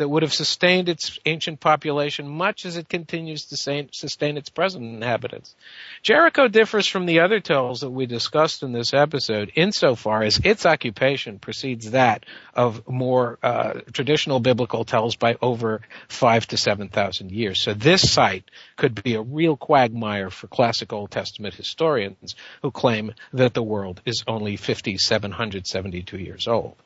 that 0.00 0.08
would 0.08 0.22
have 0.22 0.32
sustained 0.32 0.88
its 0.88 1.18
ancient 1.26 1.60
population 1.60 2.26
much 2.26 2.64
as 2.64 2.78
it 2.78 2.88
continues 2.88 3.44
to 3.44 3.56
sustain 3.92 4.38
its 4.38 4.48
present 4.48 4.82
inhabitants. 4.82 5.54
Jericho 6.02 6.48
differs 6.48 6.86
from 6.86 7.04
the 7.04 7.20
other 7.20 7.38
tells 7.38 7.80
that 7.80 7.90
we 7.90 8.06
discussed 8.06 8.62
in 8.62 8.72
this 8.72 8.94
episode 8.94 9.52
insofar 9.56 10.22
as 10.22 10.40
its 10.42 10.64
occupation 10.64 11.38
precedes 11.38 11.90
that 11.90 12.24
of 12.54 12.88
more 12.88 13.38
uh, 13.42 13.80
traditional 13.92 14.40
biblical 14.40 14.86
tells 14.86 15.16
by 15.16 15.36
over 15.42 15.82
five 16.08 16.46
to 16.46 16.56
seven 16.56 16.88
thousand 16.88 17.30
years. 17.30 17.62
So 17.62 17.74
this 17.74 18.10
site 18.10 18.50
could 18.78 19.02
be 19.02 19.16
a 19.16 19.20
real 19.20 19.54
quagmire 19.54 20.30
for 20.30 20.46
classic 20.46 20.94
Old 20.94 21.10
Testament 21.10 21.52
historians 21.52 22.36
who 22.62 22.70
claim 22.70 23.12
that 23.34 23.52
the 23.52 23.62
world 23.62 24.00
is 24.06 24.24
only 24.26 24.56
5,772 24.56 26.16
years 26.16 26.48
old. 26.48 26.76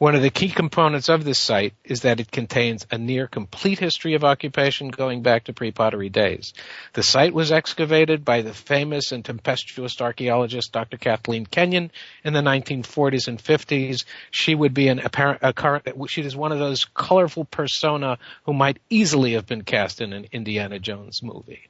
One 0.00 0.14
of 0.14 0.22
the 0.22 0.30
key 0.30 0.48
components 0.48 1.10
of 1.10 1.24
this 1.24 1.38
site 1.38 1.74
is 1.84 2.00
that 2.00 2.20
it 2.20 2.30
contains 2.32 2.86
a 2.90 2.96
near 2.96 3.26
complete 3.26 3.78
history 3.78 4.14
of 4.14 4.24
occupation 4.24 4.88
going 4.88 5.20
back 5.20 5.44
to 5.44 5.52
pre-pottery 5.52 6.08
days. 6.08 6.54
The 6.94 7.02
site 7.02 7.34
was 7.34 7.52
excavated 7.52 8.24
by 8.24 8.40
the 8.40 8.54
famous 8.54 9.12
and 9.12 9.22
tempestuous 9.22 10.00
archaeologist 10.00 10.72
Dr. 10.72 10.96
Kathleen 10.96 11.44
Kenyon 11.44 11.90
in 12.24 12.32
the 12.32 12.40
1940s 12.40 13.28
and 13.28 13.38
50s. 13.38 14.06
She 14.30 14.54
would 14.54 14.72
be 14.72 14.88
an 14.88 15.00
apparent, 15.00 15.40
a 15.42 15.52
current, 15.52 15.86
she 16.08 16.22
is 16.22 16.34
one 16.34 16.52
of 16.52 16.58
those 16.58 16.86
colorful 16.86 17.44
persona 17.44 18.16
who 18.44 18.54
might 18.54 18.78
easily 18.88 19.34
have 19.34 19.44
been 19.44 19.64
cast 19.64 20.00
in 20.00 20.14
an 20.14 20.28
Indiana 20.32 20.78
Jones 20.78 21.22
movie. 21.22 21.68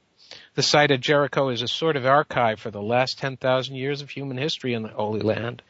The 0.55 0.63
site 0.63 0.91
at 0.91 1.01
Jericho 1.01 1.49
is 1.49 1.63
a 1.63 1.67
sort 1.67 1.97
of 1.97 2.05
archive 2.05 2.61
for 2.61 2.71
the 2.71 2.81
last 2.81 3.19
10,000 3.19 3.75
years 3.75 4.01
of 4.01 4.09
human 4.09 4.37
history 4.37 4.73
in 4.73 4.83
the 4.83 4.87
Holy 4.87 5.19
Land 5.19 5.61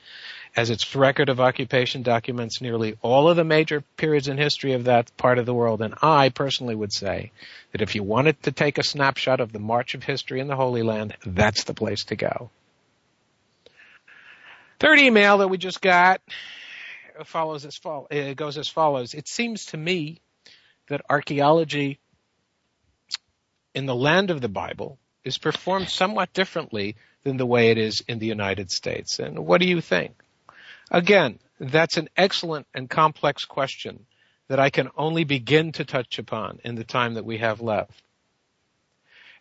as 0.56 0.70
its 0.70 0.96
record 0.96 1.30
of 1.30 1.40
occupation 1.40 2.04
documents 2.04 2.62
nearly 2.62 2.98
all 3.02 3.30
of 3.30 3.38
the 3.38 3.44
major 3.44 3.82
periods 3.96 4.28
in 4.28 4.38
history 4.38 4.74
of 4.74 4.86
that 4.86 5.16
part 5.16 5.38
of 5.38 5.46
the 5.46 5.54
world. 5.54 5.82
And 5.82 5.96
I 6.02 6.30
personally 6.30 6.76
would 6.76 6.92
say 6.92 7.32
that 7.72 7.82
if 7.82 7.96
you 7.96 8.04
wanted 8.04 8.44
to 8.44 8.52
take 8.52 8.78
a 8.78 8.84
snapshot 8.84 9.40
of 9.40 9.54
the 9.54 9.60
march 9.60 9.96
of 9.96 10.04
history 10.04 10.40
in 10.40 10.48
the 10.48 10.56
Holy 10.56 10.84
Land, 10.84 11.16
that's 11.26 11.64
the 11.64 11.74
place 11.74 12.06
to 12.06 12.16
go. 12.16 12.50
Third 14.80 15.00
email 15.00 15.38
that 15.38 15.48
we 15.48 15.58
just 15.58 15.82
got 15.82 16.22
follows 17.24 17.66
as 17.66 17.80
it 18.10 18.32
uh, 18.32 18.34
goes 18.34 18.58
as 18.58 18.68
follows. 18.68 19.14
It 19.14 19.28
seems 19.28 19.68
to 19.68 19.78
me 19.78 20.20
that 20.90 21.02
archaeology 21.10 22.00
in 23.74 23.86
the 23.86 23.96
land 23.96 24.32
of 24.32 24.42
the 24.42 24.50
Bible 24.50 24.98
is 25.24 25.38
performed 25.38 25.88
somewhat 25.88 26.34
differently 26.34 26.96
than 27.24 27.38
the 27.38 27.46
way 27.46 27.70
it 27.70 27.78
is 27.78 28.04
in 28.08 28.20
the 28.20 28.26
United 28.26 28.72
States. 28.72 29.20
And 29.20 29.46
what 29.46 29.62
do 29.62 29.68
you 29.68 29.82
think? 29.82 30.14
Again, 30.92 31.40
that's 31.58 31.96
an 31.96 32.10
excellent 32.18 32.68
and 32.74 32.90
complex 32.90 33.46
question 33.46 34.06
that 34.50 34.60
I 34.60 34.70
can 34.70 34.90
only 34.98 35.24
begin 35.24 35.72
to 35.74 35.86
touch 35.86 36.20
upon 36.20 36.60
in 36.66 36.76
the 36.76 36.84
time 36.84 37.14
that 37.14 37.24
we 37.24 37.38
have 37.38 37.62
left. 37.62 38.04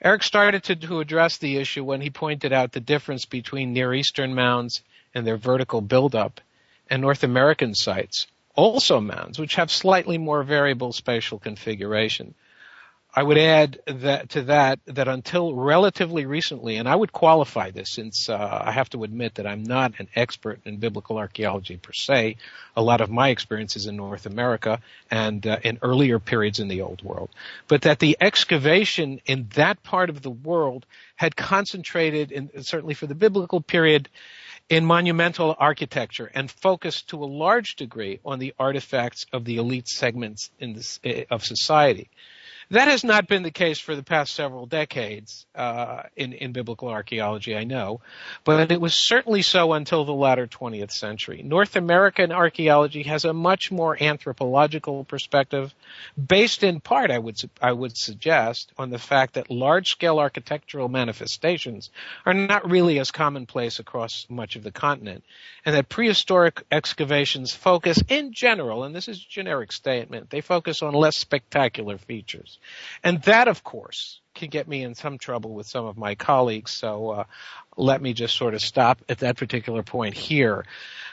Eric 0.03 0.23
started 0.23 0.63
to, 0.65 0.77
to, 0.77 1.01
address 1.01 1.39
the 1.39 1.57
issue 1.57 1.83
when 1.83 2.01
he 2.01 2.09
pointed 2.09 2.53
out 2.53 2.73
the 2.73 2.81
difference 2.81 3.27
between 3.27 3.73
Near 3.73 3.93
Eastern 3.93 4.35
mounds 4.35 4.83
and 5.13 5.27
their 5.27 5.37
vertical 5.37 5.81
buildup 5.81 6.41
and 6.89 7.03
North 7.03 7.25
American 7.25 7.75
sites, 7.75 8.29
also 8.55 9.01
mounds, 9.01 9.39
which 9.39 9.57
have 9.57 9.71
slightly 9.71 10.19
more 10.19 10.45
variable 10.45 10.93
spatial 10.93 11.39
configuration. 11.39 12.35
I 13.13 13.25
would 13.25 13.39
add 13.39 13.81
that 13.87 14.31
to 14.31 14.43
that 14.43 14.79
that 14.87 15.09
until 15.09 15.53
relatively 15.53 16.27
recently, 16.27 16.77
and 16.77 16.89
I 16.89 16.95
would 16.95 17.13
qualify 17.13 17.73
this 17.73 17.91
since 17.91 18.29
uh, 18.29 18.63
I 18.65 18.71
have 18.71 18.89
to 18.91 19.03
admit 19.03 19.35
that 19.35 19.49
I'm 19.49 19.65
not 19.65 19.95
an 19.99 20.09
expert 20.15 20.61
in 20.65 20.77
biblical 20.77 21.19
archaeology 21.19 21.77
per 21.77 21.93
se. 21.93 22.37
A 22.77 22.83
lot 22.83 23.01
of 23.01 23.11
my 23.11 23.31
experience 23.31 23.75
is 23.75 23.87
in 23.87 23.97
North 23.97 24.27
America 24.27 24.81
and 25.11 25.45
uh, 25.45 25.59
in 25.65 25.79
earlier 25.83 26.21
periods 26.21 26.61
in 26.61 26.69
the 26.69 26.83
Old 26.83 27.03
World, 27.03 27.31
but 27.67 27.83
that 27.83 27.99
the 27.99 28.17
excavation 28.21 29.21
in 29.27 29.49
that 29.55 29.83
part 29.83 30.09
of 30.09 30.23
the 30.23 30.31
world 30.31 30.87
had 31.17 31.35
concentrated, 31.35 32.31
in, 32.31 32.63
certainly 32.63 32.95
for 32.95 33.09
the 33.09 33.17
biblical 33.17 33.61
period, 33.61 34.09
in 34.69 34.85
monumental 34.85 35.57
architecture 35.59 36.31
and 36.33 36.49
focused 36.49 37.09
to 37.09 37.25
a 37.25 37.27
large 37.27 37.75
degree 37.75 38.21
on 38.25 38.39
the 38.39 38.55
artifacts 38.57 39.27
of 39.33 39.45
the 39.45 39.57
elite 39.57 39.89
segments 39.89 40.53
this, 40.61 41.01
eh, 41.03 41.25
of 41.29 41.45
society. 41.45 42.09
That 42.73 42.87
has 42.87 43.03
not 43.03 43.27
been 43.27 43.43
the 43.43 43.51
case 43.51 43.81
for 43.81 43.97
the 43.97 44.05
past 44.05 44.33
several 44.33 44.65
decades 44.65 45.45
uh, 45.57 46.05
in, 46.15 46.33
in 46.33 46.53
biblical 46.53 46.87
archaeology, 46.87 47.57
I 47.57 47.65
know, 47.65 48.01
but 48.45 48.71
it 48.71 48.81
was 48.81 48.95
certainly 48.95 49.43
so 49.43 49.73
until 49.73 50.05
the 50.05 50.15
latter 50.15 50.47
20th 50.47 50.93
century. 50.93 51.43
North 51.43 51.75
American 51.75 52.31
archaeology 52.31 53.03
has 53.03 53.25
a 53.25 53.33
much 53.33 53.73
more 53.73 54.01
anthropological 54.01 55.03
perspective, 55.03 55.75
based 56.17 56.63
in 56.63 56.79
part, 56.79 57.11
I 57.11 57.19
would 57.19 57.39
I 57.61 57.73
would 57.73 57.97
suggest, 57.97 58.71
on 58.79 58.91
the 58.91 59.01
fact 59.01 59.35
that 59.35 59.51
large-scale 59.51 60.21
architectural 60.21 60.89
manifestations 60.89 61.91
are 62.25 62.35
not 62.35 62.71
really 62.71 63.01
as 63.01 63.11
commonplace 63.11 63.81
across 63.81 64.27
much 64.29 64.55
of 64.55 64.63
the 64.63 64.71
continent, 64.71 65.25
and 65.65 65.75
that 65.75 65.89
prehistoric 65.89 66.63
excavations 66.71 67.53
focus, 67.53 68.01
in 68.09 68.33
general, 68.33 68.85
and 68.85 68.95
this 68.95 69.09
is 69.09 69.19
a 69.19 69.29
generic 69.29 69.73
statement, 69.73 70.31
they 70.31 70.41
focus 70.41 70.83
on 70.83 70.95
less 70.95 71.17
spectacular 71.17 71.99
features. 71.99 72.59
And 73.03 73.23
that, 73.23 73.49
of 73.49 73.65
course, 73.65 74.21
can 74.35 74.49
get 74.49 74.69
me 74.69 74.83
in 74.83 74.95
some 74.95 75.19
trouble 75.19 75.55
with 75.55 75.67
some 75.67 75.85
of 75.85 75.97
my 75.97 76.15
colleagues. 76.15 76.73
So 76.73 77.11
uh, 77.11 77.25
let 77.77 78.01
me 78.01 78.13
just 78.13 78.37
sort 78.37 78.55
of 78.55 78.61
stop 78.61 79.01
at 79.09 79.19
that 79.19 79.37
particular 79.37 79.83
point 79.83 80.15
here. 80.15 80.65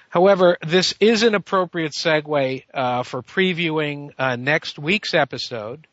However, 0.09 0.57
this 0.65 0.93
is 0.99 1.23
an 1.23 1.35
appropriate 1.35 1.91
segue 1.91 2.63
uh, 2.73 3.03
for 3.03 3.21
previewing 3.21 4.11
uh, 4.17 4.35
next 4.37 4.79
week's 4.79 5.13
episode, 5.13 5.85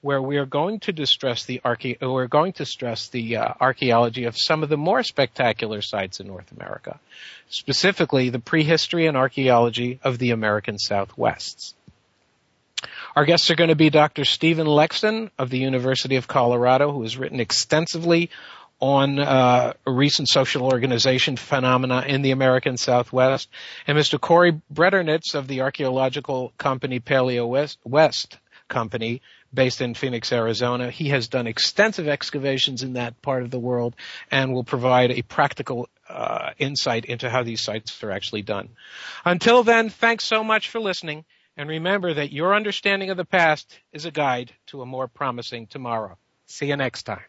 where 0.00 0.20
we 0.20 0.38
are 0.38 0.46
going 0.46 0.80
to 0.80 0.92
distress 0.92 1.44
the 1.44 1.60
we're 2.00 2.26
going 2.26 2.52
to 2.54 2.64
stress 2.64 3.08
the 3.08 3.36
uh, 3.36 3.52
archaeology 3.60 4.24
of 4.24 4.34
some 4.36 4.62
of 4.62 4.68
the 4.68 4.76
more 4.76 5.02
spectacular 5.02 5.82
sites 5.82 6.20
in 6.20 6.26
North 6.26 6.50
America, 6.52 6.98
specifically 7.50 8.30
the 8.30 8.38
prehistory 8.38 9.06
and 9.06 9.16
archaeology 9.16 10.00
of 10.02 10.18
the 10.18 10.30
American 10.30 10.76
Southwests. 10.76 11.74
Our 13.16 13.24
guests 13.24 13.50
are 13.50 13.56
going 13.56 13.70
to 13.70 13.76
be 13.76 13.90
Dr. 13.90 14.24
Stephen 14.24 14.66
Lekson 14.66 15.30
of 15.36 15.50
the 15.50 15.58
University 15.58 16.16
of 16.16 16.28
Colorado, 16.28 16.92
who 16.92 17.02
has 17.02 17.16
written 17.16 17.40
extensively 17.40 18.30
on 18.78 19.18
uh, 19.18 19.74
recent 19.86 20.28
social 20.28 20.64
organization 20.64 21.36
phenomena 21.36 22.04
in 22.06 22.22
the 22.22 22.30
American 22.30 22.76
Southwest, 22.76 23.48
and 23.86 23.98
Mr. 23.98 24.18
Cory 24.18 24.60
Breternitz 24.72 25.34
of 25.34 25.48
the 25.48 25.60
archaeological 25.60 26.52
company 26.56 27.00
Paleo 27.00 27.46
West, 27.48 27.78
West 27.84 28.38
Company, 28.68 29.20
based 29.52 29.80
in 29.80 29.94
Phoenix, 29.94 30.32
Arizona. 30.32 30.90
He 30.90 31.08
has 31.08 31.26
done 31.26 31.48
extensive 31.48 32.06
excavations 32.06 32.82
in 32.82 32.92
that 32.92 33.20
part 33.20 33.42
of 33.42 33.50
the 33.50 33.58
world 33.58 33.96
and 34.30 34.54
will 34.54 34.64
provide 34.64 35.10
a 35.10 35.22
practical 35.22 35.88
uh, 36.08 36.50
insight 36.58 37.04
into 37.04 37.28
how 37.28 37.42
these 37.42 37.60
sites 37.60 38.02
are 38.04 38.12
actually 38.12 38.42
done. 38.42 38.70
Until 39.24 39.64
then, 39.64 39.90
thanks 39.90 40.24
so 40.24 40.44
much 40.44 40.68
for 40.68 40.78
listening. 40.78 41.24
And 41.60 41.68
remember 41.68 42.14
that 42.14 42.32
your 42.32 42.54
understanding 42.54 43.10
of 43.10 43.18
the 43.18 43.26
past 43.26 43.78
is 43.92 44.06
a 44.06 44.10
guide 44.10 44.50
to 44.68 44.80
a 44.80 44.86
more 44.86 45.08
promising 45.08 45.66
tomorrow. 45.66 46.16
See 46.46 46.68
you 46.68 46.76
next 46.76 47.02
time. 47.02 47.20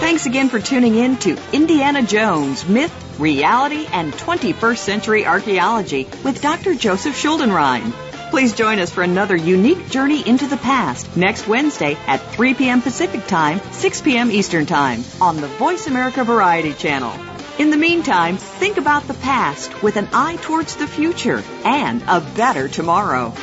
Thanks 0.00 0.26
again 0.26 0.50
for 0.50 0.60
tuning 0.60 0.94
in 0.94 1.16
to 1.20 1.38
Indiana 1.54 2.02
Jones 2.02 2.68
Myth, 2.68 2.92
Reality, 3.18 3.86
and 3.90 4.12
21st 4.12 4.76
Century 4.76 5.24
Archaeology 5.24 6.06
with 6.22 6.42
Dr. 6.42 6.74
Joseph 6.74 7.16
Schuldenrein. 7.16 7.92
Please 8.28 8.52
join 8.52 8.78
us 8.78 8.90
for 8.90 9.02
another 9.02 9.34
unique 9.34 9.88
journey 9.88 10.22
into 10.28 10.46
the 10.46 10.58
past 10.58 11.16
next 11.16 11.48
Wednesday 11.48 11.96
at 12.06 12.20
3 12.34 12.52
p.m. 12.52 12.82
Pacific 12.82 13.26
Time, 13.26 13.58
6 13.72 14.02
p.m. 14.02 14.30
Eastern 14.30 14.66
Time 14.66 15.02
on 15.18 15.38
the 15.38 15.48
Voice 15.48 15.86
America 15.86 16.24
Variety 16.24 16.74
Channel. 16.74 17.39
In 17.60 17.68
the 17.68 17.76
meantime, 17.76 18.38
think 18.38 18.78
about 18.78 19.06
the 19.06 19.12
past 19.12 19.82
with 19.82 19.96
an 19.96 20.08
eye 20.14 20.36
towards 20.36 20.76
the 20.76 20.86
future 20.86 21.44
and 21.62 22.02
a 22.08 22.22
better 22.22 22.68
tomorrow. 22.68 23.34